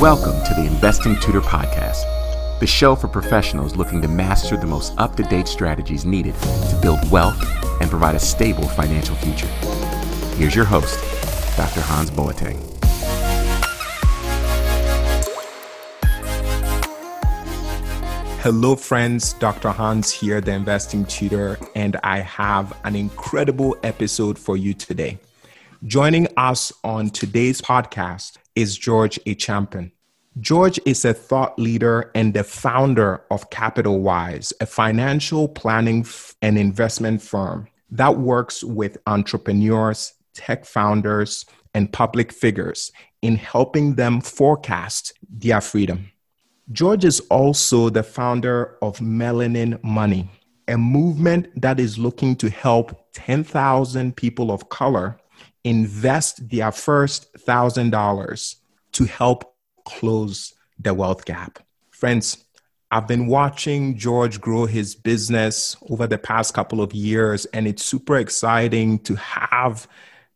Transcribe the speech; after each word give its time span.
Welcome 0.00 0.44
to 0.44 0.52
the 0.52 0.66
Investing 0.66 1.18
Tutor 1.20 1.40
Podcast, 1.40 2.60
the 2.60 2.66
show 2.66 2.94
for 2.94 3.08
professionals 3.08 3.76
looking 3.76 4.02
to 4.02 4.08
master 4.08 4.54
the 4.58 4.66
most 4.66 4.92
up 4.98 5.16
to 5.16 5.22
date 5.22 5.48
strategies 5.48 6.04
needed 6.04 6.34
to 6.34 6.78
build 6.82 7.10
wealth 7.10 7.40
and 7.80 7.88
provide 7.88 8.14
a 8.14 8.18
stable 8.18 8.68
financial 8.68 9.16
future. 9.16 9.46
Here's 10.36 10.54
your 10.54 10.66
host, 10.66 10.98
Dr. 11.56 11.80
Hans 11.80 12.10
Boateng. 12.10 12.60
Hello, 18.42 18.76
friends. 18.76 19.32
Dr. 19.32 19.70
Hans 19.70 20.10
here, 20.12 20.42
the 20.42 20.52
investing 20.52 21.06
tutor, 21.06 21.58
and 21.74 21.96
I 22.04 22.18
have 22.18 22.76
an 22.84 22.96
incredible 22.96 23.78
episode 23.82 24.38
for 24.38 24.58
you 24.58 24.74
today. 24.74 25.18
Joining 25.86 26.28
us 26.36 26.70
on 26.84 27.08
today's 27.08 27.62
podcast 27.62 28.36
is 28.56 28.76
George 28.76 29.20
Acheampong. 29.26 29.92
George 30.40 30.80
is 30.84 31.04
a 31.04 31.14
thought 31.14 31.58
leader 31.58 32.10
and 32.14 32.34
the 32.34 32.44
founder 32.44 33.22
of 33.30 33.48
Capitalwize, 33.50 34.52
a 34.60 34.66
financial 34.66 35.48
planning 35.48 36.04
and 36.42 36.58
investment 36.58 37.22
firm 37.22 37.68
that 37.90 38.18
works 38.18 38.64
with 38.64 38.98
entrepreneurs, 39.06 40.12
tech 40.34 40.64
founders, 40.64 41.46
and 41.74 41.92
public 41.92 42.32
figures 42.32 42.90
in 43.22 43.36
helping 43.36 43.94
them 43.94 44.20
forecast 44.20 45.12
their 45.28 45.60
freedom. 45.60 46.10
George 46.72 47.04
is 47.04 47.20
also 47.30 47.88
the 47.88 48.02
founder 48.02 48.76
of 48.82 48.98
Melanin 48.98 49.82
Money, 49.84 50.28
a 50.68 50.76
movement 50.76 51.48
that 51.60 51.78
is 51.78 51.98
looking 51.98 52.34
to 52.36 52.50
help 52.50 53.06
10,000 53.14 54.16
people 54.16 54.50
of 54.50 54.68
color 54.68 55.16
invest 55.66 56.48
their 56.48 56.70
first 56.70 57.26
$1,000 57.34 58.54
to 58.92 59.04
help 59.04 59.56
close 59.84 60.54
the 60.78 60.94
wealth 60.94 61.24
gap. 61.24 61.58
Friends, 61.90 62.44
I've 62.92 63.08
been 63.08 63.26
watching 63.26 63.98
George 63.98 64.40
grow 64.40 64.66
his 64.66 64.94
business 64.94 65.76
over 65.90 66.06
the 66.06 66.18
past 66.18 66.54
couple 66.54 66.80
of 66.80 66.94
years, 66.94 67.46
and 67.46 67.66
it's 67.66 67.84
super 67.84 68.16
exciting 68.16 69.00
to 69.00 69.16
have 69.16 69.88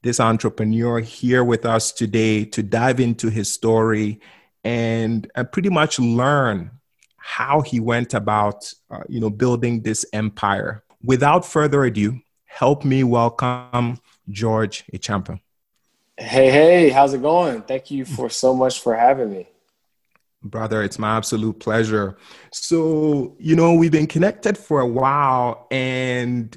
this 0.02 0.18
entrepreneur 0.18 0.98
here 0.98 1.44
with 1.44 1.64
us 1.64 1.92
today 1.92 2.44
to 2.46 2.62
dive 2.64 2.98
into 2.98 3.30
his 3.30 3.52
story 3.52 4.18
and 4.64 5.30
uh, 5.36 5.44
pretty 5.44 5.68
much 5.68 6.00
learn 6.00 6.72
how 7.18 7.60
he 7.60 7.78
went 7.78 8.14
about 8.14 8.72
uh, 8.90 9.02
you 9.08 9.20
know 9.20 9.30
building 9.30 9.82
this 9.82 10.04
empire 10.12 10.82
without 11.02 11.44
further 11.44 11.84
ado 11.84 12.18
help 12.44 12.84
me 12.84 13.04
welcome 13.04 13.98
George 14.28 14.84
Acheampong. 14.92 15.40
Hey, 16.20 16.50
hey, 16.50 16.90
how's 16.90 17.14
it 17.14 17.22
going? 17.22 17.62
Thank 17.62 17.90
you 17.90 18.04
for 18.04 18.28
so 18.28 18.54
much 18.54 18.80
for 18.80 18.94
having 18.94 19.30
me. 19.30 19.48
Brother, 20.42 20.82
it's 20.82 20.98
my 20.98 21.16
absolute 21.16 21.58
pleasure. 21.60 22.18
So, 22.52 23.34
you 23.38 23.56
know, 23.56 23.72
we've 23.74 23.90
been 23.90 24.06
connected 24.06 24.58
for 24.58 24.80
a 24.80 24.86
while, 24.86 25.66
and 25.70 26.56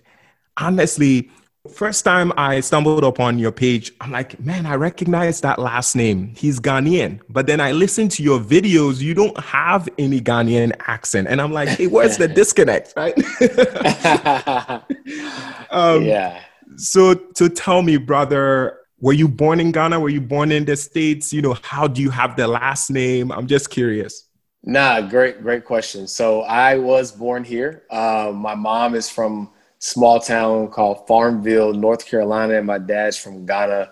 honestly, 0.57 1.31
first 1.73 2.03
time 2.03 2.33
I 2.35 2.59
stumbled 2.59 3.05
upon 3.05 3.39
your 3.39 3.53
page, 3.53 3.93
I'm 4.01 4.11
like, 4.11 4.37
man, 4.37 4.65
I 4.65 4.75
recognize 4.75 5.39
that 5.41 5.59
last 5.59 5.95
name. 5.95 6.33
He's 6.35 6.59
Ghanaian. 6.59 7.21
But 7.29 7.47
then 7.47 7.61
I 7.61 7.71
listened 7.71 8.11
to 8.11 8.23
your 8.23 8.39
videos, 8.39 8.99
you 8.99 9.13
don't 9.13 9.39
have 9.39 9.87
any 9.97 10.19
Ghanaian 10.19 10.73
accent. 10.87 11.29
And 11.29 11.41
I'm 11.41 11.53
like, 11.53 11.69
hey, 11.69 11.87
where's 11.87 12.17
the 12.17 12.27
disconnect, 12.27 12.93
right? 12.97 13.17
um, 15.71 16.03
yeah 16.03 16.41
so 16.77 17.13
to 17.13 17.49
tell 17.49 17.81
me, 17.81 17.97
brother, 17.97 18.79
were 18.99 19.13
you 19.13 19.27
born 19.27 19.59
in 19.59 19.71
Ghana? 19.71 19.99
Were 19.99 20.09
you 20.09 20.21
born 20.21 20.51
in 20.51 20.65
the 20.65 20.77
States? 20.77 21.33
You 21.33 21.41
know, 21.41 21.57
how 21.61 21.87
do 21.87 22.01
you 22.01 22.09
have 22.09 22.35
the 22.35 22.47
last 22.47 22.89
name? 22.89 23.31
I'm 23.31 23.47
just 23.47 23.69
curious. 23.69 24.29
Nah, 24.63 25.01
great, 25.01 25.41
great 25.43 25.65
question. 25.65 26.07
So 26.07 26.43
I 26.43 26.77
was 26.77 27.11
born 27.11 27.43
here. 27.43 27.83
Uh, 27.89 28.31
my 28.33 28.55
mom 28.55 28.95
is 28.95 29.09
from 29.09 29.51
small 29.79 30.21
town 30.21 30.69
called 30.69 31.05
Farmville, 31.05 31.73
North 31.73 32.05
Carolina, 32.05 32.53
and 32.55 32.65
my 32.65 32.77
dad's 32.77 33.17
from 33.17 33.45
Ghana, 33.45 33.91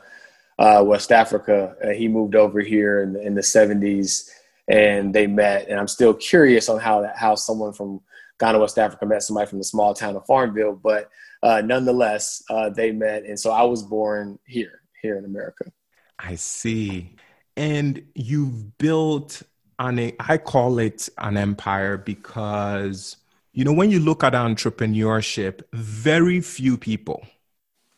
uh, 0.57 0.83
West 0.85 1.11
Africa. 1.11 1.75
Uh, 1.83 1.89
he 1.89 2.07
moved 2.07 2.35
over 2.35 2.61
here 2.61 3.03
in 3.03 3.11
the, 3.11 3.21
in 3.21 3.35
the 3.35 3.41
70s, 3.41 4.29
and 4.69 5.13
they 5.13 5.27
met. 5.27 5.67
And 5.67 5.77
I'm 5.77 5.89
still 5.89 6.13
curious 6.13 6.69
on 6.69 6.79
how 6.79 7.01
that, 7.01 7.17
how 7.17 7.35
someone 7.35 7.73
from 7.73 7.99
Ghana, 8.39 8.57
West 8.59 8.79
Africa 8.79 9.05
met 9.05 9.23
somebody 9.23 9.49
from 9.49 9.57
the 9.57 9.65
small 9.65 9.93
town 9.93 10.15
of 10.15 10.25
Farmville, 10.25 10.79
but 10.81 11.09
uh, 11.43 11.61
nonetheless, 11.61 12.43
uh, 12.49 12.69
they 12.69 12.91
met. 12.91 13.23
And 13.23 13.39
so 13.39 13.51
I 13.51 13.63
was 13.63 13.83
born 13.83 14.39
here, 14.45 14.81
here 15.01 15.17
in 15.17 15.25
America. 15.25 15.71
I 16.19 16.35
see. 16.35 17.15
And 17.57 18.03
you've 18.15 18.77
built 18.77 19.41
an, 19.79 19.99
a, 19.99 20.15
I 20.19 20.37
call 20.37 20.79
it 20.79 21.09
an 21.17 21.37
empire 21.37 21.97
because, 21.97 23.17
you 23.53 23.65
know, 23.65 23.73
when 23.73 23.91
you 23.91 23.99
look 23.99 24.23
at 24.23 24.33
entrepreneurship, 24.33 25.61
very 25.73 26.41
few 26.41 26.77
people, 26.77 27.25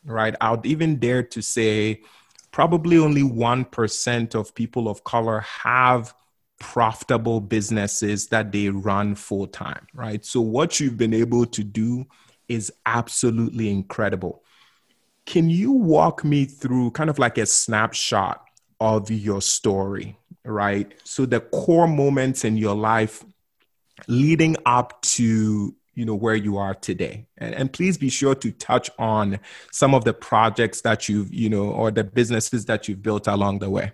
right? 0.04 0.34
I 0.40 0.52
would 0.52 0.66
even 0.66 0.96
dare 0.96 1.22
to 1.22 1.42
say 1.42 2.02
probably 2.50 2.98
only 2.98 3.22
1% 3.22 4.34
of 4.34 4.54
people 4.54 4.88
of 4.88 5.04
color 5.04 5.40
have 5.40 6.14
profitable 6.60 7.40
businesses 7.40 8.28
that 8.28 8.52
they 8.52 8.68
run 8.70 9.14
full 9.14 9.46
time, 9.46 9.86
right? 9.92 10.24
So, 10.24 10.40
what 10.40 10.80
you've 10.80 10.96
been 10.96 11.12
able 11.12 11.46
to 11.46 11.64
do 11.64 12.06
is 12.48 12.72
absolutely 12.86 13.70
incredible. 13.70 14.42
Can 15.26 15.48
you 15.48 15.72
walk 15.72 16.24
me 16.24 16.44
through 16.44 16.90
kind 16.90 17.08
of 17.08 17.18
like 17.18 17.38
a 17.38 17.46
snapshot 17.46 18.44
of 18.80 19.10
your 19.10 19.40
story, 19.40 20.18
right? 20.44 20.92
So 21.04 21.24
the 21.26 21.40
core 21.40 21.88
moments 21.88 22.44
in 22.44 22.56
your 22.56 22.74
life 22.74 23.24
leading 24.08 24.56
up 24.66 25.00
to 25.02 25.74
you 25.94 26.04
know 26.04 26.14
where 26.14 26.34
you 26.34 26.56
are 26.56 26.74
today 26.74 27.26
and, 27.38 27.54
and, 27.54 27.72
please 27.72 27.96
be 27.96 28.08
sure 28.08 28.34
to 28.34 28.50
touch 28.50 28.90
on 28.98 29.38
some 29.70 29.94
of 29.94 30.04
the 30.04 30.12
projects 30.12 30.80
that 30.80 31.08
you've 31.08 31.32
you 31.32 31.48
know 31.48 31.70
or 31.70 31.92
the 31.92 32.02
businesses 32.02 32.64
that 32.64 32.88
you've 32.88 33.00
built 33.00 33.28
along 33.28 33.60
the 33.60 33.70
way 33.70 33.92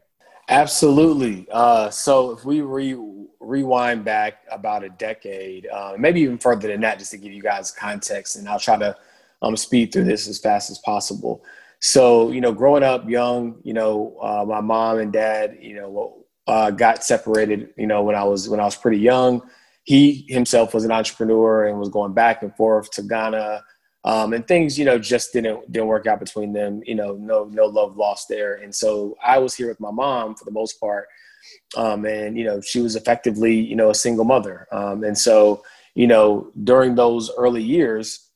absolutely 0.51 1.47
uh, 1.51 1.89
so 1.89 2.33
if 2.33 2.45
we 2.45 2.61
re- 2.61 2.97
rewind 3.41 4.05
back 4.05 4.45
about 4.51 4.85
a 4.85 4.91
decade, 4.91 5.67
uh, 5.67 5.95
maybe 5.99 6.21
even 6.21 6.39
further 6.39 6.69
than 6.69 6.81
that, 6.83 6.99
just 6.99 7.11
to 7.11 7.19
give 7.19 7.33
you 7.33 7.43
guys 7.43 7.71
context, 7.71 8.37
and 8.37 8.49
I'll 8.49 8.61
try 8.61 8.77
to 8.77 8.97
um, 9.43 9.57
speed 9.57 9.93
through 9.93 10.05
this 10.05 10.29
as 10.29 10.39
fast 10.39 10.71
as 10.71 10.79
possible. 10.79 11.43
So, 11.81 12.31
you 12.31 12.41
know, 12.43 12.53
growing 12.53 12.83
up 12.83 13.09
young, 13.09 13.57
you 13.65 13.73
know, 13.73 14.17
uh, 14.23 14.45
my 14.47 14.61
mom 14.61 14.99
and 14.99 15.13
dad, 15.13 15.59
you 15.61 15.75
know, 15.75 16.27
uh, 16.47 16.71
got 16.71 17.03
separated, 17.03 17.71
you 17.77 17.87
know, 17.87 18.03
when 18.03 18.15
I 18.15 18.25
was 18.25 18.49
when 18.49 18.61
I 18.61 18.65
was 18.65 18.77
pretty 18.77 18.99
young. 18.99 19.43
He 19.85 20.27
himself 20.29 20.75
was 20.75 20.85
an 20.85 20.93
entrepreneur 20.93 21.67
and 21.67 21.79
was 21.79 21.89
going 21.89 22.13
back 22.13 22.43
and 22.43 22.55
forth 22.55 22.91
to 22.93 23.03
Ghana, 23.03 23.65
um, 24.05 24.33
and 24.33 24.47
things, 24.47 24.79
you 24.79 24.85
know, 24.85 24.99
just 24.99 25.33
didn't 25.33 25.71
didn't 25.71 25.89
work 25.89 26.07
out 26.07 26.21
between 26.21 26.53
them. 26.53 26.83
You 26.87 26.95
know, 26.95 27.17
no 27.17 27.45
no 27.45 27.67
love 27.67 27.97
lost 27.97 28.29
there, 28.29 28.55
and 28.55 28.75
so 28.75 29.17
I 29.23 29.39
was 29.39 29.55
here 29.55 29.69
with 29.69 29.81
my 29.81 29.91
mom 29.91 30.35
for 30.35 30.45
the 30.45 30.51
most 30.51 30.81
part. 30.81 31.07
Um, 31.77 32.05
and 32.05 32.37
you 32.37 32.45
know 32.45 32.61
she 32.61 32.81
was 32.81 32.97
effectively 32.97 33.55
you 33.55 33.77
know 33.77 33.91
a 33.91 33.95
single 33.95 34.25
mother. 34.25 34.67
Um, 34.73 35.05
and 35.05 35.17
so 35.17 35.63
you 35.95 36.07
know 36.07 36.51
during 36.65 36.95
those 36.95 37.31
early 37.37 37.63
years 37.63 38.31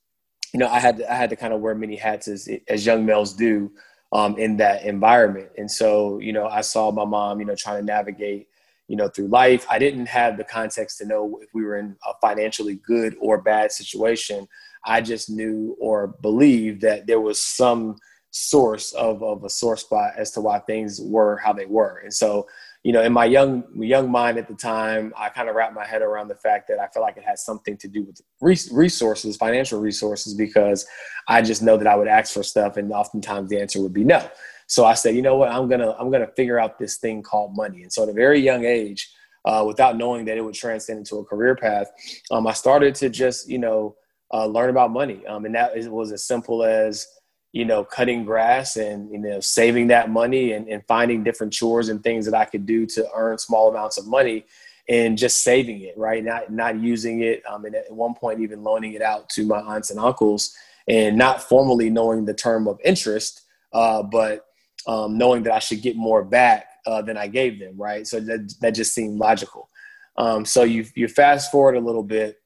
you 0.52 0.58
know 0.58 0.69
i 0.69 0.78
had 0.78 0.97
to, 0.97 1.12
i 1.12 1.14
had 1.14 1.30
to 1.30 1.36
kind 1.36 1.52
of 1.52 1.60
wear 1.60 1.75
many 1.75 1.96
hats 1.96 2.28
as 2.28 2.48
as 2.69 2.84
young 2.84 3.04
males 3.06 3.32
do 3.32 3.70
um, 4.12 4.36
in 4.38 4.56
that 4.56 4.84
environment. 4.84 5.50
And 5.58 5.70
so 5.70 6.19
you 6.19 6.32
know 6.32 6.46
i 6.46 6.60
saw 6.60 6.91
my 6.91 7.04
mom 7.04 7.41
you 7.41 7.46
know 7.46 7.54
trying 7.54 7.81
to 7.81 7.84
navigate 7.84 8.48
you 8.88 8.96
know 8.96 9.08
through 9.08 9.28
life. 9.28 9.66
I 9.70 9.78
didn't 9.78 10.06
have 10.06 10.36
the 10.36 10.44
context 10.44 10.98
to 10.98 11.06
know 11.06 11.38
if 11.42 11.48
we 11.54 11.64
were 11.64 11.76
in 11.76 11.96
a 12.06 12.12
financially 12.20 12.76
good 12.86 13.16
or 13.20 13.41
bad 13.41 13.72
situation 13.72 14.46
i 14.84 15.00
just 15.00 15.31
knew 15.31 15.77
or 15.81 16.09
believed 16.22 16.81
that 16.81 17.06
there 17.06 17.21
was 17.21 17.41
some 17.41 17.97
source 18.31 18.93
of, 18.95 19.22
of 19.22 19.45
a 19.45 19.49
sore 19.49 19.77
spot 19.77 20.12
as 20.17 20.33
to 20.33 20.41
why 20.41 20.59
things 20.61 21.00
were 21.00 21.37
how 21.37 21.53
they 21.53 21.67
were 21.67 21.99
and 21.99 22.12
so 22.12 22.47
you 22.84 22.93
know, 22.93 23.03
in 23.03 23.15
my 23.15 23.25
young 23.25 23.64
young 23.75 24.11
mind 24.11 24.37
at 24.37 24.47
the 24.47 24.55
time, 24.55 25.12
I 25.17 25.31
kind 25.31 25.49
of 25.49 25.56
wrapped 25.56 25.75
my 25.75 25.87
head 25.87 26.03
around 26.03 26.29
the 26.29 26.35
fact 26.35 26.69
that 26.69 26.79
I 26.79 26.87
felt 26.88 27.03
like 27.03 27.17
it 27.17 27.25
had 27.25 27.38
something 27.38 27.79
to 27.79 27.88
do 27.88 28.05
with 28.05 28.20
resources, 28.43 29.38
financial 29.38 29.81
resources, 29.81 30.35
because 30.35 30.87
I 31.26 31.41
just 31.41 31.62
know 31.62 31.79
that 31.79 31.87
I 31.87 31.97
would 31.97 32.08
ask 32.08 32.35
for 32.35 32.43
stuff, 32.43 32.76
and 32.76 32.93
oftentimes 32.93 33.49
the 33.49 33.58
answer 33.58 33.81
would 33.81 33.94
be 33.94 34.05
no. 34.05 34.29
So 34.67 34.85
I 34.85 34.93
said, 34.93 35.17
you 35.17 35.23
know 35.23 35.37
what, 35.37 35.50
I'm 35.50 35.67
gonna 35.67 35.93
I'm 35.99 36.11
gonna 36.11 36.31
figure 36.37 36.61
out 36.61 36.79
this 36.79 36.99
thing 36.99 37.23
called 37.23 37.56
money. 37.56 37.82
And 37.82 37.93
so 37.93 38.03
at 38.03 38.11
a 38.11 38.12
very 38.12 38.38
young 38.38 38.67
age, 38.67 39.11
uh, 39.47 39.64
without 39.67 39.97
knowing 39.97 40.26
that 40.26 40.37
it 40.37 40.44
would 40.44 40.55
transcend 40.55 40.99
into 40.99 41.17
a 41.17 41.25
career 41.25 41.56
path, 41.56 41.91
um, 42.31 42.47
I 42.47 42.53
started 42.53 42.94
to 42.97 43.08
just 43.08 43.49
you 43.49 43.58
know 43.58 43.97
uh, 44.34 44.46
learn 44.46 44.70
about 44.70 44.90
money, 44.90 45.25
um, 45.26 45.44
and 45.46 45.54
that 45.54 45.70
was 45.90 46.12
as 46.12 46.25
simple 46.26 46.64
as 46.64 47.06
you 47.54 47.64
know, 47.64 47.84
cutting 47.84 48.25
grass 48.25 48.75
and, 48.75 49.08
you 49.12 49.19
know, 49.19 49.38
saving 49.38 49.86
that 49.86 50.10
money 50.10 50.54
and, 50.54 50.66
and 50.66 50.84
finding 50.88 51.22
different 51.22 51.52
chores 51.52 51.88
and 51.88 52.02
things 52.02 52.25
that 52.26 52.34
I 52.34 52.44
could 52.44 52.66
do 52.66 52.84
to 52.86 53.06
earn 53.14 53.38
small 53.38 53.70
amounts 53.70 53.96
of 53.96 54.08
money 54.08 54.44
and 54.88 55.16
just 55.16 55.44
saving 55.44 55.82
it, 55.82 55.96
right? 55.96 56.25
Not, 56.25 56.50
not 56.50 56.81
using 56.81 57.22
it. 57.22 57.44
Um, 57.48 57.64
and 57.64 57.76
at 57.76 57.92
one 57.92 58.14
point, 58.14 58.40
even 58.40 58.64
loaning 58.64 58.94
it 58.94 59.02
out 59.02 59.28
to 59.31 59.46
my 59.46 59.60
aunts 59.60 59.92
and 59.92 60.00
uncles 60.00 60.52
and 60.88 61.16
not 61.16 61.44
formally 61.44 61.90
knowing 61.90 62.25
the 62.25 62.34
term 62.34 62.66
of 62.66 62.81
interest, 62.84 63.42
uh, 63.72 64.02
but 64.02 64.46
um, 64.88 65.16
knowing 65.16 65.44
that 65.44 65.54
I 65.54 65.60
should 65.60 65.81
get 65.81 65.94
more 65.94 66.25
back 66.25 66.66
uh, 66.86 67.02
than 67.02 67.16
I 67.16 67.28
gave 67.28 67.60
them, 67.60 67.76
right? 67.76 68.04
So 68.04 68.19
that, 68.19 68.52
that 68.62 68.72
just 68.72 68.94
seemed 68.94 69.20
logical. 69.20 69.70
Um, 70.16 70.44
so 70.44 70.64
you, 70.64 70.86
you 70.96 71.06
fast 71.06 71.52
forward 71.52 71.76
a 71.76 71.81
little 71.81 72.02
bit, 72.02 72.40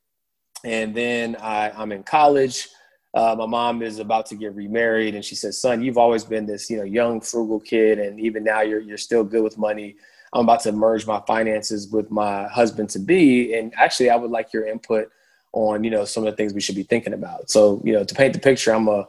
and 0.65 0.95
then 0.95 1.37
I, 1.37 1.71
I'm 1.71 1.93
in 1.93 2.03
college. 2.03 2.69
Uh, 3.15 3.35
my 3.37 3.47
mom 3.47 3.83
is 3.83 3.99
about 3.99 4.27
to 4.27 4.35
get 4.35 4.55
remarried, 4.55 5.15
and 5.15 5.25
she 5.25 5.35
says, 5.35 5.61
"Son, 5.61 5.83
you've 5.83 5.99
always 5.99 6.25
been 6.25 6.47
this, 6.47 6.69
you 6.69 6.77
know, 6.77 6.85
young, 6.85 7.21
frugal 7.21 7.59
kid, 7.59 7.99
and 7.99 8.21
even 8.21 8.45
now 8.45 8.61
you're 8.61 8.81
you're 8.81 8.99
still 8.99 9.25
good 9.25 9.43
with 9.43 9.57
money. 9.57 9.97
I'm 10.33 10.45
about 10.45 10.61
to 10.65 10.73
merge 10.73 11.07
my 11.07 11.21
finances 11.27 11.89
with 11.89 12.11
my 12.11 12.47
husband 12.49 12.91
to 12.91 12.99
be, 12.99 13.55
and 13.55 13.73
actually, 13.77 14.11
I 14.11 14.17
would 14.17 14.31
like 14.31 14.53
your 14.53 14.67
input 14.67 15.11
on, 15.53 15.85
you 15.85 15.91
know, 15.91 16.05
some 16.05 16.27
of 16.27 16.31
the 16.31 16.37
things 16.37 16.53
we 16.53 16.61
should 16.61 16.75
be 16.75 16.83
thinking 16.83 17.15
about. 17.15 17.51
So, 17.51 17.81
you 17.83 17.95
know, 17.95 18.05
to 18.05 18.15
paint 18.15 18.35
the 18.35 18.39
picture, 18.39 18.75
I'm 18.75 18.89
a, 18.89 19.09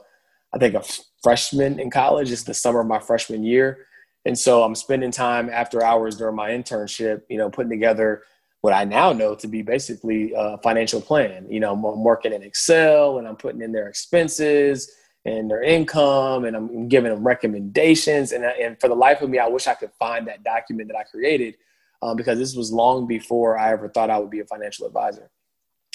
I 0.54 0.58
think 0.58 0.76
a 0.76 0.84
freshman 1.22 1.78
in 1.78 1.92
college. 1.92 2.32
It's 2.32 2.44
the 2.44 2.54
summer 2.54 2.80
of 2.80 2.88
my 2.88 3.00
freshman 3.00 3.44
year, 3.44 3.86
and 4.26 4.40
so 4.40 4.64
I'm 4.64 4.76
spending 4.76 5.12
time 5.12 5.50
after 5.50 5.84
hours 5.84 6.16
during 6.16 6.36
my 6.36 6.52
internship, 6.52 7.24
you 7.30 7.38
know, 7.38 7.50
putting 7.50 7.70
together 7.70 8.24
what 8.62 8.74
I 8.74 8.84
now 8.84 9.14
know 9.14 9.36
to 9.36 9.48
be 9.48 9.62
basically 9.62 10.34
a 10.36 10.58
financial 10.58 11.00
plan. 11.02 11.48
You 11.50 11.60
know, 11.60 11.74
I'm 11.74 12.04
working 12.04 12.34
in 12.34 12.44
Excel 12.44 13.18
and 13.18 13.28
I'm 13.28 13.38
putting 13.38 13.62
in 13.62 13.72
their 13.72 13.88
expenses 13.88 14.92
and 15.26 15.50
their 15.50 15.64
income 15.64 16.46
and 16.46 16.56
I'm 16.56 16.88
giving 16.90 17.12
them 17.12 17.26
recommendations. 17.26 18.32
And, 18.32 18.44
and 18.44 18.80
for 18.80 18.90
the 18.90 18.96
life 18.96 19.22
of 19.22 19.30
me, 19.30 19.40
I 19.40 19.48
wish 19.48 19.68
I 19.68 19.76
could 19.76 19.92
find 19.94 20.28
that 20.28 20.44
document 20.44 20.90
that 20.90 20.98
I 20.98 21.04
created 21.04 21.56
um, 22.02 22.18
because 22.18 22.38
this 22.38 22.56
was 22.56 22.72
long 22.72 23.08
before 23.08 23.58
I 23.58 23.72
ever 23.72 23.88
thought 23.90 24.10
I 24.10 24.18
would 24.18 24.30
be 24.30 24.40
a 24.40 24.46
financial 24.46 24.86
advisor. 24.86 25.30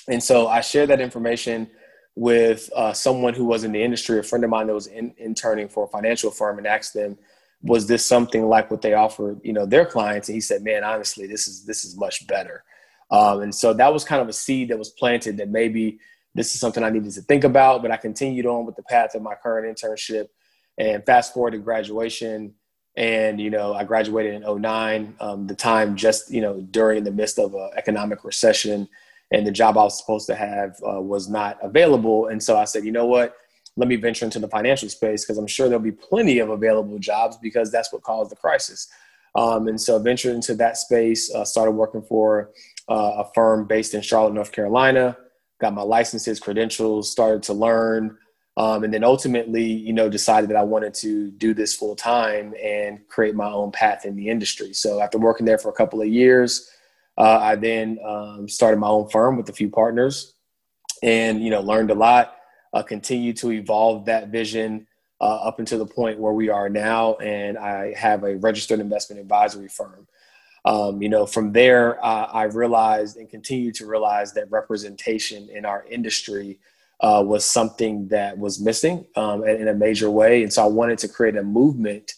And 0.08 0.22
so 0.22 0.48
I 0.48 0.60
shared 0.60 0.90
that 0.90 1.00
information 1.00 1.70
with 2.16 2.70
uh, 2.74 2.92
someone 2.92 3.34
who 3.34 3.44
was 3.44 3.64
in 3.64 3.72
the 3.72 3.82
industry, 3.82 4.18
a 4.18 4.22
friend 4.22 4.44
of 4.44 4.50
mine 4.50 4.68
that 4.68 4.74
was 4.74 4.86
in, 4.86 5.14
interning 5.18 5.68
for 5.68 5.84
a 5.84 5.88
financial 5.88 6.30
firm, 6.30 6.58
and 6.58 6.66
asked 6.66 6.94
them, 6.94 7.18
was 7.64 7.86
this 7.86 8.04
something 8.04 8.46
like 8.46 8.70
what 8.70 8.82
they 8.82 8.92
offer, 8.92 9.36
you 9.42 9.52
know, 9.52 9.64
their 9.64 9.86
clients? 9.86 10.28
And 10.28 10.34
he 10.34 10.40
said, 10.40 10.62
man, 10.62 10.84
honestly, 10.84 11.26
this 11.26 11.48
is 11.48 11.64
this 11.64 11.84
is 11.84 11.96
much 11.96 12.26
better. 12.26 12.62
Um, 13.10 13.40
and 13.40 13.54
so 13.54 13.72
that 13.72 13.92
was 13.92 14.04
kind 14.04 14.20
of 14.20 14.28
a 14.28 14.32
seed 14.32 14.68
that 14.68 14.78
was 14.78 14.90
planted 14.90 15.38
that 15.38 15.48
maybe 15.48 15.98
this 16.34 16.54
is 16.54 16.60
something 16.60 16.82
I 16.82 16.90
needed 16.90 17.12
to 17.12 17.22
think 17.22 17.42
about. 17.42 17.80
But 17.80 17.90
I 17.90 17.96
continued 17.96 18.44
on 18.44 18.66
with 18.66 18.76
the 18.76 18.82
path 18.82 19.14
of 19.14 19.22
my 19.22 19.34
current 19.34 19.66
internship, 19.66 20.28
and 20.76 21.04
fast 21.06 21.32
forward 21.32 21.52
to 21.52 21.58
graduation. 21.58 22.54
And 22.96 23.40
you 23.40 23.50
know, 23.50 23.72
I 23.72 23.84
graduated 23.84 24.42
in 24.42 24.62
09, 24.62 25.16
um, 25.20 25.46
the 25.46 25.54
time 25.54 25.96
just 25.96 26.30
you 26.30 26.42
know 26.42 26.60
during 26.70 27.02
the 27.02 27.10
midst 27.10 27.38
of 27.38 27.54
an 27.54 27.70
economic 27.76 28.24
recession, 28.24 28.88
and 29.30 29.46
the 29.46 29.52
job 29.52 29.78
I 29.78 29.84
was 29.84 29.98
supposed 29.98 30.26
to 30.26 30.34
have 30.34 30.76
uh, 30.86 31.00
was 31.00 31.30
not 31.30 31.58
available. 31.62 32.26
And 32.26 32.42
so 32.42 32.58
I 32.58 32.64
said, 32.64 32.84
you 32.84 32.92
know 32.92 33.06
what? 33.06 33.34
Let 33.76 33.88
me 33.88 33.96
venture 33.96 34.24
into 34.24 34.38
the 34.38 34.48
financial 34.48 34.88
space 34.88 35.24
because 35.24 35.38
I'm 35.38 35.46
sure 35.46 35.68
there'll 35.68 35.82
be 35.82 35.92
plenty 35.92 36.38
of 36.38 36.50
available 36.50 36.98
jobs 36.98 37.36
because 37.42 37.72
that's 37.72 37.92
what 37.92 38.02
caused 38.02 38.30
the 38.30 38.36
crisis. 38.36 38.88
Um, 39.34 39.66
and 39.66 39.80
so 39.80 39.98
I 39.98 40.02
ventured 40.02 40.34
into 40.34 40.54
that 40.54 40.76
space, 40.76 41.34
uh, 41.34 41.44
started 41.44 41.72
working 41.72 42.02
for 42.02 42.50
uh, 42.88 43.24
a 43.24 43.32
firm 43.34 43.66
based 43.66 43.94
in 43.94 44.00
Charlotte, 44.00 44.34
North 44.34 44.52
Carolina, 44.52 45.16
got 45.60 45.74
my 45.74 45.82
licenses, 45.82 46.38
credentials, 46.38 47.10
started 47.10 47.42
to 47.44 47.52
learn, 47.52 48.16
um, 48.56 48.84
and 48.84 48.94
then 48.94 49.02
ultimately, 49.02 49.64
you 49.64 49.92
know, 49.92 50.08
decided 50.08 50.48
that 50.50 50.56
I 50.56 50.62
wanted 50.62 50.94
to 50.94 51.32
do 51.32 51.54
this 51.54 51.74
full 51.74 51.96
time 51.96 52.54
and 52.62 53.00
create 53.08 53.34
my 53.34 53.50
own 53.50 53.72
path 53.72 54.04
in 54.04 54.14
the 54.14 54.28
industry. 54.28 54.72
So 54.72 55.00
after 55.00 55.18
working 55.18 55.46
there 55.46 55.58
for 55.58 55.70
a 55.70 55.72
couple 55.72 56.00
of 56.00 56.06
years, 56.06 56.70
uh, 57.18 57.38
I 57.40 57.56
then 57.56 57.98
um, 58.06 58.48
started 58.48 58.78
my 58.78 58.88
own 58.88 59.08
firm 59.08 59.36
with 59.36 59.48
a 59.48 59.52
few 59.52 59.68
partners, 59.68 60.34
and 61.02 61.42
you 61.42 61.50
know, 61.50 61.60
learned 61.60 61.90
a 61.90 61.94
lot 61.94 62.33
uh, 62.74 62.82
continue 62.82 63.32
to 63.32 63.52
evolve 63.52 64.04
that 64.04 64.28
vision 64.28 64.86
uh, 65.20 65.36
up 65.36 65.60
until 65.60 65.78
the 65.78 65.86
point 65.86 66.18
where 66.18 66.32
we 66.32 66.48
are 66.48 66.68
now. 66.68 67.14
And 67.14 67.56
I 67.56 67.94
have 67.94 68.24
a 68.24 68.36
registered 68.36 68.80
investment 68.80 69.20
advisory 69.20 69.68
firm. 69.68 70.06
Um, 70.66 71.00
you 71.00 71.08
know, 71.08 71.24
from 71.24 71.52
there, 71.52 72.04
uh, 72.04 72.26
I 72.32 72.44
realized 72.44 73.16
and 73.16 73.28
continue 73.28 73.70
to 73.72 73.86
realize 73.86 74.32
that 74.32 74.50
representation 74.50 75.48
in 75.50 75.64
our 75.64 75.84
industry 75.90 76.58
uh, 77.00 77.22
was 77.24 77.44
something 77.44 78.08
that 78.08 78.36
was 78.36 78.60
missing 78.60 79.06
um, 79.14 79.46
in 79.46 79.68
a 79.68 79.74
major 79.74 80.10
way. 80.10 80.42
And 80.42 80.52
so 80.52 80.62
I 80.62 80.66
wanted 80.66 80.98
to 80.98 81.08
create 81.08 81.36
a 81.36 81.42
movement 81.42 82.14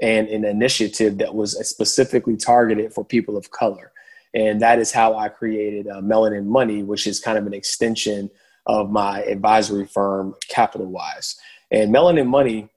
and 0.00 0.28
an 0.28 0.44
initiative 0.44 1.18
that 1.18 1.34
was 1.34 1.58
specifically 1.68 2.36
targeted 2.36 2.92
for 2.92 3.04
people 3.04 3.36
of 3.36 3.50
color. 3.50 3.92
And 4.32 4.62
that 4.62 4.78
is 4.78 4.92
how 4.92 5.16
I 5.16 5.28
created 5.28 5.88
uh, 5.88 6.00
Melanin 6.00 6.46
Money, 6.46 6.82
which 6.82 7.06
is 7.06 7.20
kind 7.20 7.36
of 7.36 7.46
an 7.46 7.52
extension 7.52 8.30
of 8.66 8.90
my 8.90 9.22
advisory 9.22 9.86
firm, 9.86 10.34
Capitalwize. 10.50 11.36
And 11.70 11.94
Melanin 11.94 12.26
Money 12.26 12.68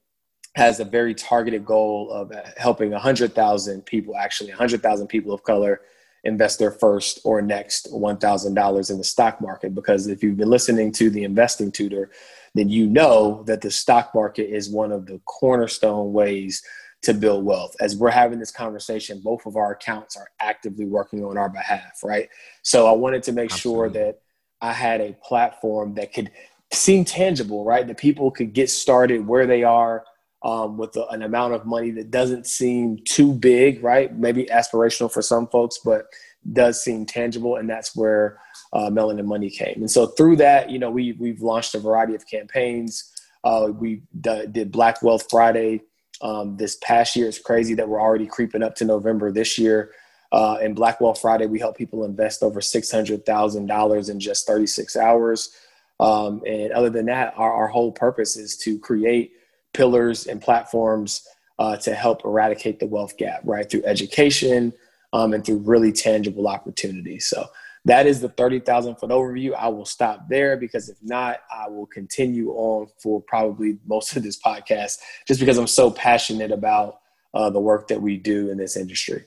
has 0.55 0.79
a 0.79 0.85
very 0.85 1.15
targeted 1.15 1.65
goal 1.65 2.11
of 2.11 2.31
helping 2.57 2.91
100,000 2.91 3.85
people, 3.85 4.15
actually 4.15 4.49
100,000 4.49 5.07
people 5.07 5.33
of 5.33 5.43
color, 5.43 5.81
invest 6.23 6.59
their 6.59 6.71
first 6.71 7.19
or 7.23 7.41
next 7.41 7.91
$1,000 7.91 8.91
in 8.91 8.97
the 8.97 9.03
stock 9.03 9.41
market. 9.41 9.75
Because 9.75 10.07
if 10.07 10.23
you've 10.23 10.37
been 10.37 10.49
listening 10.49 10.91
to 10.93 11.09
the 11.09 11.23
investing 11.23 11.71
tutor, 11.71 12.11
then 12.53 12.69
you 12.69 12.87
know 12.87 13.43
that 13.47 13.61
the 13.61 13.71
stock 13.71 14.13
market 14.13 14.49
is 14.49 14.69
one 14.69 14.91
of 14.91 15.05
the 15.05 15.19
cornerstone 15.25 16.13
ways 16.13 16.63
to 17.01 17.13
build 17.13 17.43
wealth. 17.43 17.75
As 17.81 17.97
we're 17.97 18.11
having 18.11 18.39
this 18.39 18.51
conversation, 18.51 19.19
both 19.21 19.45
of 19.45 19.57
our 19.57 19.73
accounts 19.73 20.15
are 20.15 20.27
actively 20.39 20.85
working 20.85 21.25
on 21.25 21.37
our 21.37 21.49
behalf, 21.49 21.99
right? 22.03 22.29
So 22.61 22.87
I 22.87 22.91
wanted 22.93 23.23
to 23.23 23.33
make 23.33 23.51
Absolutely. 23.51 23.81
sure 23.81 23.89
that 23.89 24.19
I 24.63 24.71
had 24.71 25.01
a 25.01 25.11
platform 25.21 25.95
that 25.95 26.13
could 26.13 26.31
seem 26.71 27.03
tangible, 27.03 27.65
right? 27.65 27.85
That 27.85 27.97
people 27.97 28.31
could 28.31 28.53
get 28.53 28.69
started 28.69 29.27
where 29.27 29.45
they 29.45 29.63
are 29.63 30.05
um, 30.41 30.77
with 30.77 30.95
a, 30.95 31.05
an 31.07 31.21
amount 31.21 31.53
of 31.53 31.65
money 31.65 31.91
that 31.91 32.11
doesn't 32.11 32.47
seem 32.47 32.99
too 33.03 33.33
big, 33.33 33.83
right? 33.83 34.17
Maybe 34.17 34.45
aspirational 34.45 35.11
for 35.11 35.21
some 35.21 35.47
folks, 35.47 35.79
but 35.83 36.05
does 36.53 36.81
seem 36.81 37.05
tangible, 37.05 37.57
and 37.57 37.69
that's 37.69 37.93
where 37.93 38.39
uh, 38.71 38.89
Melanin 38.89 39.25
Money 39.25 39.49
came. 39.49 39.75
And 39.75 39.91
so 39.91 40.07
through 40.07 40.37
that, 40.37 40.69
you 40.69 40.79
know, 40.79 40.89
we 40.89 41.11
we've 41.19 41.41
launched 41.41 41.75
a 41.75 41.79
variety 41.79 42.15
of 42.15 42.25
campaigns. 42.25 43.11
Uh, 43.43 43.67
we 43.77 44.01
d- 44.21 44.45
did 44.49 44.71
Black 44.71 45.01
Wealth 45.01 45.25
Friday 45.29 45.81
um, 46.21 46.55
this 46.55 46.77
past 46.81 47.17
year. 47.17 47.27
It's 47.27 47.39
crazy 47.39 47.73
that 47.75 47.87
we're 47.87 48.01
already 48.01 48.27
creeping 48.27 48.63
up 48.63 48.75
to 48.75 48.85
November 48.85 49.29
this 49.29 49.59
year. 49.59 49.91
Uh, 50.33 50.57
in 50.63 50.73
Black 50.73 50.99
Wealth 50.99 51.21
Friday, 51.21 51.45
we 51.45 51.59
help 51.59 51.77
people 51.77 52.03
invest 52.03 52.41
over 52.41 52.59
$600,000 52.59 54.09
in 54.09 54.19
just 54.19 54.47
36 54.47 54.95
hours. 54.95 55.55
Um, 55.99 56.41
and 56.47 56.71
other 56.71 56.89
than 56.89 57.05
that, 57.05 57.35
our, 57.37 57.53
our, 57.53 57.67
whole 57.67 57.91
purpose 57.91 58.35
is 58.35 58.57
to 58.57 58.79
create 58.79 59.33
pillars 59.73 60.25
and 60.25 60.41
platforms 60.41 61.27
uh, 61.59 61.77
to 61.77 61.93
help 61.93 62.25
eradicate 62.25 62.79
the 62.79 62.87
wealth 62.87 63.15
gap, 63.15 63.41
right? 63.43 63.69
Through 63.69 63.83
education 63.85 64.73
um, 65.13 65.33
and 65.33 65.45
through 65.45 65.59
really 65.59 65.91
tangible 65.91 66.47
opportunities. 66.47 67.27
So 67.27 67.45
that 67.85 68.07
is 68.07 68.19
the 68.19 68.29
30,000 68.29 68.95
foot 68.95 69.11
overview. 69.11 69.53
I 69.53 69.67
will 69.67 69.85
stop 69.85 70.27
there 70.29 70.57
because 70.57 70.89
if 70.89 70.97
not, 71.03 71.41
I 71.53 71.69
will 71.69 71.85
continue 71.85 72.49
on 72.53 72.87
for 72.97 73.21
probably 73.21 73.77
most 73.85 74.15
of 74.15 74.23
this 74.23 74.41
podcast 74.41 74.97
just 75.27 75.39
because 75.39 75.59
I'm 75.59 75.67
so 75.67 75.91
passionate 75.91 76.51
about 76.51 77.01
uh, 77.35 77.51
the 77.51 77.59
work 77.59 77.87
that 77.89 78.01
we 78.01 78.17
do 78.17 78.49
in 78.49 78.57
this 78.57 78.75
industry. 78.75 79.25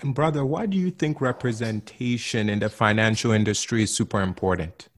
And 0.00 0.14
brother, 0.14 0.44
why 0.44 0.66
do 0.66 0.76
you 0.76 0.90
think 0.90 1.20
representation 1.20 2.48
in 2.48 2.60
the 2.60 2.68
financial 2.68 3.32
industry 3.32 3.82
is 3.82 3.94
super 3.94 4.20
important? 4.20 4.88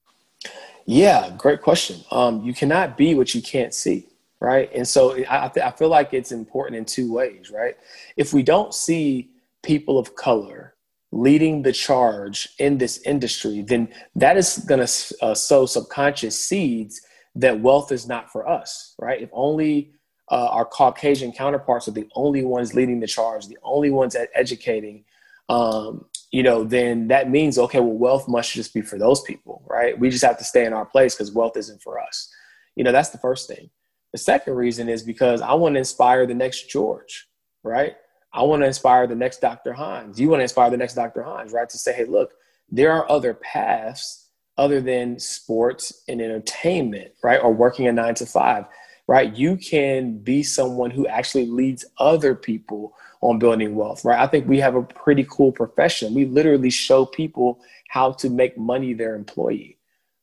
Yeah, 0.85 1.33
great 1.37 1.61
question. 1.61 2.01
Um, 2.11 2.43
you 2.43 2.53
cannot 2.53 2.97
be 2.97 3.15
what 3.15 3.33
you 3.33 3.41
can't 3.41 3.73
see, 3.73 4.07
right? 4.39 4.69
And 4.73 4.87
so 4.87 5.13
I, 5.29 5.47
th- 5.47 5.65
I 5.65 5.71
feel 5.71 5.89
like 5.89 6.13
it's 6.13 6.31
important 6.31 6.77
in 6.77 6.85
two 6.85 7.11
ways, 7.11 7.49
right? 7.51 7.77
If 8.15 8.33
we 8.33 8.43
don't 8.43 8.73
see 8.73 9.31
people 9.63 9.97
of 9.97 10.15
color 10.15 10.75
leading 11.11 11.61
the 11.63 11.71
charge 11.71 12.49
in 12.59 12.77
this 12.77 13.01
industry, 13.03 13.61
then 13.61 13.89
that 14.15 14.37
is 14.37 14.59
going 14.67 14.85
to 14.85 15.15
uh, 15.21 15.33
sow 15.33 15.65
subconscious 15.65 16.39
seeds 16.39 17.01
that 17.35 17.59
wealth 17.59 17.91
is 17.91 18.07
not 18.07 18.31
for 18.31 18.47
us, 18.47 18.95
right? 18.99 19.21
If 19.21 19.29
only 19.33 19.93
uh, 20.31 20.47
our 20.49 20.65
Caucasian 20.65 21.33
counterparts 21.33 21.87
are 21.89 21.91
the 21.91 22.07
only 22.15 22.43
ones 22.43 22.73
leading 22.73 23.01
the 23.01 23.07
charge, 23.07 23.47
the 23.47 23.57
only 23.63 23.91
ones 23.91 24.15
educating, 24.33 25.03
um, 25.49 26.05
you 26.31 26.41
know, 26.41 26.63
then 26.63 27.09
that 27.09 27.29
means, 27.29 27.59
okay, 27.59 27.81
well, 27.81 27.97
wealth 27.97 28.29
must 28.29 28.53
just 28.53 28.73
be 28.73 28.81
for 28.81 28.97
those 28.97 29.21
people, 29.21 29.61
right? 29.69 29.99
We 29.99 30.09
just 30.09 30.23
have 30.23 30.37
to 30.37 30.45
stay 30.45 30.65
in 30.65 30.71
our 30.71 30.85
place 30.85 31.13
because 31.13 31.33
wealth 31.33 31.57
isn't 31.57 31.81
for 31.81 31.99
us. 31.99 32.33
You 32.75 32.85
know, 32.85 32.93
that's 32.93 33.09
the 33.09 33.17
first 33.17 33.49
thing. 33.49 33.69
The 34.13 34.17
second 34.17 34.53
reason 34.53 34.87
is 34.87 35.03
because 35.03 35.41
I 35.41 35.53
want 35.53 35.75
to 35.75 35.79
inspire 35.79 36.25
the 36.25 36.33
next 36.33 36.69
George, 36.69 37.27
right? 37.63 37.95
I 38.33 38.43
want 38.43 38.61
to 38.61 38.67
inspire 38.67 39.07
the 39.07 39.15
next 39.15 39.41
Dr. 39.41 39.73
Hines. 39.73 40.19
You 40.19 40.29
want 40.29 40.39
to 40.39 40.43
inspire 40.43 40.69
the 40.69 40.77
next 40.77 40.93
Dr. 40.93 41.23
Hines, 41.23 41.51
right? 41.51 41.69
To 41.69 41.77
say, 41.77 41.91
hey, 41.93 42.05
look, 42.05 42.31
there 42.69 42.93
are 42.93 43.09
other 43.11 43.33
paths 43.33 44.29
other 44.57 44.79
than 44.79 45.19
sports 45.19 46.03
and 46.07 46.21
entertainment, 46.21 47.11
right? 47.21 47.41
Or 47.43 47.53
working 47.53 47.87
a 47.87 47.91
nine 47.91 48.15
to 48.15 48.25
five 48.25 48.65
right? 49.11 49.35
You 49.35 49.57
can 49.57 50.19
be 50.19 50.41
someone 50.41 50.89
who 50.89 51.05
actually 51.05 51.45
leads 51.45 51.83
other 51.97 52.33
people 52.33 52.95
on 53.19 53.39
building 53.39 53.75
wealth, 53.75 54.05
right? 54.05 54.17
I 54.17 54.25
think 54.25 54.47
we 54.47 54.57
have 54.59 54.75
a 54.75 54.83
pretty 54.83 55.27
cool 55.29 55.51
profession. 55.51 56.13
We 56.13 56.23
literally 56.23 56.69
show 56.69 57.05
people 57.05 57.59
how 57.89 58.13
to 58.13 58.29
make 58.29 58.57
money 58.57 58.93
their 58.93 59.15
employee, 59.15 59.77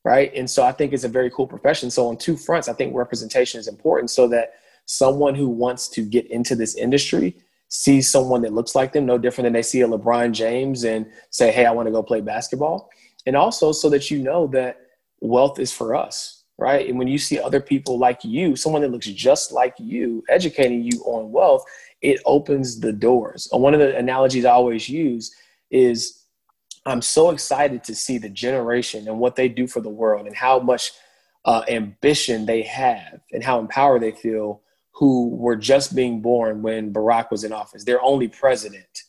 right? 0.07 0.33
And 0.35 0.49
so 0.49 0.65
I 0.65 0.73
think 0.73 0.95
it's 0.95 1.05
a 1.05 1.09
very 1.09 1.31
cool 1.31 1.47
profession. 1.47 1.91
So 1.91 2.09
on 2.09 2.17
two 2.17 2.35
fronts, 2.35 2.67
I 2.67 2.73
think 2.73 2.95
representation 2.95 3.61
is 3.61 3.69
important 3.69 4.09
so 4.09 4.27
that 4.29 4.55
someone 4.87 5.35
who 5.35 5.51
wants 5.51 5.89
to 5.89 6.01
get 6.01 6.27
into 6.31 6.57
this 6.57 6.75
industry 6.75 7.37
see 7.69 8.01
someone 8.01 8.41
that 8.41 8.55
looks 8.55 8.75
like 8.75 8.95
them, 8.95 9.05
no 9.05 9.19
different 9.19 9.45
than 9.45 9.53
they 9.53 9.61
see 9.61 9.83
a 9.83 9.87
LeBron 9.87 10.33
James 10.33 10.85
and 10.85 11.05
say, 11.29 11.53
Hey, 11.53 11.67
I 11.67 11.73
want 11.73 11.89
to 11.89 11.93
go 11.93 12.03
play 12.03 12.23
basketball. 12.23 12.89
And 13.27 13.37
also 13.37 13.71
so 13.71 13.91
that 13.91 14.11
you 14.11 14.21
know 14.23 14.47
that 14.47 14.81
wealth 15.21 15.59
is 15.59 15.75
for 15.75 15.95
us, 15.95 16.38
right? 16.59 16.89
And 16.89 16.99
when 16.99 17.09
you 17.09 17.19
see 17.19 17.39
other 17.39 17.61
people 17.61 17.99
like 17.99 18.25
you, 18.25 18.57
someone 18.57 18.83
that 18.83 18.91
looks 18.91 19.07
just 19.07 19.53
like 19.53 19.75
you, 19.79 20.25
educating 20.29 20.83
you 20.83 21.01
on 21.05 21.31
wealth, 21.31 21.65
it 22.03 22.21
opens 22.27 22.81
the 22.81 22.93
doors. 22.93 23.49
One 23.53 23.75
of 23.75 23.81
the 23.81 23.97
analogies 23.97 24.45
I 24.45 24.51
always 24.51 24.89
use 24.89 25.35
is 25.71 26.25
I'm 26.85 27.03
so 27.03 27.31
excited 27.31 27.85
to 27.85 27.95
see 27.95 28.19
the 28.19 28.29
generation 28.29 29.09
and 29.09 29.19
what 29.19 29.37
they 29.37 29.49
do 29.49 29.67
for 29.67 29.81
the 29.81 29.89
world 29.89 30.27
and 30.27 30.35
how 30.35 30.59
much 30.59 30.93
uh, 31.45 31.63
ambition 31.69 32.45
they 32.45 32.63
have 32.63 33.21
and 33.33 33.43
how 33.43 33.59
empowered 33.61 34.03
they 34.03 34.13
feel 34.13 34.63
who 34.93 35.29
were 35.29 35.57
just 35.57 35.95
being 35.95 36.21
born 36.21 36.61
when 36.61 36.93
Barack 36.93 37.31
was 37.31 37.45
in 37.45 37.53
office. 37.53 37.85
Their 37.85 38.03
only 38.03 38.27
president, 38.27 39.05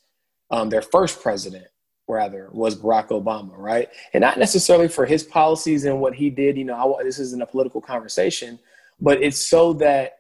um, 0.51 0.69
their 0.69 0.83
first 0.83 1.21
president, 1.21 1.65
rather, 2.09 2.49
was 2.51 2.75
Barack 2.75 3.09
Obama, 3.09 3.57
right? 3.57 3.89
And 4.13 4.21
not 4.21 4.37
necessarily 4.37 4.87
for 4.87 5.05
his 5.05 5.23
policies 5.23 5.85
and 5.85 6.01
what 6.01 6.15
he 6.15 6.29
did. 6.29 6.57
You 6.57 6.65
know, 6.65 6.95
I, 6.95 7.03
this 7.03 7.19
isn't 7.19 7.41
a 7.41 7.45
political 7.45 7.81
conversation, 7.81 8.59
but 8.99 9.21
it's 9.21 9.37
so 9.37 9.73
that 9.73 10.13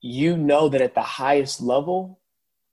you 0.00 0.36
know 0.36 0.68
that 0.68 0.80
at 0.80 0.94
the 0.94 1.02
highest 1.02 1.60
level, 1.60 2.20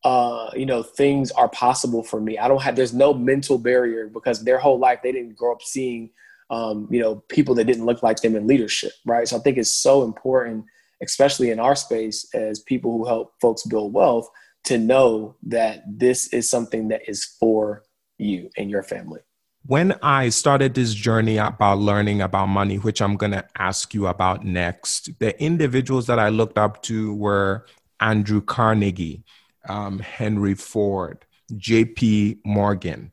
uh, 0.04 0.50
you 0.56 0.66
know, 0.66 0.82
things 0.82 1.32
are 1.32 1.50
possible 1.50 2.04
for 2.04 2.20
me. 2.20 2.38
I 2.38 2.48
don't 2.48 2.62
have, 2.62 2.76
there's 2.76 2.94
no 2.94 3.14
mental 3.14 3.60
barrier 3.60 4.08
because 4.08 4.44
their 4.44 4.58
whole 4.58 4.80
life 4.80 5.00
they 5.04 5.12
didn't 5.12 5.38
grow 5.38 5.54
up 5.54 5.62
seeing, 5.62 6.10
um, 6.50 6.88
you 6.90 7.00
know, 7.00 7.24
people 7.30 7.54
that 7.56 7.66
didn't 7.66 7.86
look 7.86 8.02
like 8.02 8.22
them 8.22 8.36
in 8.36 8.48
leadership, 8.48 8.94
right? 9.06 9.28
So 9.28 9.38
I 9.38 9.40
think 9.42 9.58
it's 9.58 9.74
so 9.74 10.04
important 10.04 10.66
especially 11.02 11.50
in 11.50 11.60
our 11.60 11.76
space 11.76 12.28
as 12.34 12.60
people 12.60 12.92
who 12.92 13.06
help 13.06 13.34
folks 13.42 13.64
build 13.64 13.94
wealth, 13.94 14.30
to 14.64 14.78
know 14.78 15.36
that 15.44 15.84
this 15.88 16.28
is 16.28 16.50
something 16.50 16.90
that 16.90 17.02
is 17.10 17.26
for 17.40 17.84
you 18.22 18.50
and 18.58 18.70
your 18.70 18.84
family. 18.84 19.22
When 19.66 19.94
I 20.02 20.30
started 20.30 20.74
this 20.74 20.94
journey 20.94 21.38
about 21.38 21.78
learning 21.78 22.22
about 22.22 22.48
money, 22.48 22.78
which 22.78 23.02
I'm 23.02 23.16
going 23.16 23.34
to 23.34 23.46
ask 23.58 23.94
you 23.94 24.08
about 24.08 24.44
next, 24.44 25.20
the 25.20 25.40
individuals 25.42 26.08
that 26.08 26.18
I 26.18 26.30
looked 26.30 26.58
up 26.58 26.82
to 26.84 27.14
were 27.14 27.68
Andrew 28.00 28.42
Carnegie, 28.42 29.24
um, 29.70 30.00
Henry 30.00 30.56
Ford, 30.56 31.26
J.P. 31.56 32.40
Morgan, 32.44 33.12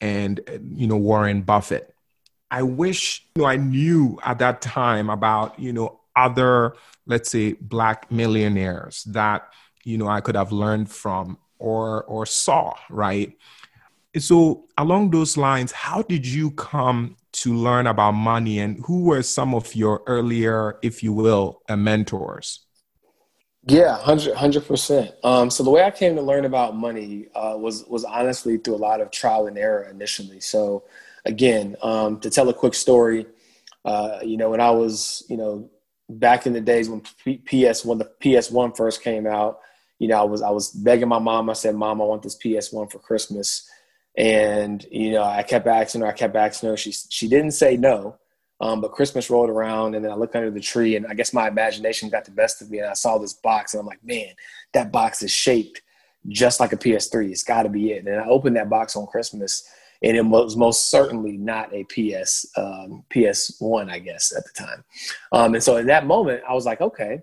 and 0.00 0.40
you 0.74 0.86
know 0.86 0.96
Warren 0.96 1.42
Buffett. 1.42 1.94
I 2.50 2.62
wish 2.62 3.26
you 3.34 3.42
know 3.42 3.48
I 3.48 3.56
knew 3.56 4.18
at 4.22 4.38
that 4.40 4.60
time 4.60 5.08
about 5.08 5.58
you 5.58 5.72
know 5.72 6.00
other, 6.14 6.74
let's 7.06 7.30
say, 7.30 7.52
black 7.54 8.10
millionaires 8.10 9.04
that 9.04 9.50
you 9.84 9.96
know 9.96 10.08
I 10.08 10.20
could 10.20 10.34
have 10.34 10.52
learned 10.52 10.90
from 10.90 11.38
or 11.58 12.04
or 12.04 12.26
saw, 12.26 12.74
right? 12.90 13.36
So 14.20 14.66
along 14.76 15.10
those 15.10 15.36
lines, 15.36 15.72
how 15.72 16.02
did 16.02 16.26
you 16.26 16.50
come 16.52 17.16
to 17.32 17.54
learn 17.54 17.86
about 17.86 18.12
money, 18.12 18.58
and 18.58 18.82
who 18.86 19.04
were 19.04 19.22
some 19.22 19.54
of 19.54 19.74
your 19.74 20.02
earlier, 20.06 20.78
if 20.82 21.02
you 21.02 21.12
will, 21.12 21.62
uh, 21.68 21.76
mentors? 21.76 22.66
Yeah, 23.66 23.96
100 23.98 24.66
percent. 24.66 25.12
Um, 25.22 25.50
so 25.50 25.62
the 25.62 25.70
way 25.70 25.82
I 25.82 25.90
came 25.90 26.16
to 26.16 26.22
learn 26.22 26.46
about 26.46 26.76
money 26.76 27.26
uh, 27.34 27.54
was 27.58 27.84
was 27.84 28.04
honestly 28.04 28.56
through 28.56 28.76
a 28.76 28.84
lot 28.88 29.00
of 29.00 29.10
trial 29.10 29.46
and 29.46 29.58
error 29.58 29.88
initially. 29.90 30.40
So 30.40 30.84
again, 31.26 31.76
um, 31.82 32.18
to 32.20 32.30
tell 32.30 32.48
a 32.48 32.54
quick 32.54 32.74
story, 32.74 33.26
uh, 33.84 34.20
you 34.22 34.36
know, 34.36 34.50
when 34.50 34.60
I 34.60 34.70
was 34.70 35.24
you 35.28 35.36
know 35.36 35.70
back 36.08 36.46
in 36.46 36.54
the 36.54 36.60
days 36.60 36.88
when 36.88 37.00
PS 37.00 37.84
when 37.84 37.98
the 37.98 38.10
PS 38.20 38.50
One 38.50 38.72
first 38.72 39.02
came 39.02 39.26
out, 39.26 39.60
you 39.98 40.08
know, 40.08 40.18
I 40.18 40.24
was 40.24 40.42
I 40.42 40.50
was 40.50 40.70
begging 40.70 41.08
my 41.08 41.18
mom. 41.18 41.50
I 41.50 41.54
said, 41.54 41.74
"Mom, 41.74 42.00
I 42.00 42.04
want 42.04 42.22
this 42.22 42.36
PS 42.36 42.72
One 42.72 42.88
for 42.88 42.98
Christmas," 42.98 43.68
and 44.18 44.84
you 44.90 45.12
know, 45.12 45.22
I 45.22 45.44
kept 45.44 45.66
asking 45.66 46.02
her. 46.02 46.08
I 46.08 46.12
kept 46.12 46.36
asking 46.36 46.68
her. 46.68 46.76
She 46.76 46.92
she 46.92 47.28
didn't 47.28 47.52
say 47.52 47.76
no, 47.76 48.16
um, 48.60 48.80
but 48.80 48.92
Christmas 48.92 49.30
rolled 49.30 49.48
around, 49.48 49.94
and 49.94 50.04
then 50.04 50.12
I 50.12 50.16
looked 50.16 50.36
under 50.36 50.50
the 50.50 50.60
tree, 50.60 50.96
and 50.96 51.06
I 51.06 51.14
guess 51.14 51.32
my 51.32 51.48
imagination 51.48 52.10
got 52.10 52.24
the 52.24 52.32
best 52.32 52.60
of 52.60 52.70
me, 52.70 52.78
and 52.78 52.90
I 52.90 52.94
saw 52.94 53.16
this 53.16 53.32
box, 53.34 53.72
and 53.72 53.80
I'm 53.80 53.86
like, 53.86 54.04
"Man, 54.04 54.34
that 54.74 54.92
box 54.92 55.22
is 55.22 55.30
shaped 55.30 55.80
just 56.26 56.58
like 56.58 56.72
a 56.72 56.76
PS3. 56.76 57.30
It's 57.30 57.44
got 57.44 57.62
to 57.62 57.68
be 57.68 57.92
it." 57.92 58.04
And 58.04 58.20
I 58.20 58.26
opened 58.26 58.56
that 58.56 58.68
box 58.68 58.96
on 58.96 59.06
Christmas 59.06 59.66
and 60.02 60.16
it 60.16 60.24
was 60.24 60.56
most 60.56 60.90
certainly 60.90 61.36
not 61.36 61.72
a 61.74 61.84
PS 61.84 62.46
um, 62.56 63.04
PS 63.10 63.56
one, 63.58 63.90
I 63.90 63.98
guess, 63.98 64.32
at 64.36 64.44
the 64.44 64.52
time. 64.52 64.84
Um, 65.32 65.54
and 65.54 65.62
so 65.62 65.76
in 65.76 65.86
that 65.86 66.06
moment, 66.06 66.42
I 66.48 66.54
was 66.54 66.66
like, 66.66 66.80
okay, 66.80 67.22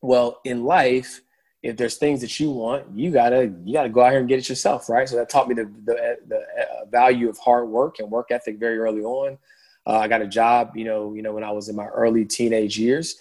well, 0.00 0.40
in 0.44 0.64
life, 0.64 1.20
if 1.68 1.76
there's 1.76 1.96
things 1.96 2.22
that 2.22 2.40
you 2.40 2.50
want, 2.50 2.86
you 2.94 3.10
gotta 3.10 3.52
you 3.64 3.74
gotta 3.74 3.90
go 3.90 4.00
out 4.00 4.10
here 4.10 4.20
and 4.20 4.28
get 4.28 4.38
it 4.38 4.48
yourself, 4.48 4.88
right? 4.88 5.08
So 5.08 5.16
that 5.16 5.28
taught 5.28 5.48
me 5.48 5.54
the 5.54 5.64
the, 5.84 6.18
the 6.26 6.36
uh, 6.36 6.86
value 6.90 7.28
of 7.28 7.36
hard 7.38 7.68
work 7.68 7.98
and 7.98 8.10
work 8.10 8.28
ethic 8.30 8.58
very 8.58 8.78
early 8.78 9.02
on. 9.02 9.38
Uh, 9.86 9.98
I 9.98 10.08
got 10.08 10.22
a 10.22 10.26
job, 10.26 10.72
you 10.76 10.84
know, 10.84 11.14
you 11.14 11.22
know, 11.22 11.32
when 11.32 11.44
I 11.44 11.50
was 11.50 11.68
in 11.68 11.76
my 11.76 11.86
early 11.86 12.24
teenage 12.24 12.78
years, 12.78 13.16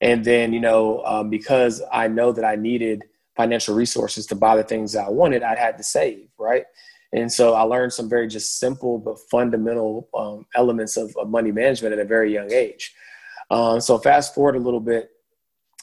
and 0.00 0.24
then 0.24 0.52
you 0.52 0.60
know, 0.60 1.04
um, 1.04 1.30
because 1.30 1.80
I 1.92 2.08
know 2.08 2.32
that 2.32 2.44
I 2.44 2.56
needed 2.56 3.04
financial 3.36 3.74
resources 3.74 4.26
to 4.26 4.34
buy 4.34 4.56
the 4.56 4.64
things 4.64 4.96
I 4.96 5.08
wanted, 5.08 5.42
I 5.42 5.54
had 5.54 5.78
to 5.78 5.84
save, 5.84 6.28
right? 6.38 6.64
And 7.12 7.30
so 7.32 7.54
I 7.54 7.62
learned 7.62 7.92
some 7.92 8.08
very 8.08 8.26
just 8.26 8.58
simple 8.58 8.98
but 8.98 9.18
fundamental 9.30 10.08
um, 10.14 10.46
elements 10.54 10.96
of, 10.96 11.14
of, 11.16 11.28
money 11.28 11.52
management 11.52 11.92
at 11.92 11.98
a 11.98 12.04
very 12.04 12.32
young 12.32 12.50
age. 12.50 12.94
Um, 13.50 13.80
so 13.80 13.98
fast 13.98 14.34
forward 14.34 14.56
a 14.56 14.58
little 14.58 14.80
bit 14.80 15.11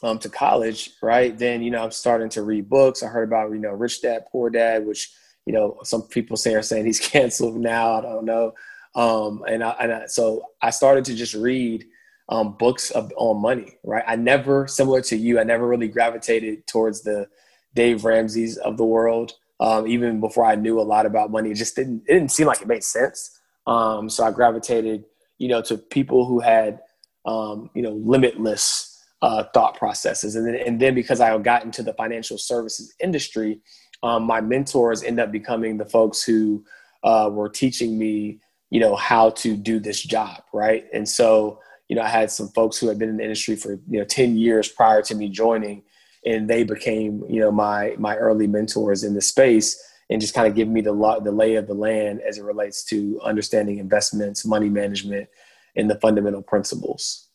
um, 0.04 0.20
to 0.20 0.30
college, 0.30 0.92
right? 1.02 1.38
Then 1.38 1.62
you 1.62 1.72
know 1.72 1.84
I'm 1.84 1.92
starting 1.92 2.30
to 2.30 2.44
read 2.44 2.70
books. 2.70 3.04
I 3.04 3.08
heard 3.08 3.28
about 3.28 3.52
you 3.52 3.60
know 3.60 3.72
Rich 3.72 4.02
Dad 4.02 4.26
Poor 4.32 4.50
Dad, 4.50 4.86
which 4.86 5.12
you 5.46 5.54
know 5.54 5.78
some 5.84 6.04
people 6.04 6.38
say 6.38 6.54
are 6.56 6.62
saying 6.62 6.86
he's 6.86 7.00
canceled 7.12 7.58
now. 7.58 7.96
I 7.96 8.02
don't 8.02 8.26
know. 8.26 8.54
Um, 8.96 9.44
and 9.48 9.64
I, 9.64 9.70
and 9.80 9.94
I, 9.94 10.06
so 10.08 10.44
I 10.62 10.72
started 10.72 11.06
to 11.06 11.16
just 11.16 11.36
read 11.36 11.86
um, 12.30 12.54
books 12.58 12.90
of, 12.92 13.12
on 13.18 13.42
money, 13.42 13.78
right? 13.84 14.04
I 14.08 14.16
never, 14.16 14.68
similar 14.68 15.02
to 15.04 15.16
you, 15.16 15.40
I 15.40 15.44
never 15.44 15.68
really 15.68 15.88
gravitated 15.88 16.66
towards 16.66 17.04
the 17.04 17.28
Dave 17.76 18.04
Ramsey's 18.04 18.58
of 18.58 18.78
the 18.78 18.86
world 18.86 19.34
um, 19.60 19.88
even 19.88 20.20
before 20.20 20.46
I 20.46 20.56
knew 20.56 20.80
a 20.80 20.82
lot 20.82 21.06
about 21.06 21.32
money. 21.32 21.52
It 21.52 21.56
just 21.56 21.76
didn't 21.76 22.04
it 22.08 22.14
didn't 22.14 22.32
seem 22.32 22.48
like 22.48 22.62
it 22.62 22.68
made 22.68 22.84
sense. 22.84 23.40
Um, 23.68 24.10
so 24.10 24.24
I 24.24 24.32
gravitated, 24.32 25.06
you 25.38 25.48
know, 25.48 25.62
to 25.64 25.78
people 25.78 26.26
who 26.26 26.40
had, 26.40 26.80
um, 27.26 27.70
you 27.74 27.82
know, 27.82 27.92
limitless 27.92 28.89
uh, 29.22 29.44
thought 29.54 29.76
processes, 29.78 30.36
and 30.36 30.48
then 30.48 30.56
and 30.56 30.80
then 30.80 30.96
because 30.96 31.20
I 31.20 31.38
got 31.40 31.64
into 31.64 31.84
the 31.84 31.94
financial 31.94 32.38
services 32.38 32.94
industry, 33.00 33.60
um, 34.04 34.24
my 34.24 34.42
mentors 34.42 35.04
end 35.04 35.20
up 35.20 35.32
becoming 35.32 35.78
the 35.78 35.86
folks 35.86 36.24
who 36.24 36.64
uh, 37.04 37.30
were 37.32 37.50
teaching 37.50 37.98
me, 37.98 38.40
you 38.70 38.80
know, 38.80 38.96
how 38.96 39.32
to 39.32 39.56
do 39.56 39.80
this 39.80 40.02
job, 40.02 40.44
right? 40.54 40.86
And 40.94 41.08
so, 41.08 41.60
you 41.88 41.96
know, 41.96 42.02
I 42.02 42.10
had 42.10 42.32
some 42.32 42.50
folks 42.50 42.78
who 42.78 42.88
had 42.88 43.00
been 43.00 43.10
in 43.10 43.18
the 43.18 43.24
industry 43.24 43.56
for 43.56 43.74
you 43.90 44.00
know 44.00 44.06
ten 44.06 44.38
years 44.38 44.68
prior 44.70 45.02
to 45.04 45.16
me 45.16 45.30
joining 45.30 45.84
and 46.26 46.50
they 46.50 46.64
became 46.64 47.24
you 47.30 47.40
know 47.40 47.52
my 47.52 47.96
my 47.98 48.16
early 48.18 48.48
mentors 48.48 49.04
in 49.04 49.14
the 49.14 49.22
space 49.22 49.82
and 50.10 50.20
just 50.20 50.34
kind 50.34 50.48
of 50.48 50.56
give 50.56 50.68
me 50.68 50.82
the 50.82 50.94
the 51.24 51.32
lay 51.32 51.56
of 51.56 51.68
the 51.68 51.74
land 51.74 52.22
as 52.22 52.38
it 52.38 52.44
relates 52.44 52.84
to 52.84 53.20
understanding 53.24 53.78
investments, 53.78 54.46
money 54.46 54.70
management, 54.70 55.30
and 55.76 55.90
the 55.90 56.00
fundamental 56.00 56.42
principles. 56.42 57.29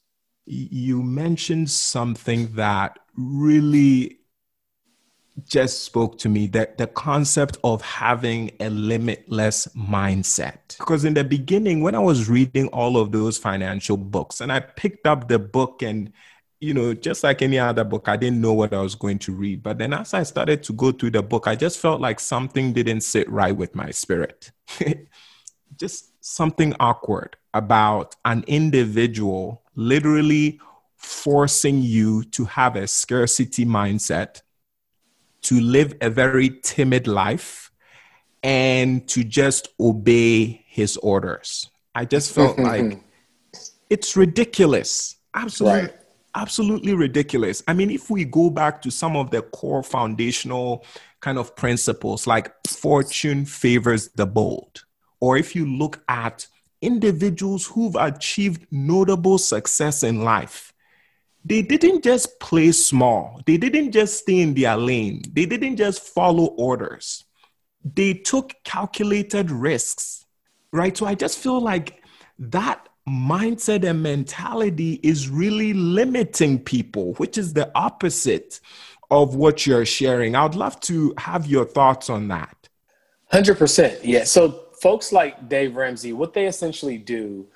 You 0.46 1.02
mentioned 1.02 1.70
something 1.70 2.54
that 2.54 2.98
really 3.16 4.18
just 5.44 5.82
spoke 5.82 6.16
to 6.18 6.28
me 6.28 6.46
that 6.48 6.78
the 6.78 6.86
concept 6.86 7.56
of 7.64 7.82
having 7.82 8.52
a 8.60 8.70
limitless 8.70 9.66
mindset. 9.76 10.78
Because 10.78 11.04
in 11.04 11.14
the 11.14 11.24
beginning, 11.24 11.82
when 11.82 11.94
I 11.94 11.98
was 11.98 12.28
reading 12.28 12.68
all 12.68 12.96
of 12.96 13.10
those 13.10 13.36
financial 13.36 13.96
books, 13.96 14.40
and 14.40 14.52
I 14.52 14.60
picked 14.60 15.06
up 15.06 15.28
the 15.28 15.38
book 15.38 15.82
and 15.82 16.12
you 16.60 16.72
know, 16.72 16.94
just 16.94 17.22
like 17.22 17.42
any 17.42 17.58
other 17.58 17.84
book, 17.84 18.08
I 18.08 18.16
didn't 18.16 18.40
know 18.40 18.54
what 18.54 18.72
I 18.72 18.80
was 18.80 18.94
going 18.94 19.18
to 19.20 19.32
read. 19.32 19.62
But 19.62 19.76
then 19.76 19.92
as 19.92 20.14
I 20.14 20.22
started 20.22 20.62
to 20.62 20.72
go 20.72 20.92
through 20.92 21.10
the 21.10 21.22
book, 21.22 21.46
I 21.46 21.56
just 21.56 21.78
felt 21.78 22.00
like 22.00 22.18
something 22.18 22.72
didn't 22.72 23.02
sit 23.02 23.28
right 23.30 23.54
with 23.54 23.74
my 23.74 23.90
spirit. 23.90 24.50
just 25.78 26.12
something 26.24 26.74
awkward 26.80 27.36
about 27.52 28.16
an 28.24 28.44
individual 28.46 29.62
literally 29.74 30.60
forcing 30.96 31.82
you 31.82 32.24
to 32.24 32.44
have 32.44 32.76
a 32.76 32.86
scarcity 32.86 33.64
mindset, 33.64 34.42
to 35.42 35.60
live 35.60 35.94
a 36.00 36.08
very 36.10 36.50
timid 36.62 37.06
life, 37.06 37.70
and 38.42 39.06
to 39.08 39.24
just 39.24 39.68
obey 39.78 40.64
his 40.66 40.96
orders. 40.98 41.70
I 41.94 42.04
just 42.04 42.32
felt 42.32 42.56
mm-hmm. 42.56 42.90
like 42.90 43.00
it's 43.90 44.16
ridiculous. 44.16 45.16
Absolutely. 45.34 45.80
Right 45.80 45.94
absolutely 46.34 46.94
ridiculous. 46.94 47.62
I 47.66 47.74
mean, 47.74 47.90
if 47.90 48.10
we 48.10 48.24
go 48.24 48.50
back 48.50 48.82
to 48.82 48.90
some 48.90 49.16
of 49.16 49.30
the 49.30 49.42
core 49.42 49.82
foundational 49.82 50.84
kind 51.20 51.38
of 51.38 51.56
principles 51.56 52.26
like 52.26 52.52
fortune 52.66 53.44
favors 53.44 54.08
the 54.10 54.26
bold, 54.26 54.83
or 55.24 55.38
if 55.38 55.56
you 55.56 55.64
look 55.64 56.04
at 56.06 56.46
individuals 56.82 57.66
who've 57.68 57.96
achieved 57.96 58.66
notable 58.70 59.38
success 59.38 60.02
in 60.02 60.22
life, 60.22 60.74
they 61.42 61.62
didn't 61.62 62.04
just 62.04 62.38
play 62.40 62.72
small. 62.72 63.40
They 63.46 63.56
didn't 63.56 63.92
just 63.92 64.18
stay 64.18 64.40
in 64.40 64.52
their 64.52 64.76
lane. 64.76 65.22
They 65.32 65.46
didn't 65.46 65.76
just 65.78 66.02
follow 66.02 66.48
orders. 66.58 67.24
They 67.82 68.12
took 68.12 68.52
calculated 68.64 69.50
risks, 69.50 70.26
right? 70.72 70.94
So 70.94 71.06
I 71.06 71.14
just 71.14 71.38
feel 71.38 71.58
like 71.58 72.02
that 72.38 72.86
mindset 73.08 73.82
and 73.88 74.02
mentality 74.02 75.00
is 75.02 75.30
really 75.30 75.72
limiting 75.72 76.58
people, 76.58 77.14
which 77.14 77.38
is 77.38 77.54
the 77.54 77.70
opposite 77.74 78.60
of 79.10 79.36
what 79.36 79.66
you're 79.66 79.86
sharing. 79.86 80.36
I'd 80.36 80.54
love 80.54 80.80
to 80.80 81.14
have 81.16 81.46
your 81.46 81.64
thoughts 81.64 82.10
on 82.10 82.28
that. 82.28 82.68
100%. 83.32 84.00
Yeah. 84.02 84.24
So, 84.24 84.63
folks 84.84 85.12
like 85.12 85.48
Dave 85.48 85.76
Ramsey, 85.76 86.12
what 86.12 86.34
they 86.34 86.46
essentially 86.46 86.98
do 86.98 87.46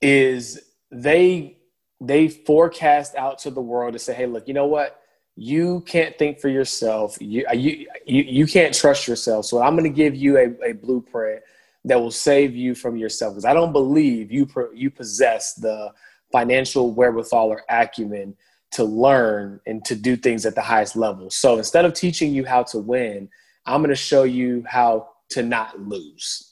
is 0.00 0.60
they 0.90 1.56
they 2.00 2.26
forecast 2.26 3.14
out 3.14 3.38
to 3.38 3.50
the 3.52 3.60
world 3.60 3.92
to 3.92 4.00
say, 4.00 4.12
hey, 4.12 4.26
look, 4.26 4.48
you 4.48 4.54
know 4.54 4.66
what? 4.66 5.00
You 5.36 5.84
can't 5.86 6.18
think 6.18 6.40
for 6.40 6.48
yourself. 6.48 7.16
You 7.20 7.46
you 7.54 7.86
you, 8.04 8.22
you 8.24 8.46
can't 8.48 8.74
trust 8.74 9.06
yourself. 9.06 9.44
So 9.44 9.62
I'm 9.62 9.76
going 9.76 9.88
to 9.88 9.96
give 9.96 10.16
you 10.16 10.36
a, 10.36 10.70
a 10.70 10.72
blueprint 10.72 11.42
that 11.84 12.00
will 12.00 12.10
save 12.10 12.56
you 12.56 12.74
from 12.74 12.96
yourself. 12.96 13.34
Because 13.34 13.44
I 13.44 13.54
don't 13.54 13.72
believe 13.72 14.32
you 14.32 14.48
you 14.74 14.90
possess 14.90 15.54
the 15.54 15.92
financial 16.32 16.90
wherewithal 16.90 17.48
or 17.50 17.62
acumen 17.70 18.34
to 18.72 18.82
learn 18.82 19.60
and 19.66 19.84
to 19.84 19.94
do 19.94 20.16
things 20.16 20.44
at 20.46 20.56
the 20.56 20.62
highest 20.62 20.96
level. 20.96 21.30
So 21.30 21.58
instead 21.58 21.84
of 21.84 21.94
teaching 21.94 22.34
you 22.34 22.44
how 22.44 22.64
to 22.64 22.78
win, 22.78 23.28
I'm 23.66 23.82
going 23.82 23.90
to 23.90 23.94
show 24.10 24.24
you 24.24 24.64
how 24.66 25.10
to 25.30 25.44
not 25.44 25.78
lose. 25.78 26.51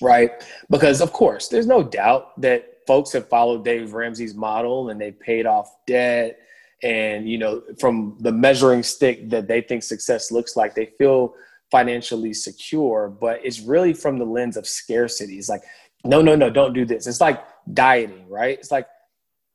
Right? 0.00 0.30
Because 0.70 1.00
of 1.00 1.12
course, 1.12 1.48
there's 1.48 1.66
no 1.66 1.82
doubt 1.82 2.40
that 2.40 2.78
folks 2.86 3.12
have 3.12 3.28
followed 3.28 3.64
Dave 3.64 3.92
Ramsey's 3.92 4.34
model 4.34 4.90
and 4.90 5.00
they 5.00 5.12
paid 5.12 5.46
off 5.46 5.76
debt. 5.86 6.40
And 6.82 7.28
you 7.28 7.38
know 7.38 7.62
from 7.80 8.16
the 8.20 8.30
measuring 8.30 8.84
stick 8.84 9.30
that 9.30 9.48
they 9.48 9.60
think 9.60 9.82
success 9.82 10.30
looks 10.30 10.54
like 10.56 10.76
they 10.76 10.86
feel 10.96 11.34
financially 11.72 12.32
secure 12.32 13.08
but 13.20 13.40
it's 13.44 13.60
really 13.60 13.92
from 13.92 14.16
the 14.16 14.24
lens 14.24 14.56
of 14.56 14.64
scarcity. 14.64 15.38
It's 15.38 15.48
like 15.48 15.62
no 16.04 16.22
no 16.22 16.36
no 16.36 16.50
don't 16.50 16.74
do 16.74 16.84
this. 16.84 17.08
It's 17.08 17.20
like 17.20 17.44
dieting 17.74 18.28
right? 18.28 18.56
It's 18.56 18.70
like 18.70 18.86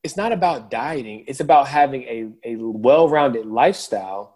it's 0.03 0.17
not 0.17 0.33
about 0.33 0.69
dieting. 0.69 1.23
It's 1.27 1.39
about 1.39 1.67
having 1.69 2.03
a, 2.03 2.27
a 2.43 2.55
well-rounded 2.57 3.45
lifestyle 3.45 4.32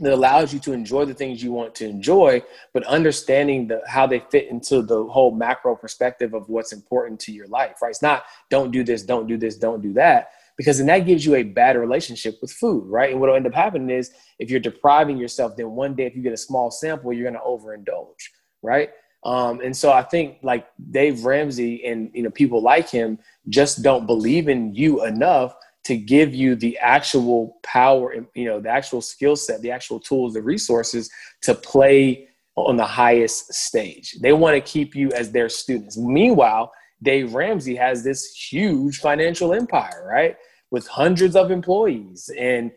that 0.00 0.12
allows 0.12 0.52
you 0.52 0.60
to 0.60 0.72
enjoy 0.72 1.04
the 1.04 1.14
things 1.14 1.42
you 1.42 1.52
want 1.52 1.74
to 1.76 1.88
enjoy, 1.88 2.42
but 2.74 2.84
understanding 2.84 3.66
the, 3.66 3.82
how 3.86 4.06
they 4.06 4.20
fit 4.30 4.48
into 4.48 4.82
the 4.82 5.04
whole 5.04 5.30
macro 5.34 5.74
perspective 5.74 6.34
of 6.34 6.48
what's 6.48 6.72
important 6.72 7.18
to 7.20 7.32
your 7.32 7.46
life, 7.46 7.76
right? 7.82 7.90
It's 7.90 8.02
not 8.02 8.24
don't 8.50 8.70
do 8.70 8.84
this, 8.84 9.02
don't 9.02 9.26
do 9.26 9.36
this, 9.36 9.56
don't 9.56 9.82
do 9.82 9.92
that, 9.94 10.30
because 10.56 10.78
then 10.78 10.86
that 10.86 11.06
gives 11.06 11.24
you 11.24 11.34
a 11.36 11.42
bad 11.42 11.76
relationship 11.76 12.38
with 12.40 12.52
food, 12.52 12.86
right? 12.86 13.10
And 13.10 13.20
what 13.20 13.28
will 13.28 13.36
end 13.36 13.46
up 13.46 13.54
happening 13.54 13.90
is 13.90 14.12
if 14.38 14.50
you're 14.50 14.60
depriving 14.60 15.16
yourself, 15.16 15.56
then 15.56 15.70
one 15.70 15.94
day 15.94 16.06
if 16.06 16.14
you 16.14 16.22
get 16.22 16.32
a 16.32 16.38
small 16.38 16.70
sample, 16.70 17.12
you're 17.12 17.30
to 17.30 17.38
overindulge, 17.38 18.30
right? 18.62 18.90
Um, 19.24 19.60
and 19.60 19.76
so 19.76 19.92
I 19.92 20.02
think 20.02 20.38
like 20.42 20.68
Dave 20.90 21.24
Ramsey 21.24 21.84
and 21.84 22.10
you 22.14 22.22
know 22.22 22.30
people 22.30 22.62
like 22.62 22.88
him 22.88 23.18
just 23.48 23.82
don't 23.82 24.06
believe 24.06 24.48
in 24.48 24.74
you 24.74 25.04
enough 25.04 25.56
to 25.86 25.96
give 25.96 26.34
you 26.34 26.56
the 26.56 26.76
actual 26.78 27.58
power, 27.62 28.12
you 28.34 28.44
know, 28.44 28.60
the 28.60 28.68
actual 28.68 29.00
skill 29.00 29.36
set, 29.36 29.62
the 29.62 29.70
actual 29.70 30.00
tools, 30.00 30.34
the 30.34 30.42
resources 30.42 31.08
to 31.42 31.54
play 31.54 32.28
on 32.56 32.76
the 32.76 32.84
highest 32.84 33.54
stage. 33.54 34.16
They 34.20 34.32
want 34.32 34.54
to 34.56 34.60
keep 34.60 34.96
you 34.96 35.12
as 35.12 35.30
their 35.30 35.48
students. 35.48 35.96
Meanwhile, 35.96 36.72
Dave 37.02 37.34
Ramsey 37.34 37.76
has 37.76 38.02
this 38.02 38.34
huge 38.50 38.98
financial 38.98 39.54
empire, 39.54 40.08
right? 40.10 40.36
With 40.72 40.88
hundreds 40.88 41.36
of 41.36 41.52
employees. 41.52 42.28
And, 42.36 42.72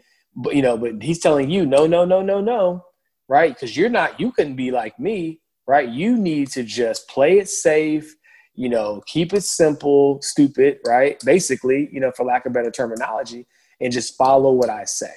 you 0.52 0.62
know, 0.62 0.78
but 0.78 1.02
he's 1.02 1.20
telling 1.20 1.50
you, 1.50 1.66
no, 1.66 1.88
no, 1.88 2.06
no, 2.06 2.22
no, 2.22 2.42
no, 2.42 2.86
right? 3.28 3.54
Because 3.54 3.76
you're 3.76 3.90
not, 3.90 4.20
you 4.20 4.32
couldn't 4.32 4.56
be 4.56 4.70
like 4.70 5.00
me, 5.00 5.42
right? 5.66 5.90
You 5.90 6.16
need 6.16 6.52
to 6.52 6.64
just 6.64 7.08
play 7.08 7.40
it 7.40 7.50
safe 7.50 8.14
you 8.60 8.68
know, 8.68 9.02
keep 9.06 9.34
it 9.34 9.46
simple, 9.46 10.22
stupid, 10.22 10.80
right? 10.86 11.18
Basically, 11.24 11.88
you 11.94 12.02
know, 12.02 12.12
for 12.12 12.26
lack 12.26 12.46
of 12.46 12.52
better 12.52 12.70
terminology, 12.70 13.48
and 13.80 13.94
just 13.94 14.18
follow 14.18 14.52
what 14.52 14.70
I 14.70 14.84
say. 14.84 15.14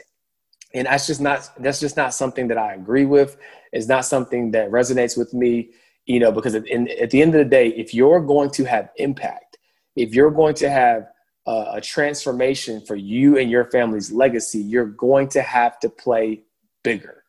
And 0.74 0.87
that's 0.87 1.09
just 1.09 1.20
not 1.20 1.50
that's 1.59 1.81
just 1.81 1.96
not 1.96 2.14
something 2.14 2.46
that 2.46 2.57
I 2.57 2.74
agree 2.74 3.05
with. 3.05 3.37
It's 3.72 3.88
not 3.88 4.05
something 4.05 4.52
that 4.52 4.70
resonates 4.70 5.18
with 5.18 5.35
me, 5.35 5.70
you 6.07 6.20
know, 6.20 6.31
because 6.31 6.55
at, 6.55 6.68
in, 6.68 6.88
at 7.00 7.11
the 7.11 7.20
end 7.20 7.35
of 7.35 7.40
the 7.40 7.50
day, 7.50 7.70
if 7.70 7.92
you're 7.92 8.20
going 8.20 8.50
to 8.50 8.64
have 8.64 8.90
impact, 8.98 9.59
if 9.96 10.14
you're 10.14 10.31
going 10.31 10.55
to 10.55 10.70
have 10.70 11.09
a, 11.44 11.64
a 11.74 11.81
transformation 11.81 12.81
for 12.81 12.94
you 12.94 13.38
and 13.38 13.50
your 13.50 13.64
family's 13.72 14.12
legacy, 14.12 14.61
you're 14.61 14.87
going 14.87 15.28
to 15.31 15.42
have 15.42 15.81
to 15.81 15.88
play 15.88 16.44
bigger 16.85 17.21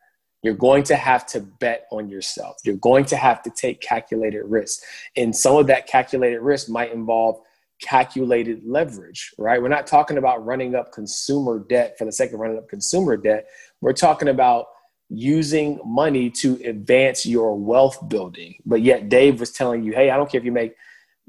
you're 0.43 0.53
going 0.53 0.84
to 0.84 0.95
have 0.95 1.25
to 1.27 1.39
bet 1.39 1.88
on 1.91 2.10
yourself. 2.10 2.58
You're 2.63 2.75
going 2.75 3.06
to 3.06 3.15
have 3.15 3.41
to 3.43 3.49
take 3.49 3.82
calculated 3.82 4.43
risks. 4.43 4.86
And 5.15 5.36
some 5.36 5.56
of 5.56 5.67
that 5.67 5.88
calculated 5.88 6.41
risk 6.41 6.69
might 6.69 6.91
involve 6.91 7.39
calculated 7.82 8.62
leverage, 8.65 9.34
right? 9.38 9.62
We're 9.62 9.69
not 9.69 9.88
talking 9.88 10.17
about 10.17 10.45
running 10.45 10.75
up 10.75 10.91
consumer 10.91 11.65
debt 11.67 11.97
for 11.97 12.06
the 12.06 12.12
sake 12.12 12.34
of 12.34 12.39
running 12.39 12.58
up 12.58 12.69
consumer 12.69 13.17
debt. 13.17 13.47
We're 13.82 13.93
talking 13.93 14.27
about 14.27 14.67
using 15.10 15.79
money 15.86 16.29
to 16.29 16.60
advance 16.65 17.25
your 17.25 17.56
wealth 17.56 17.97
building. 18.10 18.56
But 18.65 18.82
yet 18.82 19.10
Dave 19.10 19.39
was 19.39 19.51
telling 19.51 19.84
you, 19.84 19.93
hey, 19.93 20.10
I 20.10 20.17
don't 20.17 20.29
care 20.32 20.39
if 20.39 20.45
you 20.45 20.51
make, 20.51 20.75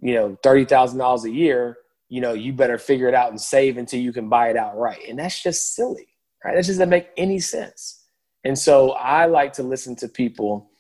you 0.01 0.15
know, 0.15 0.39
$30,000 0.45 1.25
a 1.25 1.31
year, 1.31 1.79
you 2.09 2.21
know, 2.21 2.33
you 2.33 2.53
better 2.53 2.79
figure 2.79 3.09
it 3.09 3.15
out 3.15 3.31
and 3.31 3.41
save 3.41 3.77
until 3.77 4.01
you 4.01 4.13
can 4.13 4.29
buy 4.29 4.51
it 4.51 4.57
outright. 4.57 5.01
And 5.09 5.19
that's 5.19 5.43
just 5.43 5.75
silly, 5.75 6.09
right? 6.45 6.55
That 6.55 6.65
just 6.65 6.79
doesn't 6.79 6.89
make 6.89 7.09
any 7.17 7.41
sense. 7.41 8.04
And 8.45 8.59
so 8.59 8.91
I 8.93 9.27
like 9.27 9.55
to 9.55 9.63
listen 9.63 9.97
to 9.97 10.09
people 10.09 10.71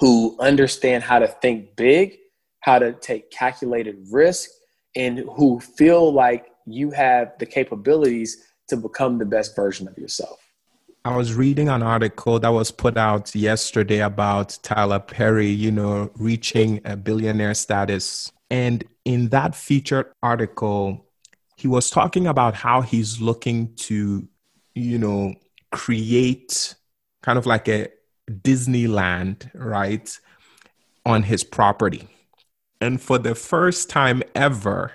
who 0.00 0.36
understand 0.40 1.04
how 1.04 1.18
to 1.18 1.28
think 1.28 1.76
big, 1.76 2.16
how 2.60 2.78
to 2.78 2.92
take 2.92 3.30
calculated 3.30 4.06
risk, 4.10 4.50
and 4.96 5.20
who 5.36 5.60
feel 5.60 6.12
like 6.12 6.46
you 6.66 6.90
have 6.90 7.32
the 7.38 7.46
capabilities 7.46 8.38
to 8.68 8.76
become 8.76 9.18
the 9.18 9.26
best 9.26 9.54
version 9.54 9.86
of 9.86 9.98
yourself. 9.98 10.40
I 11.04 11.14
was 11.14 11.34
reading 11.34 11.68
an 11.68 11.82
article 11.82 12.38
that 12.40 12.48
was 12.48 12.70
put 12.70 12.96
out 12.96 13.34
yesterday 13.34 13.98
about 13.98 14.58
Tyler 14.62 14.98
Perry, 14.98 15.48
you 15.48 15.70
know, 15.70 16.10
reaching 16.16 16.80
a 16.86 16.96
billionaire 16.96 17.52
status. 17.52 18.32
And 18.50 18.84
in 19.04 19.28
that 19.28 19.54
featured 19.54 20.10
article, 20.22 21.04
he 21.56 21.68
was 21.68 21.90
talking 21.90 22.26
about 22.26 22.54
how 22.54 22.80
he's 22.80 23.20
looking 23.20 23.74
to, 23.76 24.26
you 24.74 24.98
know, 24.98 25.34
create 25.70 26.74
kind 27.24 27.38
of 27.38 27.46
like 27.46 27.68
a 27.68 27.88
Disneyland, 28.30 29.50
right, 29.54 30.18
on 31.06 31.22
his 31.22 31.42
property. 31.42 32.06
And 32.82 33.00
for 33.00 33.16
the 33.16 33.34
first 33.34 33.88
time 33.88 34.22
ever, 34.34 34.92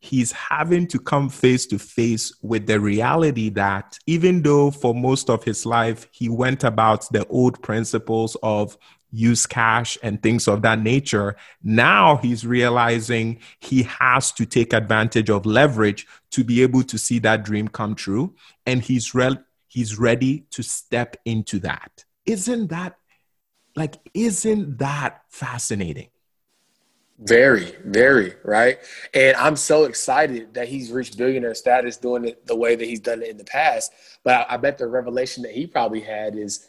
he's 0.00 0.32
having 0.32 0.86
to 0.86 0.98
come 0.98 1.28
face 1.28 1.66
to 1.66 1.78
face 1.78 2.32
with 2.40 2.66
the 2.66 2.80
reality 2.80 3.50
that 3.50 3.98
even 4.06 4.40
though 4.40 4.70
for 4.70 4.94
most 4.94 5.28
of 5.28 5.44
his 5.44 5.66
life 5.66 6.08
he 6.12 6.30
went 6.30 6.64
about 6.64 7.06
the 7.12 7.26
old 7.26 7.62
principles 7.62 8.38
of 8.42 8.78
use 9.10 9.44
cash 9.44 9.98
and 10.02 10.22
things 10.22 10.48
of 10.48 10.62
that 10.62 10.80
nature, 10.80 11.36
now 11.62 12.16
he's 12.16 12.46
realizing 12.46 13.38
he 13.60 13.82
has 13.82 14.32
to 14.32 14.46
take 14.46 14.72
advantage 14.72 15.28
of 15.28 15.44
leverage 15.44 16.06
to 16.30 16.42
be 16.42 16.62
able 16.62 16.82
to 16.84 16.96
see 16.96 17.18
that 17.18 17.44
dream 17.44 17.68
come 17.68 17.94
true. 17.94 18.34
And 18.64 18.80
he's 18.80 19.14
re- 19.14 19.36
he's 19.76 19.98
ready 19.98 20.46
to 20.50 20.62
step 20.62 21.18
into 21.26 21.58
that. 21.58 22.06
Isn't 22.24 22.68
that 22.68 22.96
like, 23.76 23.96
isn't 24.14 24.78
that 24.78 25.20
fascinating? 25.28 26.08
Very, 27.18 27.74
very, 27.84 28.36
right? 28.42 28.78
And 29.12 29.36
I'm 29.36 29.54
so 29.54 29.84
excited 29.84 30.54
that 30.54 30.68
he's 30.68 30.90
reached 30.90 31.18
billionaire 31.18 31.54
status 31.54 31.98
doing 31.98 32.24
it 32.24 32.46
the 32.46 32.56
way 32.56 32.74
that 32.74 32.86
he's 32.86 33.00
done 33.00 33.20
it 33.22 33.28
in 33.28 33.36
the 33.36 33.44
past. 33.44 33.92
But 34.24 34.48
I, 34.48 34.54
I 34.54 34.56
bet 34.56 34.78
the 34.78 34.86
revelation 34.86 35.42
that 35.42 35.52
he 35.52 35.66
probably 35.66 36.00
had 36.00 36.36
is 36.36 36.66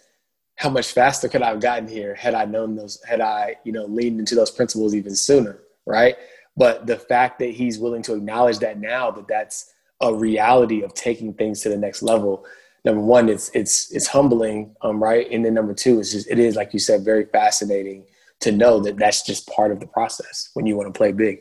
how 0.55 0.69
much 0.69 0.91
faster 0.91 1.29
could 1.29 1.41
I 1.41 1.47
have 1.47 1.61
gotten 1.61 1.87
here 1.87 2.13
had 2.13 2.33
I 2.33 2.43
known 2.43 2.75
those, 2.75 3.01
had 3.07 3.21
I, 3.21 3.55
you 3.63 3.71
know, 3.71 3.85
leaned 3.85 4.19
into 4.19 4.35
those 4.35 4.51
principles 4.51 4.93
even 4.93 5.15
sooner, 5.15 5.61
right? 5.85 6.17
But 6.57 6.85
the 6.85 6.97
fact 6.97 7.39
that 7.39 7.51
he's 7.51 7.79
willing 7.79 8.01
to 8.01 8.15
acknowledge 8.15 8.59
that 8.59 8.81
now 8.81 9.11
that 9.11 9.29
that's 9.29 9.73
a 10.01 10.13
reality 10.13 10.83
of 10.83 10.93
taking 10.93 11.33
things 11.33 11.61
to 11.61 11.69
the 11.69 11.77
next 11.77 12.01
level 12.01 12.45
number 12.85 13.01
one, 13.01 13.29
it's 13.29 13.49
it's 13.53 13.91
it's 13.91 14.07
humbling, 14.07 14.75
um, 14.81 15.01
right? 15.01 15.27
And 15.31 15.43
then 15.43 15.53
number 15.53 15.73
two, 15.73 15.99
it's 15.99 16.11
just 16.11 16.29
it 16.29 16.39
is 16.39 16.55
like 16.55 16.73
you 16.73 16.79
said, 16.79 17.03
very 17.03 17.25
fascinating 17.25 18.05
to 18.39 18.51
know 18.51 18.79
that 18.81 18.97
that's 18.97 19.25
just 19.25 19.47
part 19.47 19.71
of 19.71 19.79
the 19.79 19.87
process 19.87 20.49
when 20.53 20.65
you 20.65 20.77
want 20.77 20.93
to 20.93 20.97
play 20.97 21.11
big. 21.11 21.39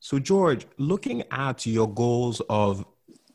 So, 0.00 0.18
George, 0.18 0.66
looking 0.76 1.24
at 1.30 1.66
your 1.66 1.92
goals 1.92 2.40
of 2.48 2.84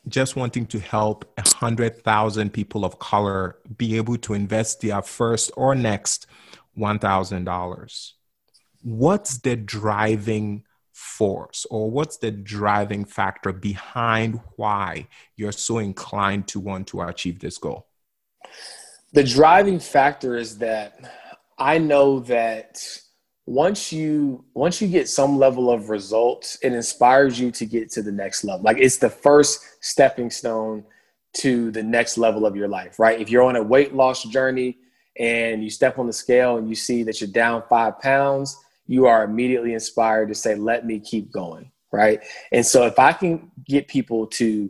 just 0.07 0.35
wanting 0.35 0.65
to 0.67 0.79
help 0.79 1.25
a 1.37 1.47
hundred 1.57 2.03
thousand 2.03 2.51
people 2.51 2.85
of 2.85 2.99
color 2.99 3.57
be 3.77 3.97
able 3.97 4.17
to 4.17 4.33
invest 4.33 4.81
their 4.81 5.01
first 5.01 5.51
or 5.55 5.75
next 5.75 6.27
one 6.75 6.99
thousand 6.99 7.45
dollars, 7.45 8.15
what's 8.81 9.39
the 9.39 9.55
driving 9.55 10.63
force 10.93 11.65
or 11.71 11.89
what's 11.89 12.17
the 12.17 12.31
driving 12.31 13.03
factor 13.03 13.51
behind 13.51 14.39
why 14.55 15.07
you're 15.35 15.51
so 15.51 15.79
inclined 15.79 16.47
to 16.47 16.59
want 16.59 16.87
to 16.87 17.01
achieve 17.01 17.39
this 17.39 17.57
goal? 17.57 17.87
The 19.11 19.23
driving 19.23 19.79
factor 19.79 20.37
is 20.37 20.59
that 20.59 20.99
I 21.57 21.79
know 21.79 22.19
that 22.21 22.79
once 23.45 23.91
you 23.91 24.45
once 24.53 24.81
you 24.81 24.87
get 24.87 25.09
some 25.09 25.37
level 25.37 25.69
of 25.69 25.89
results, 25.89 26.57
it 26.61 26.73
inspires 26.73 27.39
you 27.39 27.51
to 27.51 27.65
get 27.65 27.91
to 27.91 28.01
the 28.01 28.11
next 28.11 28.43
level. 28.43 28.63
Like 28.63 28.77
it's 28.77 28.97
the 28.97 29.09
first 29.09 29.61
stepping 29.81 30.29
stone 30.29 30.85
to 31.37 31.71
the 31.71 31.83
next 31.83 32.17
level 32.17 32.45
of 32.45 32.55
your 32.55 32.67
life, 32.67 32.99
right? 32.99 33.19
If 33.19 33.29
you're 33.29 33.43
on 33.43 33.55
a 33.55 33.63
weight 33.63 33.93
loss 33.93 34.23
journey 34.23 34.77
and 35.19 35.63
you 35.63 35.69
step 35.69 35.99
on 35.99 36.07
the 36.07 36.13
scale 36.13 36.57
and 36.57 36.69
you 36.69 36.75
see 36.75 37.03
that 37.03 37.19
you're 37.19 37.29
down 37.29 37.63
five 37.67 37.99
pounds, 37.99 38.57
you 38.93 39.07
are 39.07 39.23
immediately 39.23 39.73
inspired 39.73 40.27
to 40.27 40.35
say, 40.35 40.53
let 40.53 40.85
me 40.85 40.99
keep 40.99 41.31
going. 41.31 41.71
Right. 41.91 42.21
And 42.51 42.63
so 42.63 42.85
if 42.85 42.99
I 42.99 43.11
can 43.11 43.51
get 43.67 43.87
people 43.87 44.27
to 44.27 44.69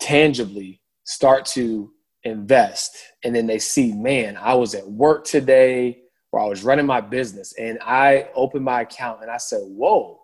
tangibly 0.00 0.80
start 1.04 1.44
to 1.44 1.92
invest 2.24 2.96
and 3.24 3.34
then 3.34 3.46
they 3.46 3.60
see, 3.60 3.92
man, 3.92 4.36
I 4.36 4.54
was 4.54 4.74
at 4.74 4.88
work 4.88 5.24
today 5.24 6.02
or 6.32 6.40
I 6.40 6.46
was 6.46 6.64
running 6.64 6.86
my 6.86 7.00
business 7.00 7.54
and 7.58 7.78
I 7.80 8.28
opened 8.34 8.64
my 8.64 8.80
account 8.80 9.22
and 9.22 9.30
I 9.30 9.36
said, 9.36 9.62
whoa, 9.62 10.20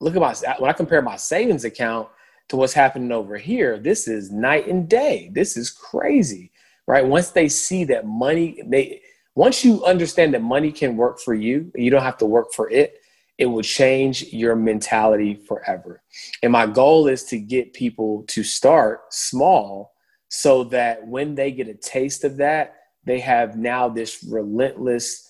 look 0.00 0.16
at 0.16 0.20
my, 0.20 0.34
when 0.58 0.70
I 0.70 0.74
compare 0.74 1.02
my 1.02 1.16
savings 1.16 1.66
account 1.66 2.08
to 2.48 2.56
what's 2.56 2.72
happening 2.72 3.12
over 3.12 3.36
here, 3.36 3.78
this 3.78 4.08
is 4.08 4.30
night 4.32 4.66
and 4.66 4.88
day. 4.88 5.30
This 5.34 5.58
is 5.58 5.70
crazy. 5.70 6.52
Right. 6.86 7.06
Once 7.06 7.30
they 7.30 7.48
see 7.48 7.84
that 7.84 8.06
money, 8.06 8.62
they, 8.66 9.01
once 9.34 9.64
you 9.64 9.84
understand 9.84 10.34
that 10.34 10.42
money 10.42 10.70
can 10.72 10.96
work 10.96 11.18
for 11.18 11.34
you, 11.34 11.70
you 11.74 11.90
don't 11.90 12.02
have 12.02 12.18
to 12.18 12.26
work 12.26 12.52
for 12.52 12.70
it, 12.70 12.98
it 13.38 13.46
will 13.46 13.62
change 13.62 14.24
your 14.24 14.54
mentality 14.54 15.34
forever. 15.34 16.02
And 16.42 16.52
my 16.52 16.66
goal 16.66 17.08
is 17.08 17.24
to 17.24 17.38
get 17.38 17.72
people 17.72 18.24
to 18.28 18.42
start 18.42 19.12
small 19.12 19.92
so 20.28 20.64
that 20.64 21.06
when 21.06 21.34
they 21.34 21.50
get 21.50 21.68
a 21.68 21.74
taste 21.74 22.24
of 22.24 22.36
that, 22.36 22.76
they 23.04 23.20
have 23.20 23.56
now 23.56 23.88
this 23.88 24.22
relentless 24.22 25.28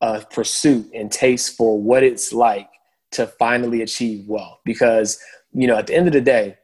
uh, 0.00 0.22
pursuit 0.30 0.88
and 0.94 1.10
taste 1.10 1.56
for 1.56 1.80
what 1.80 2.02
it's 2.02 2.32
like 2.32 2.68
to 3.12 3.26
finally 3.26 3.82
achieve 3.82 4.26
wealth. 4.26 4.58
Because, 4.64 5.18
you 5.52 5.66
know, 5.66 5.76
at 5.76 5.86
the 5.86 5.94
end 5.94 6.06
of 6.06 6.12
the 6.12 6.20
day, 6.20 6.56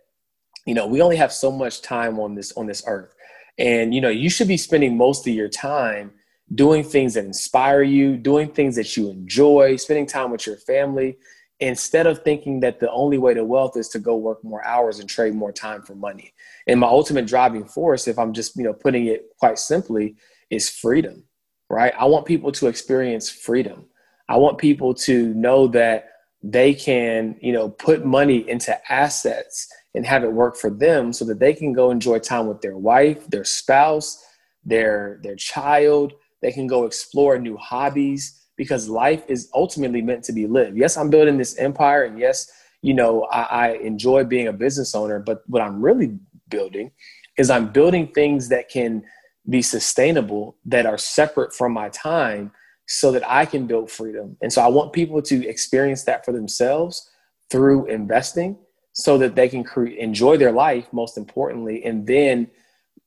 you 0.66 0.74
know, 0.74 0.86
we 0.86 1.02
only 1.02 1.16
have 1.16 1.32
so 1.32 1.50
much 1.50 1.82
time 1.82 2.18
on 2.18 2.34
this 2.34 2.52
on 2.52 2.66
this 2.66 2.82
earth. 2.86 3.14
And 3.58 3.94
you 3.94 4.00
know, 4.00 4.08
you 4.08 4.28
should 4.30 4.48
be 4.48 4.56
spending 4.56 4.96
most 4.96 5.26
of 5.26 5.34
your 5.34 5.48
time 5.48 6.12
doing 6.54 6.84
things 6.84 7.14
that 7.14 7.24
inspire 7.24 7.82
you, 7.82 8.16
doing 8.16 8.50
things 8.50 8.76
that 8.76 8.96
you 8.96 9.10
enjoy, 9.10 9.76
spending 9.76 10.06
time 10.06 10.30
with 10.30 10.46
your 10.46 10.56
family, 10.56 11.18
instead 11.60 12.06
of 12.06 12.22
thinking 12.22 12.60
that 12.60 12.80
the 12.80 12.90
only 12.90 13.18
way 13.18 13.34
to 13.34 13.44
wealth 13.44 13.76
is 13.76 13.88
to 13.88 13.98
go 13.98 14.16
work 14.16 14.44
more 14.44 14.64
hours 14.64 14.98
and 14.98 15.08
trade 15.08 15.34
more 15.34 15.52
time 15.52 15.82
for 15.82 15.94
money. 15.94 16.32
And 16.66 16.78
my 16.78 16.86
ultimate 16.86 17.26
driving 17.26 17.64
force, 17.64 18.06
if 18.06 18.18
I'm 18.18 18.32
just, 18.32 18.56
you 18.56 18.64
know, 18.64 18.74
putting 18.74 19.06
it 19.06 19.26
quite 19.38 19.58
simply, 19.58 20.16
is 20.50 20.68
freedom, 20.68 21.24
right? 21.70 21.94
I 21.98 22.04
want 22.04 22.26
people 22.26 22.52
to 22.52 22.66
experience 22.66 23.30
freedom. 23.30 23.86
I 24.28 24.36
want 24.36 24.58
people 24.58 24.92
to 24.94 25.32
know 25.34 25.66
that 25.68 26.10
they 26.42 26.74
can, 26.74 27.36
you 27.40 27.52
know, 27.52 27.70
put 27.70 28.04
money 28.04 28.48
into 28.48 28.78
assets 28.92 29.66
and 29.94 30.04
have 30.06 30.22
it 30.24 30.32
work 30.32 30.56
for 30.56 30.70
them 30.70 31.12
so 31.12 31.24
that 31.24 31.40
they 31.40 31.54
can 31.54 31.72
go 31.72 31.90
enjoy 31.90 32.18
time 32.18 32.46
with 32.46 32.60
their 32.60 32.76
wife, 32.76 33.26
their 33.28 33.44
spouse, 33.44 34.22
their 34.64 35.20
their 35.22 35.36
child, 35.36 36.12
they 36.46 36.52
can 36.52 36.68
go 36.68 36.84
explore 36.84 37.36
new 37.40 37.56
hobbies 37.56 38.46
because 38.56 38.88
life 38.88 39.24
is 39.26 39.50
ultimately 39.52 40.00
meant 40.00 40.22
to 40.22 40.32
be 40.32 40.46
lived. 40.46 40.76
Yes, 40.76 40.96
I'm 40.96 41.10
building 41.10 41.38
this 41.38 41.58
empire, 41.58 42.04
and 42.04 42.20
yes, 42.20 42.48
you 42.82 42.94
know, 42.94 43.24
I, 43.32 43.42
I 43.42 43.68
enjoy 43.78 44.22
being 44.22 44.46
a 44.46 44.52
business 44.52 44.94
owner, 44.94 45.18
but 45.18 45.42
what 45.48 45.60
I'm 45.60 45.82
really 45.82 46.16
building 46.48 46.92
is 47.36 47.50
I'm 47.50 47.72
building 47.72 48.12
things 48.12 48.48
that 48.50 48.68
can 48.68 49.02
be 49.50 49.60
sustainable 49.60 50.56
that 50.66 50.86
are 50.86 50.96
separate 50.96 51.52
from 51.52 51.72
my 51.72 51.88
time 51.88 52.52
so 52.86 53.10
that 53.10 53.28
I 53.28 53.44
can 53.44 53.66
build 53.66 53.90
freedom. 53.90 54.36
And 54.40 54.52
so 54.52 54.62
I 54.62 54.68
want 54.68 54.92
people 54.92 55.20
to 55.22 55.48
experience 55.48 56.04
that 56.04 56.24
for 56.24 56.30
themselves 56.30 57.10
through 57.50 57.86
investing 57.86 58.56
so 58.92 59.18
that 59.18 59.34
they 59.34 59.48
can 59.48 59.64
cre- 59.64 59.86
enjoy 59.86 60.36
their 60.36 60.52
life, 60.52 60.86
most 60.92 61.18
importantly, 61.18 61.84
and 61.84 62.06
then 62.06 62.46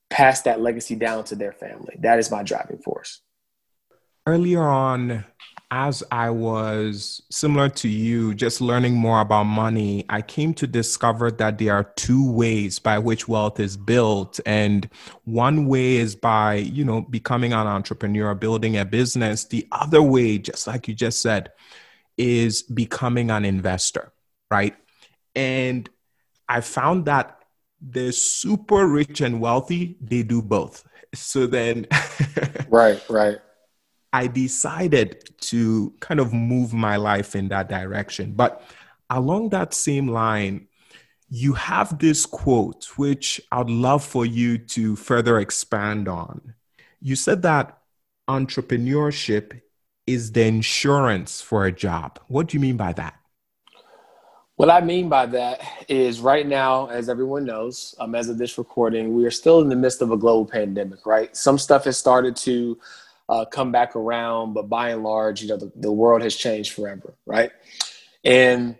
pass 0.09 0.41
that 0.41 0.59
legacy 0.59 0.95
down 0.95 1.23
to 1.23 1.35
their 1.35 1.53
family. 1.53 1.95
That 1.99 2.19
is 2.19 2.29
my 2.29 2.43
driving 2.43 2.79
force. 2.79 3.21
Earlier 4.29 4.61
on, 4.61 5.25
as 5.71 6.03
I 6.11 6.29
was 6.29 7.23
similar 7.31 7.67
to 7.69 7.89
you, 7.89 8.35
just 8.35 8.61
learning 8.61 8.93
more 8.93 9.21
about 9.21 9.45
money, 9.45 10.05
I 10.07 10.21
came 10.21 10.53
to 10.53 10.67
discover 10.67 11.31
that 11.31 11.57
there 11.57 11.73
are 11.73 11.91
two 11.95 12.31
ways 12.31 12.77
by 12.77 12.99
which 12.99 13.27
wealth 13.27 13.59
is 13.59 13.75
built. 13.75 14.39
And 14.45 14.87
one 15.23 15.65
way 15.65 15.95
is 15.95 16.15
by, 16.15 16.57
you 16.57 16.85
know, 16.85 17.01
becoming 17.01 17.53
an 17.53 17.65
entrepreneur, 17.65 18.35
building 18.35 18.77
a 18.77 18.85
business. 18.85 19.45
The 19.45 19.67
other 19.71 20.03
way, 20.03 20.37
just 20.37 20.67
like 20.67 20.87
you 20.87 20.93
just 20.93 21.23
said, 21.23 21.51
is 22.15 22.61
becoming 22.61 23.31
an 23.31 23.45
investor, 23.45 24.13
right? 24.51 24.75
And 25.33 25.89
I 26.47 26.61
found 26.61 27.05
that 27.05 27.39
the 27.81 28.11
super 28.11 28.85
rich 28.85 29.21
and 29.21 29.41
wealthy, 29.41 29.97
they 29.99 30.21
do 30.21 30.43
both. 30.43 30.87
So 31.15 31.47
then, 31.47 31.87
right, 32.69 33.01
right. 33.09 33.39
I 34.11 34.27
decided 34.27 35.29
to 35.41 35.93
kind 35.99 36.19
of 36.19 36.33
move 36.33 36.73
my 36.73 36.95
life 36.95 37.35
in 37.35 37.49
that 37.49 37.69
direction. 37.69 38.33
But 38.33 38.61
along 39.09 39.49
that 39.49 39.73
same 39.73 40.07
line, 40.07 40.67
you 41.29 41.53
have 41.53 41.99
this 41.99 42.25
quote, 42.25 42.85
which 42.97 43.39
I'd 43.51 43.69
love 43.69 44.03
for 44.03 44.25
you 44.25 44.57
to 44.57 44.95
further 44.95 45.39
expand 45.39 46.07
on. 46.07 46.55
You 47.01 47.15
said 47.15 47.43
that 47.43 47.77
entrepreneurship 48.27 49.61
is 50.07 50.31
the 50.31 50.43
insurance 50.43 51.39
for 51.39 51.65
a 51.65 51.71
job. 51.71 52.19
What 52.27 52.47
do 52.47 52.57
you 52.57 52.61
mean 52.61 52.77
by 52.77 52.93
that? 52.93 53.15
What 54.55 54.69
I 54.69 54.81
mean 54.81 55.07
by 55.07 55.25
that 55.27 55.61
is 55.87 56.19
right 56.19 56.45
now, 56.45 56.87
as 56.87 57.07
everyone 57.07 57.45
knows, 57.45 57.95
um, 57.99 58.13
as 58.13 58.27
of 58.27 58.37
this 58.37 58.57
recording, 58.57 59.13
we 59.13 59.23
are 59.25 59.31
still 59.31 59.61
in 59.61 59.69
the 59.69 59.75
midst 59.75 60.01
of 60.01 60.11
a 60.11 60.17
global 60.17 60.45
pandemic, 60.45 61.05
right? 61.05 61.33
Some 61.37 61.57
stuff 61.57 61.85
has 61.85 61.97
started 61.97 62.35
to 62.37 62.77
uh, 63.29 63.45
come 63.45 63.71
back 63.71 63.95
around, 63.95 64.53
but 64.53 64.67
by 64.67 64.89
and 64.89 65.03
large, 65.03 65.41
you 65.41 65.47
know, 65.47 65.57
the, 65.57 65.71
the 65.75 65.91
world 65.91 66.21
has 66.23 66.35
changed 66.35 66.73
forever, 66.73 67.13
right? 67.25 67.51
And 68.25 68.75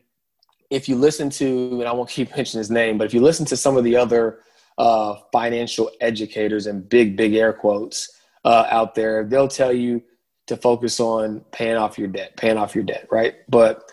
if 0.70 0.90
you 0.90 0.96
listen 0.96 1.30
to, 1.32 1.80
and 1.80 1.88
I 1.88 1.94
won't 1.94 2.10
keep 2.18 2.36
mentioning 2.36 2.60
his 2.60 2.72
name, 2.72 2.98
but 2.98 3.06
if 3.06 3.14
you 3.14 3.22
listen 3.22 3.46
to 3.46 3.58
some 3.58 3.78
of 3.78 3.84
the 3.84 3.96
other 3.96 4.40
uh, 4.78 5.16
financial 5.32 5.92
educators 6.02 6.66
and 6.66 6.88
big, 6.88 7.16
big 7.16 7.36
air 7.36 7.54
quotes 7.54 8.20
uh, 8.44 8.66
out 8.70 8.96
there, 8.96 9.24
they'll 9.24 9.48
tell 9.48 9.72
you 9.72 10.02
to 10.48 10.58
focus 10.58 11.00
on 11.00 11.42
paying 11.52 11.78
off 11.78 12.00
your 12.00 12.08
debt, 12.08 12.36
paying 12.36 12.58
off 12.58 12.74
your 12.74 12.84
debt, 12.84 13.08
right? 13.12 13.36
But 13.50 13.84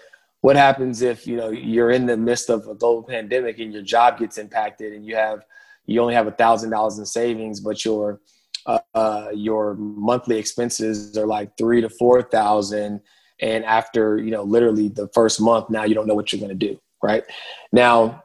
what 0.40 0.56
happens 0.56 1.02
if 1.02 1.26
you 1.26 1.36
know 1.36 1.50
you're 1.50 1.90
in 1.90 2.06
the 2.06 2.16
midst 2.16 2.50
of 2.50 2.68
a 2.68 2.74
global 2.74 3.02
pandemic 3.02 3.58
and 3.58 3.72
your 3.72 3.82
job 3.82 4.18
gets 4.18 4.38
impacted 4.38 4.92
and 4.92 5.04
you 5.04 5.16
have 5.16 5.44
you 5.86 6.00
only 6.00 6.14
have 6.14 6.28
a 6.28 6.30
thousand 6.30 6.70
dollars 6.70 6.98
in 6.98 7.04
savings 7.04 7.58
but 7.58 7.84
your 7.84 8.20
uh, 8.66 9.28
your 9.34 9.74
monthly 9.74 10.38
expenses 10.38 11.16
are 11.16 11.26
like 11.26 11.56
three 11.56 11.80
to 11.80 11.88
four 11.88 12.22
thousand. 12.22 13.00
And 13.40 13.64
after 13.64 14.18
you 14.18 14.30
know 14.30 14.42
literally 14.42 14.88
the 14.88 15.08
first 15.08 15.40
month 15.40 15.70
now 15.70 15.84
you 15.84 15.94
don't 15.94 16.06
know 16.06 16.14
what 16.14 16.32
you're 16.32 16.40
going 16.40 16.58
to 16.58 16.66
do 16.68 16.78
right? 17.02 17.24
Now 17.72 18.22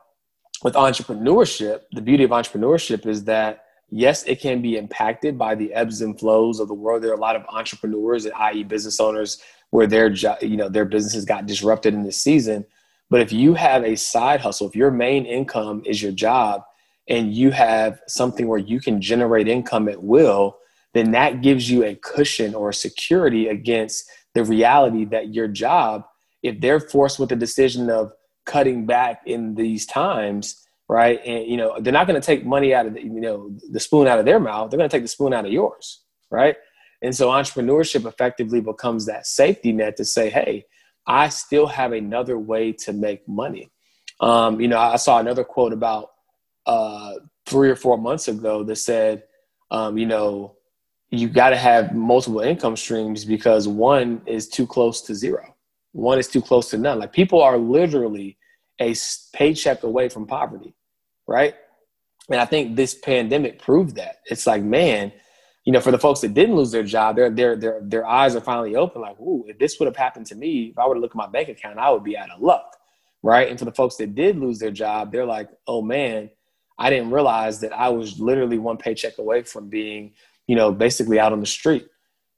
with 0.64 0.76
entrepreneurship 0.76 1.82
the 1.92 2.02
beauty 2.02 2.24
of 2.24 2.32
entrepreneurship 2.32 3.06
is 3.06 3.24
that 3.26 3.66
yes 3.90 4.24
it 4.24 4.40
can 4.40 4.62
be 4.62 4.78
impacted 4.78 5.38
by 5.38 5.56
the 5.56 5.74
ebbs 5.74 6.02
and 6.02 6.20
flows 6.20 6.60
of 6.60 6.68
the 6.68 6.74
world. 6.74 7.04
There 7.04 7.12
are 7.12 7.16
a 7.16 7.20
lot 7.20 7.36
of 7.36 7.44
entrepreneurs 7.50 8.26
i.e 8.28 8.64
business 8.64 9.00
owners 9.00 9.42
where 9.72 9.88
their 9.88 10.10
you 10.42 10.58
know 10.58 10.70
their 10.70 10.86
businesses 10.86 11.26
got 11.26 11.46
disrupted 11.46 11.94
in 11.94 12.04
this 12.04 12.22
season. 12.22 12.66
But 13.10 13.22
if 13.22 13.34
you 13.34 13.54
have 13.56 13.84
a 13.84 13.98
side 13.98 14.40
hustle, 14.40 14.68
if 14.68 14.76
your 14.76 14.92
main 14.92 15.26
income 15.26 15.84
is 15.86 16.02
your 16.02 16.14
job, 16.14 16.64
and 17.12 17.36
you 17.36 17.52
have 17.52 18.00
something 18.08 18.48
where 18.48 18.58
you 18.58 18.80
can 18.80 19.02
generate 19.02 19.50
income 19.50 19.90
at 19.90 20.02
will, 20.02 20.58
then 20.94 21.12
that 21.12 21.42
gives 21.42 21.70
you 21.70 21.84
a 21.84 21.94
cushion 21.96 22.56
or 22.56 22.70
a 22.70 22.74
security 22.74 23.50
against 23.50 24.10
the 24.34 24.46
reality 24.46 25.04
that 25.04 25.34
your 25.34 25.50
job, 25.50 26.06
if 26.42 26.62
they're 26.62 26.80
forced 26.80 27.20
with 27.20 27.28
the 27.28 27.36
decision 27.36 27.90
of 27.90 28.14
cutting 28.46 28.86
back 28.86 29.22
in 29.26 29.56
these 29.56 29.86
times, 29.86 30.66
right? 30.88 31.20
And 31.26 31.46
you 31.48 31.58
know, 31.58 31.78
they're 31.82 31.92
not 31.92 32.08
going 32.08 32.20
to 32.20 32.26
take 32.26 32.46
money 32.46 32.74
out 32.74 32.86
of 32.86 32.94
the, 32.94 33.02
you 33.02 33.20
know 33.20 33.52
the 33.70 33.80
spoon 33.82 34.08
out 34.08 34.20
of 34.20 34.26
their 34.26 34.40
mouth. 34.40 34.72
They're 34.72 34.78
going 34.78 34.90
to 34.90 34.96
take 34.96 35.04
the 35.04 35.10
spoon 35.10 35.34
out 35.34 35.46
of 35.46 35.52
yours, 35.52 36.02
right? 36.32 36.56
And 37.02 37.14
so 37.14 37.28
entrepreneurship 37.28 38.08
effectively 38.08 38.62
becomes 38.62 39.06
that 39.08 39.28
safety 39.28 39.74
net 39.74 39.98
to 39.98 40.06
say, 40.06 40.30
hey, 40.30 40.64
I 41.06 41.28
still 41.28 41.68
have 41.68 41.92
another 41.92 42.40
way 42.40 42.72
to 42.84 42.94
make 42.94 43.28
money. 43.28 43.70
Um, 44.22 44.62
you 44.62 44.70
know, 44.70 44.78
I 44.80 44.96
saw 44.96 45.20
another 45.20 45.44
quote 45.44 45.74
about 45.74 46.11
uh, 46.66 47.14
three 47.46 47.70
or 47.70 47.76
four 47.76 47.98
months 47.98 48.28
ago 48.28 48.64
that 48.64 48.78
said, 48.78 49.24
um, 49.72 49.98
you 49.98 50.06
know, 50.06 50.56
you 51.10 51.28
got 51.28 51.50
to 51.50 51.58
have 51.58 51.94
multiple 51.94 52.40
income 52.40 52.78
streams 52.78 53.26
because 53.26 53.68
one 53.68 54.22
is 54.26 54.48
too 54.48 54.66
close 54.66 55.02
to 55.02 55.16
zero, 55.16 55.56
one 55.92 56.18
is 56.20 56.28
too 56.28 56.42
close 56.42 56.70
to 56.70 56.78
none. 56.78 57.00
Like 57.00 57.14
people 57.14 57.42
are 57.42 57.58
literally 57.58 58.38
a 58.80 58.96
paycheck 59.34 59.84
away 59.84 60.10
from 60.10 60.26
poverty, 60.26 60.74
right? 61.28 61.56
And 62.30 62.40
I 62.40 62.46
think 62.46 62.76
this 62.76 62.94
pandemic 62.94 63.62
proved 63.62 63.96
that. 63.98 64.20
It's 64.26 64.48
like, 64.48 64.64
man, 64.64 65.12
you 65.66 65.72
know, 65.72 65.82
for 65.82 65.92
the 65.92 66.00
folks 66.00 66.22
that 66.22 66.34
didn't 66.34 66.56
lose 66.56 66.72
their 66.72 66.84
job, 66.84 67.16
their 67.16 67.30
their 67.30 67.56
their 67.56 67.82
their 67.84 68.06
eyes 68.08 68.36
are 68.36 68.42
finally 68.42 68.76
open. 68.76 69.02
Like, 69.02 69.20
ooh, 69.20 69.46
if 69.48 69.60
this 69.60 69.80
would 69.80 69.86
have 69.86 69.96
happened 69.96 70.26
to 70.28 70.36
me, 70.36 70.70
if 70.72 70.80
I 70.80 70.88
were 70.88 70.96
to 70.96 71.00
look 71.00 71.12
at 71.12 71.16
my 71.16 71.28
bank 71.28 71.50
account, 71.50 71.78
I 71.78 71.92
would 71.92 72.04
be 72.04 72.18
out 72.18 72.32
of 72.32 72.42
luck, 72.42 72.76
right? 73.22 73.50
And 73.50 73.60
for 73.60 73.66
the 73.66 73.72
folks 73.72 73.98
that 73.98 74.16
did 74.16 74.38
lose 74.38 74.60
their 74.60 74.72
job, 74.72 75.12
they're 75.12 75.26
like, 75.26 75.50
oh 75.68 75.82
man, 75.82 76.30
I 76.82 76.90
didn't 76.90 77.12
realize 77.12 77.60
that 77.60 77.74
I 77.74 77.90
was 77.90 78.20
literally 78.20 78.58
one 78.58 78.78
paycheck 78.78 79.20
away 79.20 79.44
from 79.44 79.70
being, 79.70 80.14
you 80.48 80.56
know, 80.56 80.72
basically 80.72 81.20
out 81.20 81.32
on 81.32 81.40
the 81.40 81.46
street, 81.46 81.88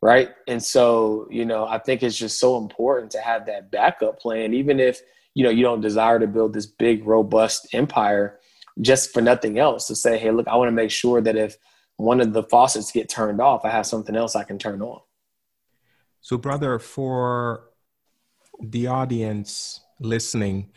right? 0.02 0.32
And 0.50 0.62
so, 0.62 1.30
you 1.32 1.46
know, 1.46 1.66
I 1.66 1.78
think 1.78 2.04
it's 2.04 2.18
just 2.18 2.42
so 2.42 2.58
important 2.58 3.10
to 3.12 3.22
have 3.22 3.46
that 3.46 3.72
backup 3.72 4.20
plan, 4.20 4.54
even 4.54 4.82
if 4.82 5.00
you 5.34 5.46
know 5.46 5.50
you 5.50 5.64
don't 5.64 5.80
desire 5.80 6.20
to 6.20 6.28
build 6.28 6.54
this 6.54 6.66
big, 6.66 7.08
robust 7.08 7.74
empire, 7.74 8.38
just 8.82 9.14
for 9.14 9.22
nothing 9.22 9.60
else. 9.60 9.88
To 9.88 9.96
say, 9.96 10.18
hey, 10.18 10.32
look, 10.32 10.50
I 10.50 10.58
want 10.58 10.68
to 10.68 10.74
make 10.74 10.92
sure 10.92 11.22
that 11.22 11.38
if 11.38 11.56
one 11.96 12.20
of 12.20 12.34
the 12.34 12.44
faucets 12.44 12.92
get 12.92 13.08
turned 13.08 13.40
off, 13.40 13.64
I 13.64 13.70
have 13.70 13.86
something 13.86 14.16
else 14.16 14.36
I 14.36 14.44
can 14.44 14.60
turn 14.60 14.82
on. 14.82 15.00
So, 16.20 16.38
brother, 16.38 16.80
for 16.80 17.70
the 18.62 18.88
audience 18.88 19.80
listening 20.02 20.72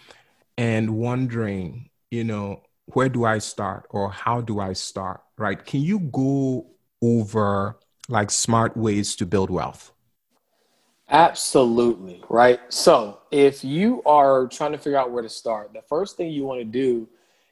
and 0.57 0.97
wondering, 0.97 1.91
you 2.13 2.23
know, 2.23 2.63
where 2.87 3.09
do 3.09 3.25
I 3.25 3.39
start 3.39 3.87
or 3.91 4.11
how 4.11 4.41
do 4.41 4.61
I 4.61 4.73
start, 4.73 5.21
right? 5.37 5.65
Can 5.65 5.81
you 5.81 5.99
go 5.99 6.67
over 7.03 7.79
like 8.09 8.31
smart 8.31 8.77
ways 8.77 9.17
to 9.17 9.27
build 9.27 9.51
wealth? 9.51 9.93
Absolutely, 11.09 12.23
right? 12.29 12.61
So, 12.69 13.21
if 13.31 13.63
you 13.63 14.03
are 14.05 14.49
trying 14.49 14.73
to 14.73 14.79
figure 14.79 14.99
out 14.99 15.13
where 15.13 15.23
to 15.23 15.29
start, 15.29 15.73
the 15.73 15.83
first 15.83 16.17
thing 16.17 16.31
you 16.31 16.45
want 16.45 16.61
to 16.61 16.65
do 16.65 17.09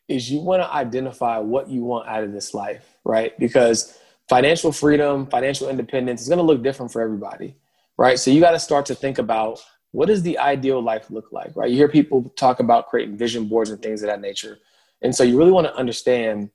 is 0.09 0.31
you 0.31 0.41
want 0.41 0.63
to 0.63 0.73
identify 0.73 1.39
what 1.39 1.69
you 1.69 1.83
want 1.85 2.09
out 2.09 2.25
of 2.25 2.33
this 2.33 2.53
life, 2.53 2.97
right? 3.05 3.39
Because 3.39 3.99
financial 4.29 4.73
freedom, 4.73 5.27
financial 5.27 5.69
independence 5.69 6.23
is 6.23 6.29
going 6.29 6.39
to 6.39 6.45
look 6.45 6.63
different 6.63 6.93
for 6.93 7.01
everybody, 7.01 7.55
right? 7.97 8.19
So 8.19 8.31
you 8.31 8.41
got 8.41 8.53
to 8.53 8.59
start 8.59 8.87
to 8.87 8.95
think 8.95 9.19
about 9.19 9.65
what 9.93 10.07
does 10.07 10.23
the 10.23 10.39
ideal 10.39 10.83
life 10.83 11.09
look 11.11 11.31
like, 11.31 11.55
right? 11.55 11.71
You 11.71 11.77
hear 11.77 11.89
people 11.89 12.33
talk 12.37 12.59
about 12.59 12.89
creating 12.89 13.17
vision 13.17 13.47
boards 13.47 13.71
and 13.71 13.81
things 13.81 14.03
of 14.03 14.09
that 14.09 14.21
nature. 14.21 14.59
And 15.05 15.15
so 15.15 15.23
you 15.23 15.39
really 15.39 15.53
want 15.53 15.67
to 15.67 15.77
understand 15.77 16.51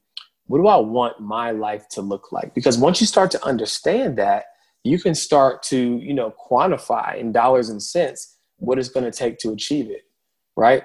what 0.48 0.58
do 0.58 0.68
I 0.68 0.78
want 0.78 1.22
my 1.22 1.52
life 1.52 1.88
to 1.90 2.02
look 2.02 2.32
like? 2.32 2.56
Because 2.56 2.78
once 2.78 3.00
you 3.00 3.06
start 3.06 3.30
to 3.32 3.46
understand 3.46 4.18
that, 4.18 4.46
you 4.84 4.98
can 4.98 5.14
start 5.14 5.62
to, 5.64 5.78
you 5.78 6.14
know, 6.14 6.34
quantify 6.50 7.18
in 7.18 7.32
dollars 7.32 7.70
and 7.70 7.82
cents 7.82 8.38
what 8.58 8.80
it's 8.80 8.90
going 8.90 9.06
to 9.06 9.12
take 9.12 9.38
to 9.40 9.52
achieve 9.52 9.92
it, 9.92 10.02
right? 10.56 10.84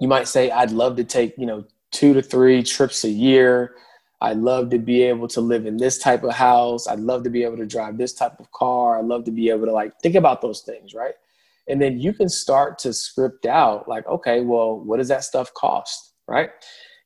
You 0.00 0.08
might 0.08 0.26
say, 0.26 0.50
I'd 0.50 0.70
love 0.70 0.96
to 0.96 1.04
take, 1.04 1.34
you 1.36 1.44
know, 1.44 1.64
two 1.92 2.14
to 2.14 2.22
three 2.22 2.62
trips 2.62 3.04
a 3.04 3.10
year. 3.10 3.74
I'd 4.22 4.38
love 4.38 4.70
to 4.70 4.78
be 4.78 5.02
able 5.02 5.28
to 5.28 5.40
live 5.42 5.66
in 5.66 5.76
this 5.76 5.98
type 5.98 6.24
of 6.24 6.32
house. 6.32 6.88
I'd 6.88 7.00
love 7.00 7.22
to 7.24 7.30
be 7.30 7.44
able 7.44 7.58
to 7.58 7.66
drive 7.66 7.98
this 7.98 8.14
type 8.14 8.40
of 8.40 8.50
car. 8.52 8.98
I'd 8.98 9.04
love 9.04 9.24
to 9.24 9.30
be 9.30 9.50
able 9.50 9.66
to 9.66 9.72
like 9.72 9.98
think 10.00 10.14
about 10.14 10.40
those 10.40 10.62
things, 10.62 10.94
right? 10.94 11.14
And 11.68 11.82
then 11.82 12.00
you 12.00 12.14
can 12.14 12.28
start 12.28 12.78
to 12.80 12.92
script 12.94 13.44
out 13.44 13.88
like, 13.88 14.06
okay, 14.06 14.40
well, 14.40 14.80
what 14.80 14.96
does 14.96 15.08
that 15.08 15.24
stuff 15.24 15.52
cost, 15.52 16.07
right? 16.28 16.50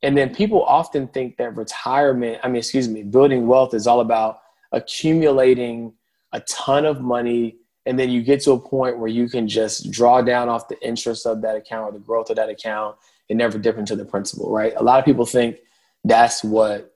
And 0.03 0.19
then 0.19 0.35
people 0.35 0.63
often 0.65 1.07
think 1.09 1.37
that 1.37 1.57
retirement, 1.57 2.41
I 2.43 2.49
mean, 2.49 2.57
excuse 2.57 2.89
me, 2.89 3.05
building 3.05 3.47
wealth 3.47 3.73
is 3.73 3.87
all 3.87 4.01
about 4.01 4.41
accumulating 4.73 5.95
a 6.33 6.41
ton 6.41 6.85
of 6.85 7.01
money. 7.01 7.57
And 7.87 7.99
then 7.99 8.11
you 8.11 8.23
get 8.23 8.41
to 8.43 8.53
a 8.53 8.59
point 8.59 8.99
where 8.99 9.09
you 9.09 9.29
can 9.29 9.47
just 9.47 9.91
draw 9.91 10.21
down 10.21 10.49
off 10.49 10.69
the 10.69 10.81
interest 10.87 11.25
of 11.27 11.41
that 11.43 11.57
account 11.57 11.85
or 11.85 11.93
the 11.93 12.05
growth 12.05 12.31
of 12.31 12.37
that 12.37 12.49
account 12.49 12.97
and 13.31 13.39
never 13.39 13.59
dip 13.59 13.79
into 13.79 13.95
the 13.95 14.05
principal, 14.05 14.53
right? 14.53 14.73
A 14.77 14.83
lot 14.83 14.99
of 14.99 15.05
people 15.05 15.25
think 15.25 15.59
that's 16.05 16.43
what 16.43 16.93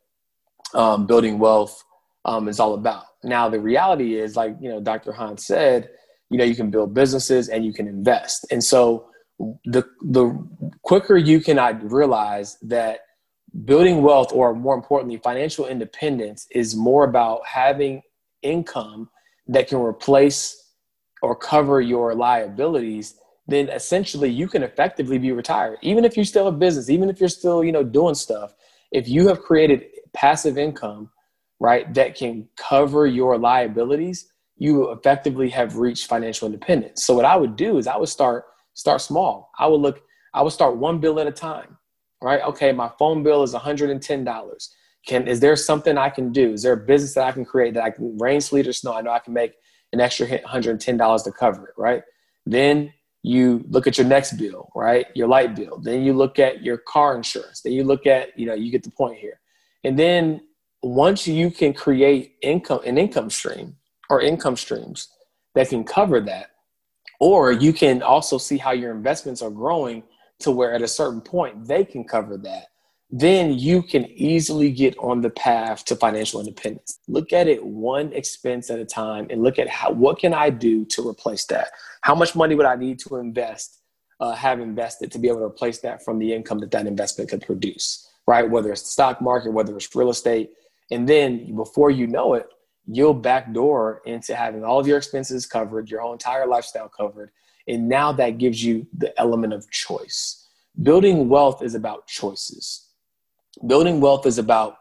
um, 0.75 1.07
building 1.07 1.39
wealth 1.39 1.83
um, 2.25 2.49
is 2.49 2.59
all 2.59 2.75
about. 2.75 3.05
Now, 3.23 3.49
the 3.49 3.61
reality 3.61 4.19
is, 4.19 4.37
like, 4.37 4.57
you 4.61 4.69
know, 4.69 4.81
Dr. 4.81 5.13
Hans 5.13 5.47
said, 5.47 5.91
you 6.29 6.39
know, 6.39 6.45
you 6.45 6.57
can 6.57 6.71
build 6.71 6.93
businesses 6.93 7.49
and 7.49 7.65
you 7.65 7.73
can 7.73 7.87
invest. 7.87 8.47
And 8.51 8.63
so 8.63 9.09
the, 9.39 9.85
the 10.03 10.47
quicker 10.83 11.17
you 11.17 11.41
can 11.41 11.59
realize 11.89 12.57
that 12.63 13.01
building 13.65 14.03
wealth, 14.03 14.33
or 14.33 14.55
more 14.55 14.75
importantly, 14.75 15.19
financial 15.19 15.67
independence, 15.67 16.47
is 16.51 16.75
more 16.75 17.05
about 17.05 17.47
having 17.47 18.03
income 18.43 19.09
that 19.49 19.69
can 19.69 19.79
replace 19.79 20.73
or 21.23 21.35
cover 21.35 21.81
your 21.81 22.15
liabilities 22.15 23.15
then 23.49 23.69
essentially 23.69 24.29
you 24.29 24.49
can 24.49 24.63
effectively 24.63 25.19
be 25.19 25.33
retired. 25.33 25.79
Even 25.83 26.05
if 26.05 26.17
you 26.17 26.25
still 26.25 26.47
have 26.47 26.59
business 26.59 26.91
even 26.91 27.09
if 27.09 27.21
you're 27.21 27.29
still 27.29 27.65
you 27.65 27.73
know 27.73 27.83
doing 27.83 28.15
stuff 28.15 28.55
if 28.93 29.09
you 29.09 29.29
have 29.29 29.41
created 29.41 29.85
passive 30.13 30.59
income 30.59 31.11
right 31.61 31.93
that 31.95 32.15
can 32.15 32.49
cover 32.57 33.07
your 33.07 33.39
liabilities 33.39 34.33
you 34.59 34.91
effectively 34.91 35.51
have 35.51 35.77
reached 35.77 36.07
financial 36.07 36.47
independence. 36.47 37.05
So 37.05 37.15
what 37.15 37.25
i 37.25 37.37
would 37.37 37.57
do 37.57 37.79
is 37.79 37.87
i 37.87 37.97
would 37.97 38.09
start 38.09 38.45
start 38.77 39.01
small 39.01 39.51
i 39.59 39.67
would 39.67 39.81
look 39.81 40.03
i 40.33 40.41
would 40.41 40.53
start 40.53 40.77
one 40.77 41.01
bill 41.01 41.19
at 41.19 41.27
a 41.27 41.33
time 41.33 41.77
right 42.23 42.41
okay 42.43 42.71
my 42.71 42.89
phone 42.99 43.25
bill 43.25 43.43
is 43.43 43.53
$110 43.55 44.69
can 45.07 45.27
is 45.27 45.41
there 45.41 45.57
something 45.57 45.99
i 45.99 46.09
can 46.09 46.31
do 46.31 46.53
is 46.53 46.63
there 46.63 46.75
a 46.75 46.77
business 46.77 47.15
that 47.15 47.25
i 47.25 47.33
can 47.33 47.45
create 47.45 47.75
that 47.75 47.83
i 47.83 47.91
can 47.91 48.17
rain 48.19 48.41
sleet 48.41 48.69
or 48.69 48.73
snow 48.73 48.95
i 48.95 49.01
know 49.01 49.11
i 49.11 49.19
can 49.19 49.35
make 49.35 49.55
an 49.93 50.01
extra 50.01 50.27
$110 50.27 51.25
to 51.25 51.33
cover 51.33 51.67
it 51.67 51.75
right 51.77 52.03
then 52.47 52.93
you 53.27 53.65
look 53.71 53.89
at 53.89 53.99
your 53.99 54.07
next 54.07 54.35
bill, 54.35 54.71
right? 54.77 55.07
Your 55.17 55.27
light 55.27 55.57
bill. 55.57 55.81
Then 55.83 56.05
you 56.05 56.13
look 56.13 56.39
at 56.39 56.63
your 56.63 56.77
car 56.79 57.17
insurance. 57.17 57.61
Then 57.61 57.73
you 57.73 57.83
look 57.83 58.07
at, 58.07 58.39
you 58.39 58.47
know, 58.47 58.55
you 58.55 58.71
get 58.71 58.85
the 58.85 58.91
point 58.93 59.19
here. 59.19 59.41
And 59.83 59.99
then 59.99 60.43
once 60.85 61.27
you 61.27 61.51
can 61.51 61.73
create 61.73 62.37
income, 62.41 62.83
an 62.87 62.99
income 62.99 63.31
stream 63.31 63.75
or 64.09 64.21
income 64.21 64.55
streams 64.55 65.09
that 65.57 65.69
can 65.69 65.83
cover 65.83 66.21
that, 66.21 66.51
or 67.21 67.53
you 67.53 67.73
can 67.73 68.03
also 68.03 68.39
see 68.39 68.59
how 68.59 68.73
your 68.73 68.93
investments 68.93 69.43
are 69.43 69.51
growing 69.51 70.03
to 70.41 70.51
where 70.51 70.75
at 70.75 70.83
a 70.83 70.89
certain 70.89 71.21
point 71.21 71.67
they 71.67 71.85
can 71.85 72.05
cover 72.05 72.37
that 72.37 72.67
then 73.11 73.57
you 73.57 73.83
can 73.83 74.05
easily 74.07 74.71
get 74.71 74.97
on 74.99 75.21
the 75.21 75.31
path 75.31 75.85
to 75.85 75.95
financial 75.95 76.41
independence. 76.41 76.99
Look 77.07 77.33
at 77.33 77.47
it 77.47 77.65
one 77.65 78.13
expense 78.13 78.69
at 78.69 78.81
a 78.81 78.85
time 78.85 79.29
and 79.31 79.43
look 79.43 79.59
at 79.59 79.69
how 79.69 79.93
what 79.93 80.19
can 80.19 80.35
I 80.35 80.51
do 80.51 80.85
to 80.87 81.09
replace 81.09 81.45
that? 81.47 81.71
How 82.01 82.15
much 82.15 82.35
money 82.35 82.55
would 82.55 82.67
I 82.67 82.75
need 82.75 82.99
to 83.01 83.17
invest, 83.17 83.81
uh, 84.19 84.33
have 84.33 84.61
invested 84.61 85.13
to 85.13 85.19
be 85.19 85.29
able 85.29 85.39
to 85.39 85.45
replace 85.45 85.79
that 85.81 86.05
from 86.05 86.19
the 86.19 86.33
income 86.33 86.59
that 86.61 86.73
that 86.73 86.87
investment 86.87 87.31
could 87.31 87.43
produce, 87.43 88.11
right? 88.27 88.49
Whether 88.49 88.73
it's 88.73 88.83
the 88.83 88.89
stock 88.89 89.23
market, 89.23 89.53
whether 89.53 89.77
it's 89.77 89.95
real 89.95 90.11
estate. 90.11 90.51
And 90.91 91.09
then 91.09 91.55
before 91.55 91.91
you 91.91 92.09
know 92.09 92.35
it, 92.35 92.49
you'll 92.87 93.15
backdoor 93.15 94.03
into 94.07 94.35
having 94.35 94.65
all 94.65 94.79
of 94.79 94.87
your 94.87 94.99
expenses 94.99 95.47
covered, 95.47 95.91
your 95.91 96.01
whole 96.01 96.13
entire 96.13 96.47
lifestyle 96.47 96.89
covered. 96.89 97.31
And 97.69 97.89
now 97.89 98.13
that 98.13 98.39
gives 98.39 98.63
you 98.63 98.87
the 98.97 99.19
element 99.19 99.53
of 99.53 99.71
choice. 99.71 100.47
Building 100.83 101.29
wealth 101.29 101.63
is 101.63 101.75
about 101.75 102.07
choices 102.07 102.87
building 103.67 104.01
wealth 104.01 104.27
is 104.27 104.39
about 104.39 104.79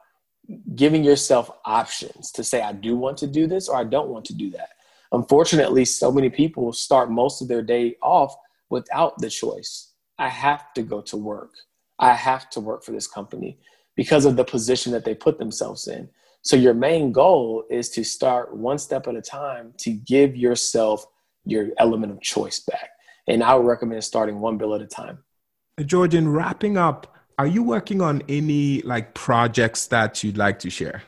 giving 0.75 1.03
yourself 1.03 1.49
options 1.65 2.31
to 2.31 2.43
say, 2.43 2.61
I 2.61 2.73
do 2.73 2.95
want 2.95 3.17
to 3.19 3.27
do 3.27 3.47
this 3.47 3.69
or 3.69 3.77
I 3.77 3.83
don't 3.83 4.09
want 4.09 4.25
to 4.25 4.33
do 4.33 4.49
that. 4.51 4.69
Unfortunately, 5.11 5.85
so 5.85 6.11
many 6.11 6.29
people 6.29 6.73
start 6.73 7.09
most 7.09 7.41
of 7.41 7.47
their 7.47 7.61
day 7.61 7.95
off 8.01 8.35
without 8.69 9.17
the 9.19 9.29
choice. 9.29 9.93
I 10.19 10.29
have 10.29 10.73
to 10.73 10.81
go 10.81 11.01
to 11.01 11.17
work. 11.17 11.51
I 11.99 12.13
have 12.13 12.49
to 12.51 12.59
work 12.59 12.83
for 12.83 12.91
this 12.91 13.07
company 13.07 13.57
because 13.95 14.25
of 14.25 14.35
the 14.35 14.43
position 14.43 14.91
that 14.91 15.05
they 15.05 15.15
put 15.15 15.39
themselves 15.39 15.87
in. 15.87 16.09
So, 16.45 16.55
your 16.55 16.75
main 16.75 17.11
goal 17.11 17.63
is 17.71 17.89
to 17.91 18.03
start 18.03 18.55
one 18.55 18.77
step 18.77 19.07
at 19.07 19.15
a 19.15 19.21
time 19.21 19.73
to 19.79 19.91
give 19.91 20.35
yourself 20.35 21.03
your 21.43 21.69
element 21.79 22.11
of 22.11 22.21
choice 22.21 22.59
back. 22.59 22.91
And 23.27 23.43
I 23.43 23.55
would 23.55 23.65
recommend 23.65 24.03
starting 24.03 24.39
one 24.39 24.59
bill 24.59 24.75
at 24.75 24.81
a 24.81 24.85
time. 24.85 25.23
George, 25.83 26.13
in 26.13 26.29
wrapping 26.29 26.77
up, 26.77 27.15
are 27.39 27.47
you 27.47 27.63
working 27.63 27.99
on 27.99 28.21
any 28.29 28.83
like 28.83 29.15
projects 29.15 29.87
that 29.87 30.23
you'd 30.23 30.37
like 30.37 30.59
to 30.59 30.69
share? 30.69 31.01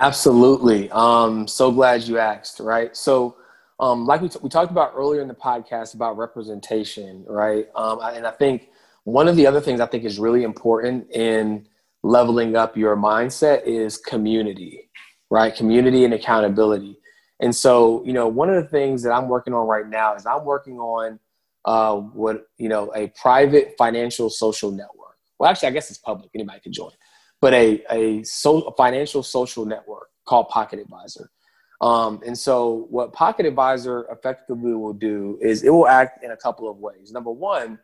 Absolutely. 0.00 0.90
Um, 0.90 1.46
so 1.46 1.70
glad 1.70 2.02
you 2.02 2.18
asked, 2.18 2.58
right? 2.58 2.96
So, 2.96 3.36
um, 3.78 4.04
like 4.04 4.20
we, 4.20 4.28
t- 4.28 4.40
we 4.42 4.48
talked 4.48 4.72
about 4.72 4.94
earlier 4.96 5.22
in 5.22 5.28
the 5.28 5.34
podcast 5.34 5.94
about 5.94 6.16
representation, 6.16 7.24
right? 7.28 7.68
Um, 7.76 8.00
and 8.02 8.26
I 8.26 8.32
think 8.32 8.70
one 9.04 9.28
of 9.28 9.36
the 9.36 9.46
other 9.46 9.60
things 9.60 9.78
I 9.80 9.86
think 9.86 10.04
is 10.04 10.18
really 10.18 10.42
important 10.42 11.08
in 11.12 11.68
leveling 12.02 12.56
up 12.56 12.76
your 12.76 12.96
mindset 12.96 13.64
is 13.64 13.96
community, 13.96 14.90
right? 15.30 15.54
Community 15.54 16.04
and 16.04 16.14
accountability. 16.14 16.98
And 17.40 17.54
so, 17.54 18.02
you 18.04 18.12
know, 18.12 18.28
one 18.28 18.50
of 18.50 18.62
the 18.62 18.68
things 18.68 19.02
that 19.02 19.12
I'm 19.12 19.28
working 19.28 19.54
on 19.54 19.66
right 19.66 19.88
now 19.88 20.14
is 20.14 20.26
I'm 20.26 20.44
working 20.44 20.78
on 20.78 21.18
uh, 21.64 21.96
what 21.96 22.46
you 22.56 22.68
know 22.68 22.92
a 22.94 23.08
private 23.08 23.74
financial 23.76 24.30
social 24.30 24.70
network. 24.70 25.16
Well, 25.38 25.50
actually, 25.50 25.68
I 25.68 25.72
guess 25.72 25.90
it's 25.90 25.98
public; 25.98 26.30
anybody 26.34 26.60
can 26.60 26.72
join. 26.72 26.92
But 27.40 27.54
a 27.54 27.84
a, 27.90 28.22
so, 28.24 28.62
a 28.62 28.74
financial 28.74 29.22
social 29.22 29.66
network 29.66 30.08
called 30.24 30.48
Pocket 30.48 30.78
Advisor. 30.78 31.30
Um, 31.80 32.20
and 32.26 32.36
so, 32.36 32.86
what 32.90 33.12
Pocket 33.12 33.46
Advisor 33.46 34.06
effectively 34.10 34.74
will 34.74 34.94
do 34.94 35.38
is 35.40 35.62
it 35.62 35.70
will 35.70 35.86
act 35.86 36.24
in 36.24 36.30
a 36.30 36.36
couple 36.36 36.68
of 36.68 36.78
ways. 36.78 37.12
Number 37.12 37.30
one, 37.30 37.78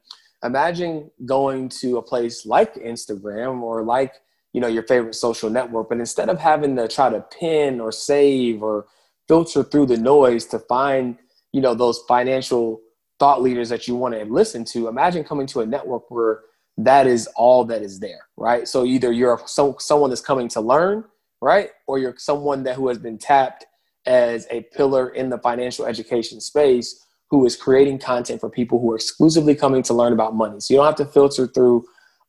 imagine 0.44 1.10
going 1.24 1.68
to 1.68 1.96
a 1.96 2.02
place 2.02 2.46
like 2.46 2.74
Instagram 2.74 3.62
or 3.62 3.82
like 3.82 4.14
you 4.52 4.60
know 4.60 4.68
your 4.68 4.84
favorite 4.84 5.14
social 5.14 5.50
network, 5.50 5.88
but 5.88 5.98
instead 5.98 6.28
of 6.28 6.38
having 6.38 6.76
to 6.76 6.86
try 6.86 7.10
to 7.10 7.20
pin 7.20 7.80
or 7.80 7.90
save 7.90 8.62
or 8.62 8.86
filter 9.26 9.64
through 9.64 9.86
the 9.86 9.96
noise 9.96 10.44
to 10.46 10.58
find 10.58 11.18
you 11.52 11.60
know 11.60 11.74
those 11.74 12.02
financial 12.06 12.80
thought 13.18 13.42
leaders 13.42 13.68
that 13.68 13.88
you 13.88 13.96
want 13.96 14.14
to 14.14 14.24
listen 14.24 14.64
to, 14.64 14.88
imagine 14.88 15.24
coming 15.24 15.46
to 15.46 15.60
a 15.60 15.66
network 15.66 16.10
where 16.10 16.40
that 16.76 17.06
is 17.06 17.28
all 17.36 17.64
that 17.64 17.82
is 17.82 18.00
there, 18.00 18.26
right? 18.36 18.66
So 18.66 18.84
either 18.84 19.12
you're 19.12 19.40
so, 19.46 19.76
someone 19.78 20.10
that's 20.10 20.20
coming 20.20 20.48
to 20.48 20.60
learn, 20.60 21.04
right, 21.40 21.70
or 21.86 21.98
you're 21.98 22.16
someone 22.18 22.64
that 22.64 22.74
who 22.74 22.88
has 22.88 22.98
been 22.98 23.18
tapped 23.18 23.64
as 24.06 24.46
a 24.50 24.62
pillar 24.76 25.10
in 25.10 25.30
the 25.30 25.38
financial 25.38 25.86
education 25.86 26.40
space 26.40 27.03
who 27.34 27.44
is 27.44 27.56
creating 27.56 27.98
content 27.98 28.40
for 28.40 28.48
people 28.48 28.80
who 28.80 28.92
are 28.92 28.94
exclusively 28.94 29.56
coming 29.56 29.82
to 29.82 29.92
learn 29.92 30.12
about 30.12 30.36
money. 30.36 30.60
So 30.60 30.72
you 30.72 30.78
don't 30.78 30.86
have 30.86 30.94
to 30.96 31.04
filter 31.04 31.48
through 31.48 31.84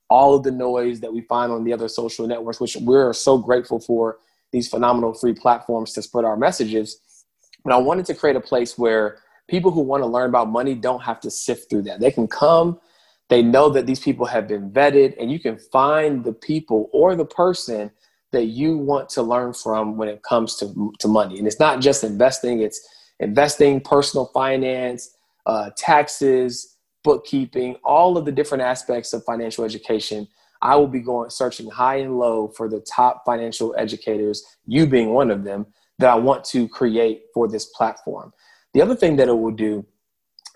all 0.09 0.35
of 0.35 0.41
the 0.41 0.51
noise 0.51 0.99
that 1.01 1.13
we 1.13 1.21
find 1.21 1.51
on 1.51 1.63
the 1.63 1.71
other 1.71 1.87
social 1.87 2.25
networks, 2.25 2.59
which 2.59 2.75
we're 2.77 3.13
so 3.13 3.37
grateful 3.37 3.79
for 3.79 4.17
these 4.51 4.67
phenomenal 4.67 5.13
free 5.13 5.33
platforms 5.33 5.93
to 5.93 6.01
spread 6.01 6.25
our 6.25 6.37
messages. 6.37 6.99
But 7.63 7.73
I 7.73 7.77
wanted 7.77 8.07
to 8.07 8.15
create 8.15 8.35
a 8.35 8.41
place 8.41 8.79
where 8.79 9.19
people 9.47 9.69
who 9.69 9.81
want 9.81 10.01
to 10.01 10.07
learn 10.07 10.29
about 10.29 10.49
money 10.49 10.73
don't 10.73 11.03
have 11.03 11.19
to 11.19 11.29
sift 11.29 11.69
through 11.69 11.83
that. 11.83 11.99
They 11.99 12.11
can 12.11 12.27
come, 12.27 12.79
they 13.29 13.43
know 13.43 13.69
that 13.69 13.85
these 13.85 13.99
people 13.99 14.25
have 14.25 14.47
been 14.47 14.71
vetted, 14.71 15.13
and 15.19 15.31
you 15.31 15.39
can 15.39 15.59
find 15.71 16.23
the 16.23 16.33
people 16.33 16.89
or 16.93 17.15
the 17.15 17.25
person 17.25 17.91
that 18.31 18.45
you 18.45 18.75
want 18.75 19.09
to 19.09 19.21
learn 19.21 19.53
from 19.53 19.97
when 19.97 20.09
it 20.09 20.23
comes 20.23 20.55
to, 20.57 20.93
to 20.99 21.07
money. 21.07 21.37
And 21.37 21.45
it's 21.45 21.59
not 21.59 21.79
just 21.79 22.03
investing, 22.03 22.61
it's 22.61 22.81
investing, 23.19 23.81
personal 23.81 24.25
finance, 24.27 25.15
uh, 25.45 25.69
taxes, 25.77 26.77
bookkeeping, 27.03 27.75
all 27.83 28.17
of 28.17 28.25
the 28.25 28.31
different 28.31 28.63
aspects 28.63 29.13
of 29.13 29.23
financial 29.23 29.63
education. 29.63 30.27
I 30.61 30.75
will 30.75 30.87
be 30.87 30.99
going 30.99 31.29
searching 31.29 31.69
high 31.69 31.97
and 31.97 32.17
low 32.17 32.47
for 32.47 32.67
the 32.67 32.79
top 32.81 33.23
financial 33.25 33.75
educators, 33.77 34.43
you 34.65 34.87
being 34.87 35.13
one 35.13 35.29
of 35.29 35.43
them, 35.43 35.67
that 35.99 36.09
I 36.09 36.15
want 36.15 36.43
to 36.45 36.67
create 36.67 37.23
for 37.33 37.47
this 37.47 37.65
platform. 37.65 38.33
The 38.73 38.81
other 38.81 38.95
thing 38.95 39.15
that 39.17 39.27
it 39.27 39.37
will 39.37 39.51
do 39.51 39.85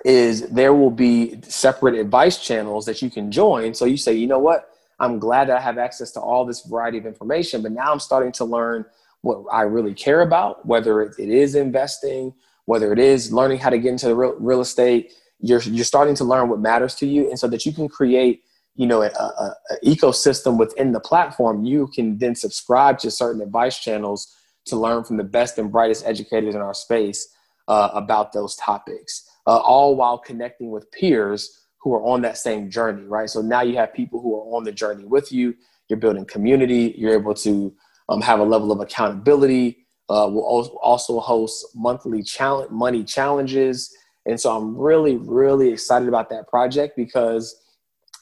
is 0.06 0.50
there 0.50 0.74
will 0.74 0.92
be 0.92 1.40
separate 1.44 1.96
advice 1.96 2.44
channels 2.44 2.86
that 2.86 3.02
you 3.02 3.10
can 3.10 3.32
join. 3.32 3.74
So 3.74 3.86
you 3.86 3.98
say, 3.98 4.14
you 4.14 4.28
know 4.28 4.40
what? 4.40 4.70
I'm 5.00 5.20
glad 5.20 5.50
that 5.50 5.58
I 5.58 5.62
have 5.62 5.78
access 5.78 6.12
to 6.12 6.20
all 6.20 6.46
this 6.46 6.62
variety 6.62 6.98
of 6.98 7.06
information, 7.06 7.62
but 7.62 7.72
now 7.72 7.92
I'm 7.92 8.00
starting 8.00 8.32
to 8.34 8.46
learn 8.46 8.86
what 9.22 9.44
I 9.52 9.62
really 9.62 9.94
care 9.94 10.22
about, 10.22 10.66
whether 10.66 11.02
it 11.02 11.20
is 11.20 11.56
investing, 11.56 12.34
whether 12.70 12.94
it 12.94 13.00
is 13.00 13.34
learning 13.34 13.58
how 13.58 13.72
to 13.72 13.80
get 13.80 13.90
into 13.90 14.08
the 14.08 14.16
real, 14.16 14.36
real 14.38 14.62
estate. 14.62 15.12
You're, 15.40 15.62
you're 15.62 15.84
starting 15.84 16.14
to 16.16 16.24
learn 16.24 16.50
what 16.50 16.60
matters 16.60 16.94
to 16.96 17.08
you. 17.08 17.28
And 17.28 17.40
so 17.40 17.48
that 17.48 17.66
you 17.66 17.74
can 17.74 17.90
create, 17.90 18.44
you 18.76 18.86
know, 18.86 19.02
an 19.02 19.12
ecosystem 19.84 20.60
within 20.60 20.92
the 20.92 21.00
platform, 21.00 21.66
you 21.66 21.88
can 21.88 22.20
then 22.20 22.36
subscribe 22.36 23.00
to 23.00 23.10
certain 23.10 23.42
advice 23.42 23.80
channels 23.80 24.32
to 24.68 24.76
learn 24.76 25.04
from 25.04 25.18
the 25.18 25.24
best 25.24 25.58
and 25.58 25.72
brightest 25.72 26.06
educators 26.06 26.54
in 26.54 26.62
our 26.62 26.76
space 26.76 27.28
uh, 27.68 27.90
about 27.94 28.34
those 28.34 28.56
topics, 28.58 29.28
uh, 29.48 29.58
all 29.58 29.96
while 29.96 30.20
connecting 30.20 30.70
with 30.70 30.92
peers 30.92 31.66
who 31.82 31.92
are 31.96 32.06
on 32.06 32.22
that 32.22 32.38
same 32.38 32.70
journey, 32.70 33.02
right? 33.08 33.32
So 33.32 33.42
now 33.42 33.62
you 33.62 33.78
have 33.78 33.96
people 33.96 34.22
who 34.22 34.36
are 34.36 34.56
on 34.56 34.64
the 34.64 34.72
journey 34.72 35.06
with 35.06 35.32
you. 35.32 35.56
You're 35.88 35.98
building 35.98 36.26
community. 36.26 36.94
You're 36.96 37.14
able 37.14 37.34
to 37.34 37.74
um, 38.10 38.22
have 38.22 38.40
a 38.40 38.44
level 38.44 38.72
of 38.72 38.80
accountability. 38.80 39.88
Uh, 40.10 40.28
we'll 40.30 40.44
also 40.44 41.20
host 41.20 41.68
monthly 41.76 42.24
challenge 42.24 42.72
money 42.72 43.04
challenges, 43.04 43.96
and 44.26 44.40
so 44.40 44.56
I'm 44.56 44.78
really, 44.78 45.18
really 45.18 45.72
excited 45.72 46.08
about 46.08 46.30
that 46.30 46.48
project 46.48 46.96
because 46.98 47.56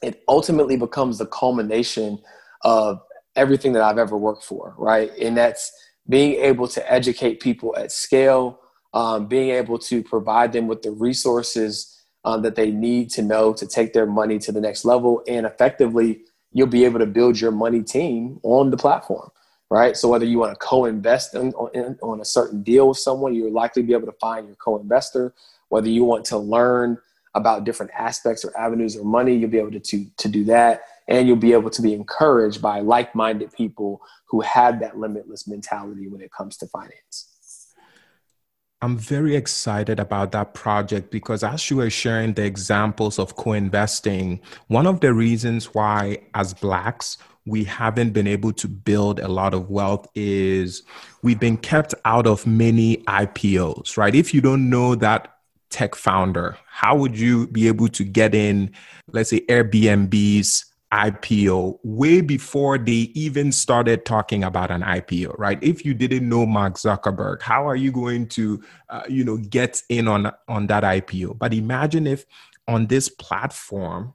it 0.01 0.23
ultimately 0.27 0.77
becomes 0.77 1.17
the 1.17 1.25
culmination 1.25 2.19
of 2.63 2.99
everything 3.35 3.73
that 3.73 3.83
I've 3.83 3.97
ever 3.97 4.17
worked 4.17 4.43
for, 4.43 4.75
right? 4.77 5.11
And 5.19 5.37
that's 5.37 5.71
being 6.09 6.33
able 6.41 6.67
to 6.69 6.91
educate 6.91 7.39
people 7.39 7.75
at 7.77 7.91
scale, 7.91 8.59
um, 8.93 9.27
being 9.27 9.49
able 9.51 9.77
to 9.79 10.03
provide 10.03 10.53
them 10.53 10.67
with 10.67 10.81
the 10.81 10.91
resources 10.91 11.93
um, 12.25 12.41
that 12.41 12.55
they 12.55 12.71
need 12.71 13.09
to 13.11 13.21
know 13.21 13.53
to 13.53 13.67
take 13.67 13.93
their 13.93 14.05
money 14.05 14.39
to 14.39 14.51
the 14.51 14.61
next 14.61 14.85
level. 14.85 15.21
And 15.27 15.45
effectively, 15.45 16.21
you'll 16.51 16.67
be 16.67 16.85
able 16.85 16.99
to 16.99 17.05
build 17.05 17.39
your 17.39 17.51
money 17.51 17.83
team 17.83 18.39
on 18.43 18.71
the 18.71 18.77
platform, 18.77 19.29
right? 19.69 19.97
So 19.97 20.07
whether 20.07 20.25
you 20.25 20.39
want 20.39 20.53
to 20.53 20.65
co-invest 20.65 21.35
in, 21.35 21.51
on, 21.53 21.97
on 22.01 22.21
a 22.21 22.25
certain 22.25 22.63
deal 22.63 22.89
with 22.89 22.97
someone, 22.97 23.35
you're 23.35 23.51
likely 23.51 23.83
be 23.83 23.93
able 23.93 24.07
to 24.07 24.17
find 24.19 24.47
your 24.47 24.55
co-investor. 24.55 25.33
Whether 25.69 25.89
you 25.89 26.03
want 26.03 26.25
to 26.25 26.37
learn 26.37 26.97
about 27.35 27.65
different 27.65 27.91
aspects 27.97 28.45
or 28.45 28.57
avenues 28.57 28.95
or 28.95 29.05
money, 29.05 29.35
you'll 29.35 29.49
be 29.49 29.59
able 29.59 29.71
to, 29.71 29.79
to, 29.79 30.05
to 30.17 30.27
do 30.27 30.43
that. 30.45 30.83
And 31.07 31.27
you'll 31.27 31.37
be 31.37 31.53
able 31.53 31.69
to 31.69 31.81
be 31.81 31.93
encouraged 31.93 32.61
by 32.61 32.79
like-minded 32.79 33.53
people 33.53 34.01
who 34.25 34.41
have 34.41 34.79
that 34.81 34.97
limitless 34.97 35.47
mentality 35.47 36.07
when 36.07 36.21
it 36.21 36.31
comes 36.31 36.57
to 36.57 36.67
finance. 36.67 37.33
I'm 38.81 38.97
very 38.97 39.35
excited 39.35 39.99
about 39.99 40.31
that 40.33 40.53
project 40.53 41.09
because 41.09 41.43
as 41.43 41.69
you 41.69 41.77
were 41.77 41.89
sharing 41.89 42.33
the 42.33 42.45
examples 42.45 43.17
of 43.17 43.35
co 43.35 43.53
investing, 43.53 44.39
one 44.67 44.85
of 44.85 44.99
the 44.99 45.13
reasons 45.13 45.73
why, 45.73 46.19
as 46.35 46.53
Blacks, 46.53 47.17
we 47.47 47.63
haven't 47.63 48.11
been 48.11 48.27
able 48.27 48.51
to 48.53 48.67
build 48.67 49.19
a 49.19 49.27
lot 49.27 49.53
of 49.53 49.69
wealth 49.69 50.07
is 50.15 50.83
we've 51.23 51.39
been 51.39 51.57
kept 51.57 51.95
out 52.05 52.27
of 52.27 52.45
many 52.45 52.97
IPOs, 53.07 53.97
right? 53.97 54.13
If 54.13 54.33
you 54.33 54.41
don't 54.41 54.69
know 54.69 54.95
that 54.95 55.37
tech 55.69 55.95
founder, 55.95 56.57
how 56.67 56.95
would 56.95 57.17
you 57.17 57.47
be 57.47 57.67
able 57.67 57.87
to 57.89 58.03
get 58.03 58.35
in, 58.35 58.71
let's 59.11 59.29
say, 59.29 59.41
Airbnb's 59.47 60.65
IPO 60.91 61.79
way 61.83 62.21
before 62.21 62.77
they 62.77 63.11
even 63.13 63.51
started 63.51 64.05
talking 64.05 64.43
about 64.43 64.71
an 64.71 64.81
IPO, 64.81 65.37
right? 65.37 65.61
If 65.61 65.83
you 65.83 65.93
didn't 65.93 66.27
know 66.27 66.45
Mark 66.45 66.75
Zuckerberg, 66.75 67.41
how 67.41 67.67
are 67.67 67.75
you 67.75 67.91
going 67.91 68.27
to, 68.29 68.63
uh, 68.89 69.03
you 69.09 69.25
know, 69.25 69.37
get 69.37 69.81
in 69.89 70.07
on 70.07 70.31
on 70.47 70.67
that 70.67 70.83
IPO? 70.83 71.37
But 71.37 71.53
imagine 71.53 72.07
if 72.07 72.25
on 72.67 72.87
this 72.87 73.09
platform, 73.09 74.13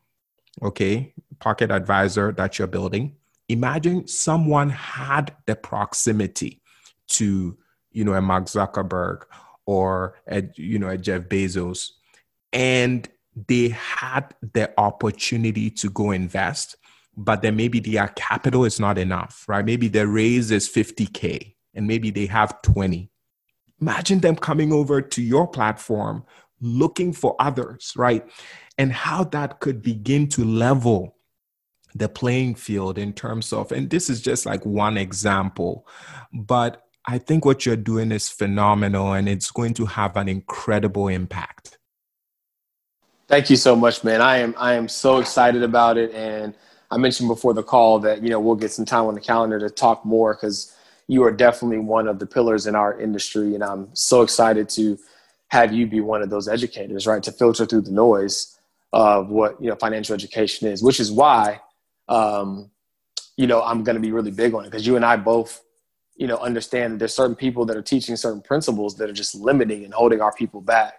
okay, 0.62 1.12
Pocket 1.40 1.70
Advisor 1.70 2.32
that 2.32 2.58
you're 2.58 2.68
building, 2.68 3.16
imagine 3.52 4.06
someone 4.06 4.70
had 4.70 5.34
the 5.46 5.54
proximity 5.54 6.60
to, 7.08 7.56
you 7.90 8.04
know, 8.04 8.14
a 8.14 8.22
Mark 8.22 8.44
Zuckerberg 8.44 9.22
or 9.66 10.16
a, 10.26 10.42
you 10.56 10.78
know 10.78 10.88
a 10.88 10.98
Jeff 10.98 11.22
Bezos, 11.22 11.90
and 12.52 13.08
they 13.48 13.68
had 13.68 14.34
the 14.52 14.72
opportunity 14.78 15.70
to 15.70 15.90
go 15.90 16.10
invest, 16.10 16.76
but 17.16 17.42
then 17.42 17.56
maybe 17.56 17.80
their 17.80 18.08
capital 18.08 18.64
is 18.64 18.78
not 18.78 18.98
enough, 18.98 19.44
right? 19.48 19.64
Maybe 19.64 19.88
their 19.88 20.06
raise 20.06 20.50
is 20.50 20.68
50K 20.68 21.54
and 21.74 21.86
maybe 21.86 22.10
they 22.10 22.26
have 22.26 22.60
20. 22.62 23.10
Imagine 23.80 24.20
them 24.20 24.36
coming 24.36 24.72
over 24.72 25.00
to 25.00 25.22
your 25.22 25.48
platform 25.48 26.24
looking 26.60 27.12
for 27.12 27.34
others, 27.38 27.92
right? 27.96 28.24
And 28.78 28.92
how 28.92 29.24
that 29.24 29.60
could 29.60 29.82
begin 29.82 30.28
to 30.30 30.44
level 30.44 31.16
the 31.94 32.08
playing 32.08 32.54
field 32.54 32.98
in 32.98 33.12
terms 33.12 33.52
of, 33.52 33.72
and 33.72 33.90
this 33.90 34.08
is 34.08 34.20
just 34.20 34.46
like 34.46 34.64
one 34.64 34.96
example, 34.96 35.86
but 36.32 36.84
I 37.06 37.18
think 37.18 37.44
what 37.44 37.66
you're 37.66 37.76
doing 37.76 38.12
is 38.12 38.28
phenomenal 38.28 39.12
and 39.12 39.28
it's 39.28 39.50
going 39.50 39.74
to 39.74 39.86
have 39.86 40.16
an 40.16 40.28
incredible 40.28 41.08
impact. 41.08 41.78
Thank 43.28 43.50
you 43.50 43.56
so 43.56 43.74
much, 43.74 44.04
man. 44.04 44.20
I 44.20 44.38
am 44.38 44.54
I 44.58 44.74
am 44.74 44.88
so 44.88 45.18
excited 45.18 45.62
about 45.62 45.96
it, 45.96 46.12
and 46.12 46.54
I 46.90 46.98
mentioned 46.98 47.28
before 47.28 47.54
the 47.54 47.62
call 47.62 47.98
that 48.00 48.22
you 48.22 48.28
know 48.28 48.38
we'll 48.38 48.56
get 48.56 48.72
some 48.72 48.84
time 48.84 49.06
on 49.06 49.14
the 49.14 49.22
calendar 49.22 49.58
to 49.58 49.70
talk 49.70 50.04
more 50.04 50.34
because 50.34 50.76
you 51.08 51.24
are 51.24 51.32
definitely 51.32 51.78
one 51.78 52.08
of 52.08 52.18
the 52.18 52.26
pillars 52.26 52.66
in 52.66 52.74
our 52.74 53.00
industry, 53.00 53.54
and 53.54 53.64
I'm 53.64 53.88
so 53.94 54.20
excited 54.20 54.68
to 54.70 54.98
have 55.48 55.72
you 55.72 55.86
be 55.86 56.00
one 56.00 56.20
of 56.20 56.28
those 56.28 56.46
educators, 56.46 57.06
right? 57.06 57.22
To 57.22 57.32
filter 57.32 57.64
through 57.64 57.82
the 57.82 57.90
noise 57.90 58.58
of 58.92 59.30
what 59.30 59.58
you 59.62 59.70
know 59.70 59.76
financial 59.76 60.14
education 60.14 60.68
is, 60.68 60.82
which 60.82 61.00
is 61.00 61.10
why 61.10 61.60
um, 62.08 62.70
you 63.36 63.46
know 63.46 63.62
I'm 63.62 63.82
going 63.84 63.96
to 63.96 64.00
be 64.00 64.12
really 64.12 64.30
big 64.30 64.54
on 64.54 64.64
it. 64.64 64.70
Because 64.70 64.86
you 64.86 64.96
and 64.96 65.04
I 65.04 65.16
both 65.16 65.62
you 66.16 66.26
know 66.26 66.36
understand 66.38 66.94
that 66.94 66.98
there's 66.98 67.14
certain 67.14 67.36
people 67.36 67.64
that 67.66 67.76
are 67.76 67.82
teaching 67.82 68.16
certain 68.16 68.42
principles 68.42 68.96
that 68.96 69.08
are 69.08 69.14
just 69.14 69.34
limiting 69.34 69.84
and 69.84 69.94
holding 69.94 70.20
our 70.20 70.32
people 70.32 70.60
back. 70.60 70.94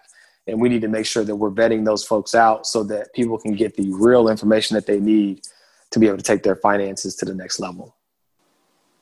And 0.46 0.60
we 0.60 0.68
need 0.68 0.82
to 0.82 0.88
make 0.88 1.06
sure 1.06 1.24
that 1.24 1.34
we're 1.34 1.50
vetting 1.50 1.86
those 1.86 2.04
folks 2.04 2.34
out 2.34 2.66
so 2.66 2.84
that 2.84 3.14
people 3.14 3.38
can 3.38 3.54
get 3.54 3.76
the 3.76 3.90
real 3.92 4.28
information 4.28 4.74
that 4.74 4.86
they 4.86 5.00
need 5.00 5.40
to 5.90 5.98
be 5.98 6.06
able 6.06 6.18
to 6.18 6.22
take 6.22 6.42
their 6.42 6.56
finances 6.56 7.16
to 7.16 7.24
the 7.24 7.34
next 7.34 7.60
level. 7.60 7.96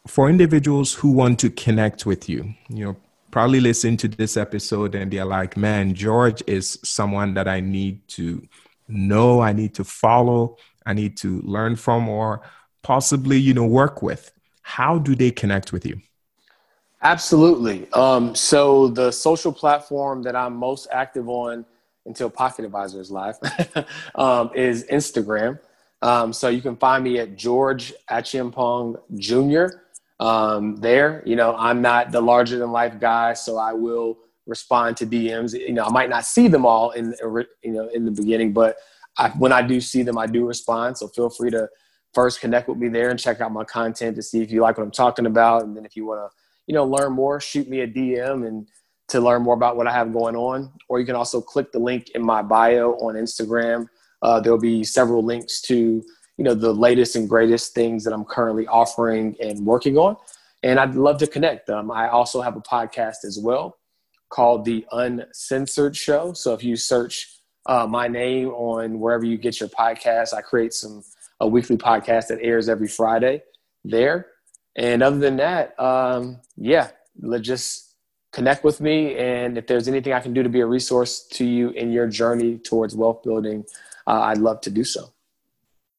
For 0.07 0.29
individuals 0.29 0.95
who 0.95 1.11
want 1.11 1.41
to 1.41 1.51
connect 1.51 2.07
with 2.07 2.29
you 2.29 2.55
you 2.69 2.85
know 2.85 2.97
probably 3.31 3.61
listen 3.61 3.97
to 3.97 4.09
this 4.09 4.37
episode 4.37 4.95
and 4.95 5.11
they're 5.11 5.25
like 5.25 5.57
man 5.57 5.95
george 5.95 6.43
is 6.47 6.79
someone 6.85 7.33
that 7.33 7.49
i 7.49 7.61
need 7.61 8.07
to 8.07 8.47
know. 8.93 9.41
I 9.41 9.53
need 9.53 9.75
to 9.75 9.85
follow 9.85 10.57
i 10.87 10.93
need 10.93 11.17
to 11.17 11.41
learn 11.43 11.77
from 11.77 12.09
or 12.09 12.41
possibly 12.83 13.39
you 13.39 13.55
know 13.55 13.67
work 13.67 14.03
with 14.03 14.33
how 14.63 14.99
do 14.99 15.15
they 15.15 15.31
connect 15.31 15.73
with 15.73 15.85
you 15.85 16.01
Absolutely. 17.03 17.91
Um, 17.93 18.35
so 18.35 18.89
the 18.89 19.11
social 19.11 19.53
platform 19.53 20.23
that 20.23 20.37
I'm 20.37 20.55
most 20.57 20.87
active 20.93 21.29
on 21.29 21.67
until 22.07 22.31
Pocket 22.31 22.65
Advisor 22.65 23.01
is 23.01 23.11
live 23.11 23.37
um, 24.15 24.51
is 24.55 24.85
Instagram. 24.85 25.59
Um, 26.01 26.33
so 26.33 26.49
you 26.49 26.63
can 26.63 26.77
find 26.77 27.03
me 27.03 27.19
at 27.19 27.37
George 27.37 27.93
Acheampong 28.11 29.01
Jr. 29.17 29.77
Um, 30.21 30.77
there, 30.77 31.23
you 31.27 31.35
know, 31.35 31.57
I'm 31.57 31.83
not 31.83 32.13
the 32.13 32.21
larger 32.21 32.59
than 32.59 32.71
life 32.71 33.01
guy, 33.01 33.33
so 33.35 33.57
I 33.57 33.73
will 33.73 34.19
respond 34.47 34.97
to 34.99 35.07
DMs. 35.07 35.59
You 35.59 35.73
know, 35.73 35.85
I 35.85 35.91
might 35.91 36.09
not 36.09 36.25
see 36.25 36.47
them 36.47 36.65
all 36.65 36.91
in, 36.93 37.15
you 37.63 37.73
know, 37.73 37.89
in 37.89 38.05
the 38.05 38.11
beginning, 38.13 38.53
but 38.53 38.77
I, 39.19 39.31
when 39.31 39.53
I 39.53 39.63
do 39.63 39.81
see 39.81 40.03
them, 40.03 40.19
I 40.19 40.27
do 40.27 40.47
respond. 40.47 40.99
So 40.99 41.09
feel 41.09 41.31
free 41.31 41.51
to 41.51 41.69
first 42.15 42.41
connect 42.41 42.69
with 42.69 42.79
me 42.79 42.89
there 42.89 43.11
and 43.11 43.19
check 43.19 43.41
out 43.41 43.53
my 43.53 43.65
content 43.65 44.17
to 44.17 44.23
see 44.23 44.43
if 44.43 44.51
you 44.51 44.61
like 44.61 44.79
what 44.79 44.85
I'm 44.85 44.91
talking 44.91 45.27
about. 45.27 45.65
And 45.65 45.77
then 45.77 45.85
if 45.85 45.97
you 45.97 46.07
want 46.07 46.21
to, 46.21 46.37
you 46.67 46.75
know, 46.75 46.85
learn 46.85 47.13
more, 47.13 47.41
shoot 47.41 47.69
me 47.69 47.81
a 47.81 47.89
DM 47.89 48.47
and 48.47 48.69
to 49.09 49.21
learn 49.21 49.43
more 49.43 49.55
about 49.55 49.77
what 49.77 49.87
I 49.87 49.93
have 49.93 50.13
going 50.13 50.37
on. 50.37 50.73
Or 50.89 51.01
you 51.01 51.07
can 51.07 51.17
also 51.17 51.41
click 51.41 51.73
the 51.73 51.79
link 51.79 52.11
in 52.15 52.25
my 52.25 52.43
bio 52.43 52.93
on 52.95 53.15
Instagram. 53.15 53.87
Uh, 54.23 54.41
there'll 54.41 54.59
be 54.59 54.85
several 54.85 55.25
links 55.25 55.61
to, 55.63 56.03
you 56.37 56.45
know, 56.45 56.55
the 56.55 56.73
latest 56.73 57.17
and 57.17 57.29
greatest 57.29 57.75
things 57.75 58.05
that 58.05 58.13
I'm 58.13 58.25
currently 58.25 58.67
offering 58.67 59.37
and 59.41 59.65
working 59.67 59.97
on. 59.99 60.17
And 60.63 60.79
I'd 60.79 60.95
love 60.95 61.19
to 61.19 61.27
connect. 61.27 61.69
Um, 61.71 61.91
I 61.91 62.09
also 62.09 62.41
have 62.41 62.57
a 62.57 62.61
podcast 62.61 63.25
as 63.25 63.39
well 63.43 63.77
called 64.29 64.65
The 64.65 64.87
Uncensored 64.93 65.97
Show. 65.97 66.33
So 66.33 66.55
if 66.55 66.65
you 66.65 66.77
search 66.77 67.42
uh, 67.67 67.87
my 67.87 68.09
name 68.09 68.49
on 68.49 68.99
wherever 68.99 69.25
you 69.25 69.37
get 69.37 69.61
your 69.61 69.69
podcast, 69.69 70.35
I 70.35 70.41
create 70.41 70.73
some 70.75 71.05
a 71.41 71.47
weekly 71.47 71.77
podcast 71.77 72.29
that 72.29 72.39
airs 72.41 72.69
every 72.69 72.89
Friday 72.89 73.43
there. 73.85 74.29
And 74.77 75.03
other 75.03 75.19
than 75.19 75.37
that, 75.37 75.79
um, 75.79 76.41
yeah, 76.57 76.91
just 77.41 77.95
connect 78.33 78.65
with 78.65 78.81
me. 78.81 79.17
And 79.17 79.59
if 79.59 79.67
there's 79.67 79.89
anything 79.89 80.13
I 80.13 80.21
can 80.21 80.33
do 80.33 80.43
to 80.43 80.49
be 80.49 80.61
a 80.61 80.67
resource 80.67 81.27
to 81.33 81.45
you 81.45 81.71
in 81.71 81.93
your 81.93 82.07
journey 82.07 82.59
towards 82.59 82.95
wealth 82.95 83.23
building, 83.23 83.65
uh, 84.07 84.21
I'd 84.23 84.39
love 84.39 84.61
to 84.63 84.71
do 84.71 84.85
so. 84.85 85.13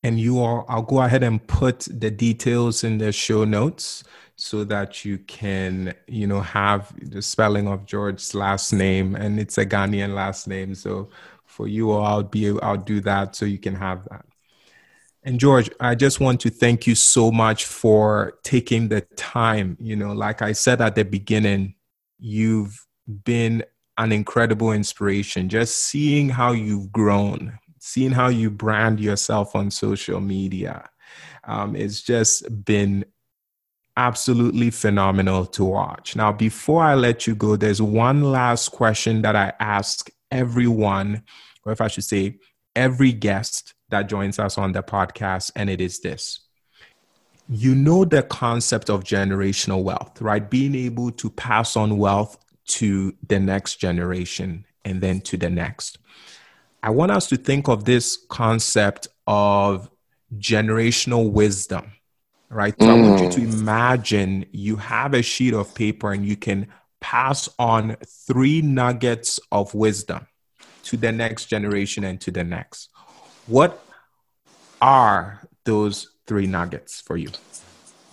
And 0.02 0.20
you 0.20 0.42
are, 0.42 0.66
I'll 0.68 0.82
go 0.82 1.02
ahead 1.02 1.24
and 1.24 1.46
put 1.46 1.88
the 1.92 2.10
details 2.10 2.84
in 2.84 2.98
the 2.98 3.12
show 3.12 3.44
notes 3.46 4.04
so 4.36 4.64
that 4.64 5.06
you 5.06 5.20
can, 5.20 5.94
you 6.08 6.26
know, 6.26 6.42
have 6.42 6.94
the 7.10 7.22
spelling 7.22 7.68
of 7.68 7.86
George's 7.86 8.34
last 8.34 8.74
name. 8.74 9.16
And 9.16 9.40
it's 9.40 9.58
a 9.58 9.66
Ghanaian 9.66 10.14
last 10.14 10.48
name. 10.48 10.74
So 10.74 11.10
for 11.54 11.68
you, 11.68 11.92
I'll 11.92 12.24
be, 12.24 12.60
I'll 12.62 12.78
do 12.78 13.00
that 13.02 13.36
so 13.36 13.46
you 13.46 13.60
can 13.60 13.76
have 13.76 14.04
that. 14.10 14.26
And 15.24 15.40
George, 15.40 15.70
I 15.80 15.96
just 15.96 16.20
want 16.20 16.42
to 16.42 16.50
thank 16.50 16.86
you 16.86 16.96
so 16.96 17.32
much 17.32 17.66
for 17.66 18.34
taking 18.44 18.90
the 18.90 19.02
time. 19.16 19.78
You 19.80 19.96
know, 19.96 20.12
like 20.12 20.42
I 20.42 20.52
said 20.52 20.82
at 20.82 20.96
the 20.96 21.06
beginning, 21.06 21.76
you've 22.20 22.86
been 23.24 23.64
an 23.98 24.12
incredible 24.12 24.74
inspiration. 24.74 25.48
Just 25.48 25.86
seeing 25.86 26.28
how 26.28 26.52
you've 26.52 26.92
grown, 26.92 27.58
seeing 27.80 28.12
how 28.12 28.28
you 28.28 28.50
brand 28.50 29.00
yourself 29.00 29.56
on 29.56 29.72
social 29.72 30.20
media, 30.20 30.90
um, 31.46 31.76
it's 31.76 32.02
just 32.02 32.66
been 32.66 33.06
absolutely 33.96 34.72
phenomenal 34.72 35.46
to 35.46 35.64
watch. 35.64 36.16
Now, 36.16 36.32
before 36.32 36.84
I 36.84 36.96
let 36.96 37.28
you 37.28 37.36
go, 37.36 37.56
there's 37.56 37.82
one 37.82 38.24
last 38.24 38.70
question 38.70 39.22
that 39.22 39.36
I 39.36 39.54
ask 39.60 40.10
everyone, 40.34 41.24
or 41.66 41.72
if 41.72 41.80
I 41.80 41.88
should 41.88 42.04
say, 42.04 42.40
every 42.76 43.14
guest 43.14 43.74
that 43.90 44.10
joins 44.10 44.40
us 44.40 44.58
on 44.58 44.72
the 44.72 44.84
podcast, 44.84 45.52
and 45.56 45.70
it 45.70 45.80
is 45.80 46.00
this. 46.00 46.40
You 47.48 47.76
know 47.76 48.04
the 48.04 48.24
concept 48.24 48.90
of 48.90 49.04
generational 49.04 49.84
wealth, 49.84 50.20
right? 50.22 50.50
Being 50.50 50.76
able 50.76 51.12
to 51.12 51.30
pass 51.30 51.76
on 51.76 51.98
wealth 51.98 52.38
to 52.66 53.14
the 53.28 53.40
next 53.40 53.76
generation 53.76 54.66
and 54.84 55.02
then 55.02 55.22
to 55.22 55.38
the 55.38 55.50
next. 55.50 55.98
I 56.82 56.90
want 56.90 57.12
us 57.12 57.28
to 57.30 57.38
think 57.38 57.68
of 57.68 57.86
this 57.86 58.18
concept 58.30 59.08
of 59.28 59.90
generational 60.38 61.32
wisdom, 61.32 61.94
right? 62.50 62.74
So 62.80 62.88
mm. 62.88 62.90
I 62.90 63.10
want 63.10 63.22
you 63.22 63.30
to 63.32 63.48
mm. 63.48 63.60
imagine 63.60 64.46
you 64.52 64.78
have 64.78 65.14
a 65.14 65.22
sheet 65.22 65.54
of 65.54 65.74
paper 65.76 66.12
and 66.12 66.26
you 66.26 66.36
can 66.36 66.68
pass 67.04 67.50
on 67.60 67.98
three 68.08 68.62
nuggets 68.62 69.38
of 69.52 69.76
wisdom 69.76 70.26
to 70.84 70.96
the 70.96 71.12
next 71.12 71.46
generation 71.46 72.06
and 72.06 72.20
to 72.22 72.32
the 72.32 72.46
next. 72.46 72.90
What 73.46 73.84
are 74.82 75.46
those 75.66 76.10
three 76.26 76.48
nuggets 76.48 77.02
for 77.02 77.18
you? 77.18 77.30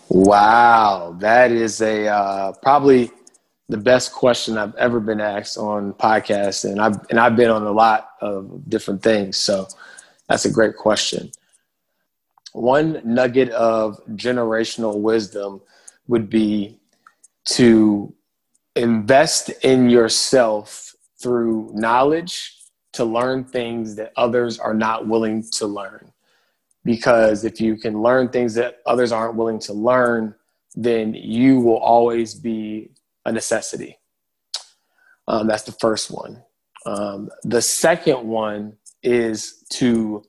Wow, 0.08 1.16
that 1.20 1.52
is 1.52 1.80
a 1.80 2.08
uh, 2.08 2.52
probably 2.62 3.12
the 3.68 3.76
best 3.76 4.12
question 4.12 4.58
I've 4.58 4.74
ever 4.74 4.98
been 4.98 5.20
asked 5.20 5.56
on 5.56 5.92
podcasts, 5.94 6.68
and 6.68 6.80
I've 6.80 6.98
and 7.10 7.20
I've 7.20 7.36
been 7.36 7.50
on 7.50 7.62
a 7.62 7.70
lot 7.70 8.10
of 8.20 8.68
different 8.68 9.04
things. 9.04 9.36
So 9.36 9.68
that's 10.28 10.46
a 10.46 10.50
great 10.50 10.76
question. 10.76 11.30
One 12.52 13.00
nugget 13.04 13.50
of 13.50 14.04
generational 14.16 14.98
wisdom 14.98 15.60
would 16.08 16.28
be 16.28 16.80
to 17.50 18.12
invest 18.76 19.50
in 19.62 19.90
yourself 19.90 20.94
through 21.20 21.70
knowledge 21.74 22.56
to 22.92 23.04
learn 23.04 23.44
things 23.44 23.94
that 23.96 24.12
others 24.16 24.58
are 24.58 24.74
not 24.74 25.06
willing 25.06 25.44
to 25.52 25.66
learn. 25.66 26.12
Because 26.84 27.44
if 27.44 27.60
you 27.60 27.76
can 27.76 28.00
learn 28.02 28.28
things 28.28 28.54
that 28.54 28.78
others 28.86 29.12
aren't 29.12 29.36
willing 29.36 29.58
to 29.60 29.72
learn, 29.72 30.34
then 30.74 31.14
you 31.14 31.60
will 31.60 31.78
always 31.78 32.34
be 32.34 32.90
a 33.26 33.32
necessity. 33.32 33.98
Um, 35.28 35.46
that's 35.46 35.64
the 35.64 35.72
first 35.72 36.10
one. 36.10 36.42
Um, 36.86 37.28
the 37.44 37.60
second 37.60 38.26
one 38.26 38.76
is 39.02 39.64
to 39.70 40.22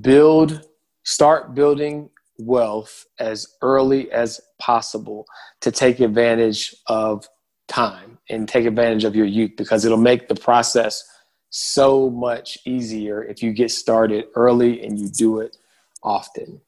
build, 0.00 0.62
start 1.02 1.54
building 1.54 2.10
wealth 2.38 3.06
as 3.18 3.46
early 3.60 4.10
as 4.12 4.40
possible 4.58 5.26
to 5.60 5.70
take 5.70 6.00
advantage 6.00 6.74
of 6.86 7.28
time 7.70 8.18
and 8.28 8.48
take 8.48 8.66
advantage 8.66 9.04
of 9.04 9.16
your 9.16 9.26
youth 9.26 9.52
because 9.56 9.84
it'll 9.84 9.96
make 9.96 10.28
the 10.28 10.34
process 10.34 11.04
so 11.48 12.10
much 12.10 12.58
easier 12.64 13.22
if 13.24 13.42
you 13.42 13.52
get 13.52 13.70
started 13.70 14.26
early 14.34 14.84
and 14.84 14.98
you 14.98 15.08
do 15.08 15.40
it 15.40 15.56
often. 16.02 16.60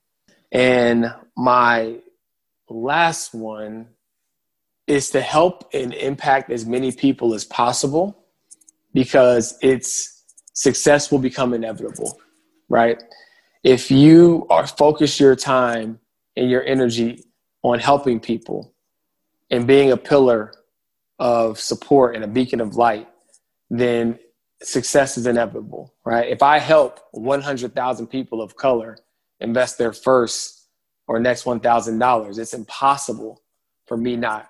And 0.50 1.14
my 1.36 1.98
last 2.68 3.34
one 3.34 3.88
is 4.86 5.10
to 5.10 5.20
help 5.20 5.68
and 5.72 5.94
impact 5.94 6.50
as 6.50 6.66
many 6.66 6.92
people 6.92 7.34
as 7.34 7.44
possible 7.44 8.18
because 8.92 9.56
its 9.62 10.24
success 10.52 11.10
will 11.10 11.18
become 11.18 11.54
inevitable, 11.54 12.20
right? 12.68 13.02
If 13.62 13.90
you 13.90 14.46
are 14.50 14.66
focus 14.66 15.20
your 15.20 15.36
time 15.36 16.00
and 16.36 16.50
your 16.50 16.64
energy 16.64 17.24
on 17.62 17.78
helping 17.78 18.18
people 18.18 18.74
and 19.50 19.66
being 19.66 19.92
a 19.92 19.96
pillar 19.96 20.52
of 21.18 21.58
support 21.58 22.14
and 22.14 22.24
a 22.24 22.28
beacon 22.28 22.60
of 22.60 22.76
light, 22.76 23.08
then 23.70 24.18
success 24.62 25.16
is 25.16 25.26
inevitable, 25.26 25.94
right? 26.04 26.28
If 26.28 26.42
I 26.42 26.58
help 26.58 27.00
100,000 27.12 28.06
people 28.06 28.40
of 28.40 28.56
color 28.56 28.98
invest 29.40 29.78
their 29.78 29.92
first 29.92 30.68
or 31.06 31.18
next 31.18 31.44
$1,000, 31.44 32.38
it's 32.38 32.54
impossible 32.54 33.42
for 33.86 33.96
me 33.96 34.16
not 34.16 34.48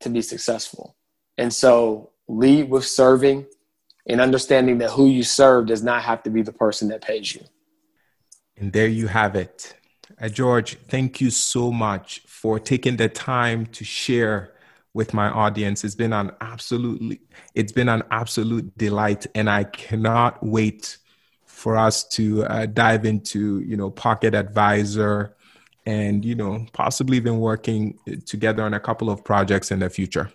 to 0.00 0.10
be 0.10 0.22
successful. 0.22 0.96
And 1.38 1.52
so 1.52 2.10
lead 2.28 2.70
with 2.70 2.84
serving 2.84 3.46
and 4.06 4.20
understanding 4.20 4.78
that 4.78 4.90
who 4.90 5.06
you 5.06 5.22
serve 5.22 5.66
does 5.66 5.82
not 5.82 6.02
have 6.02 6.22
to 6.24 6.30
be 6.30 6.42
the 6.42 6.52
person 6.52 6.88
that 6.88 7.02
pays 7.02 7.34
you. 7.34 7.42
And 8.56 8.72
there 8.72 8.88
you 8.88 9.08
have 9.08 9.34
it. 9.36 9.74
Uh, 10.20 10.28
George, 10.28 10.78
thank 10.88 11.20
you 11.20 11.30
so 11.30 11.72
much 11.72 12.20
for 12.26 12.58
taking 12.58 12.96
the 12.96 13.08
time 13.08 13.66
to 13.66 13.84
share 13.84 14.54
with 14.96 15.12
my 15.12 15.28
audience. 15.28 15.84
It's 15.84 15.94
been 15.94 16.14
an 16.14 16.32
absolutely 16.40 17.20
it's 17.54 17.70
been 17.70 17.88
an 17.88 18.02
absolute 18.10 18.76
delight, 18.78 19.26
and 19.34 19.48
I 19.48 19.64
cannot 19.64 20.42
wait 20.42 20.96
for 21.44 21.76
us 21.76 22.08
to 22.08 22.44
uh, 22.46 22.66
dive 22.66 23.04
into 23.04 23.60
you 23.60 23.76
know 23.76 23.90
Pocket 23.90 24.34
Advisor, 24.34 25.36
and 25.84 26.24
you 26.24 26.34
know 26.34 26.66
possibly 26.72 27.18
even 27.18 27.38
working 27.38 27.98
together 28.24 28.62
on 28.62 28.72
a 28.72 28.80
couple 28.80 29.10
of 29.10 29.22
projects 29.22 29.70
in 29.70 29.80
the 29.80 29.90
future. 29.90 30.32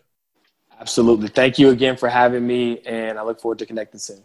Absolutely. 0.80 1.28
Thank 1.28 1.57
you 1.59 1.70
again 1.70 1.97
for 1.97 2.07
having 2.07 2.45
me, 2.45 2.80
and 2.86 3.18
I 3.18 3.24
look 3.24 3.41
forward 3.41 3.59
to 3.59 3.66
connecting 3.66 3.99
soon. 3.99 4.24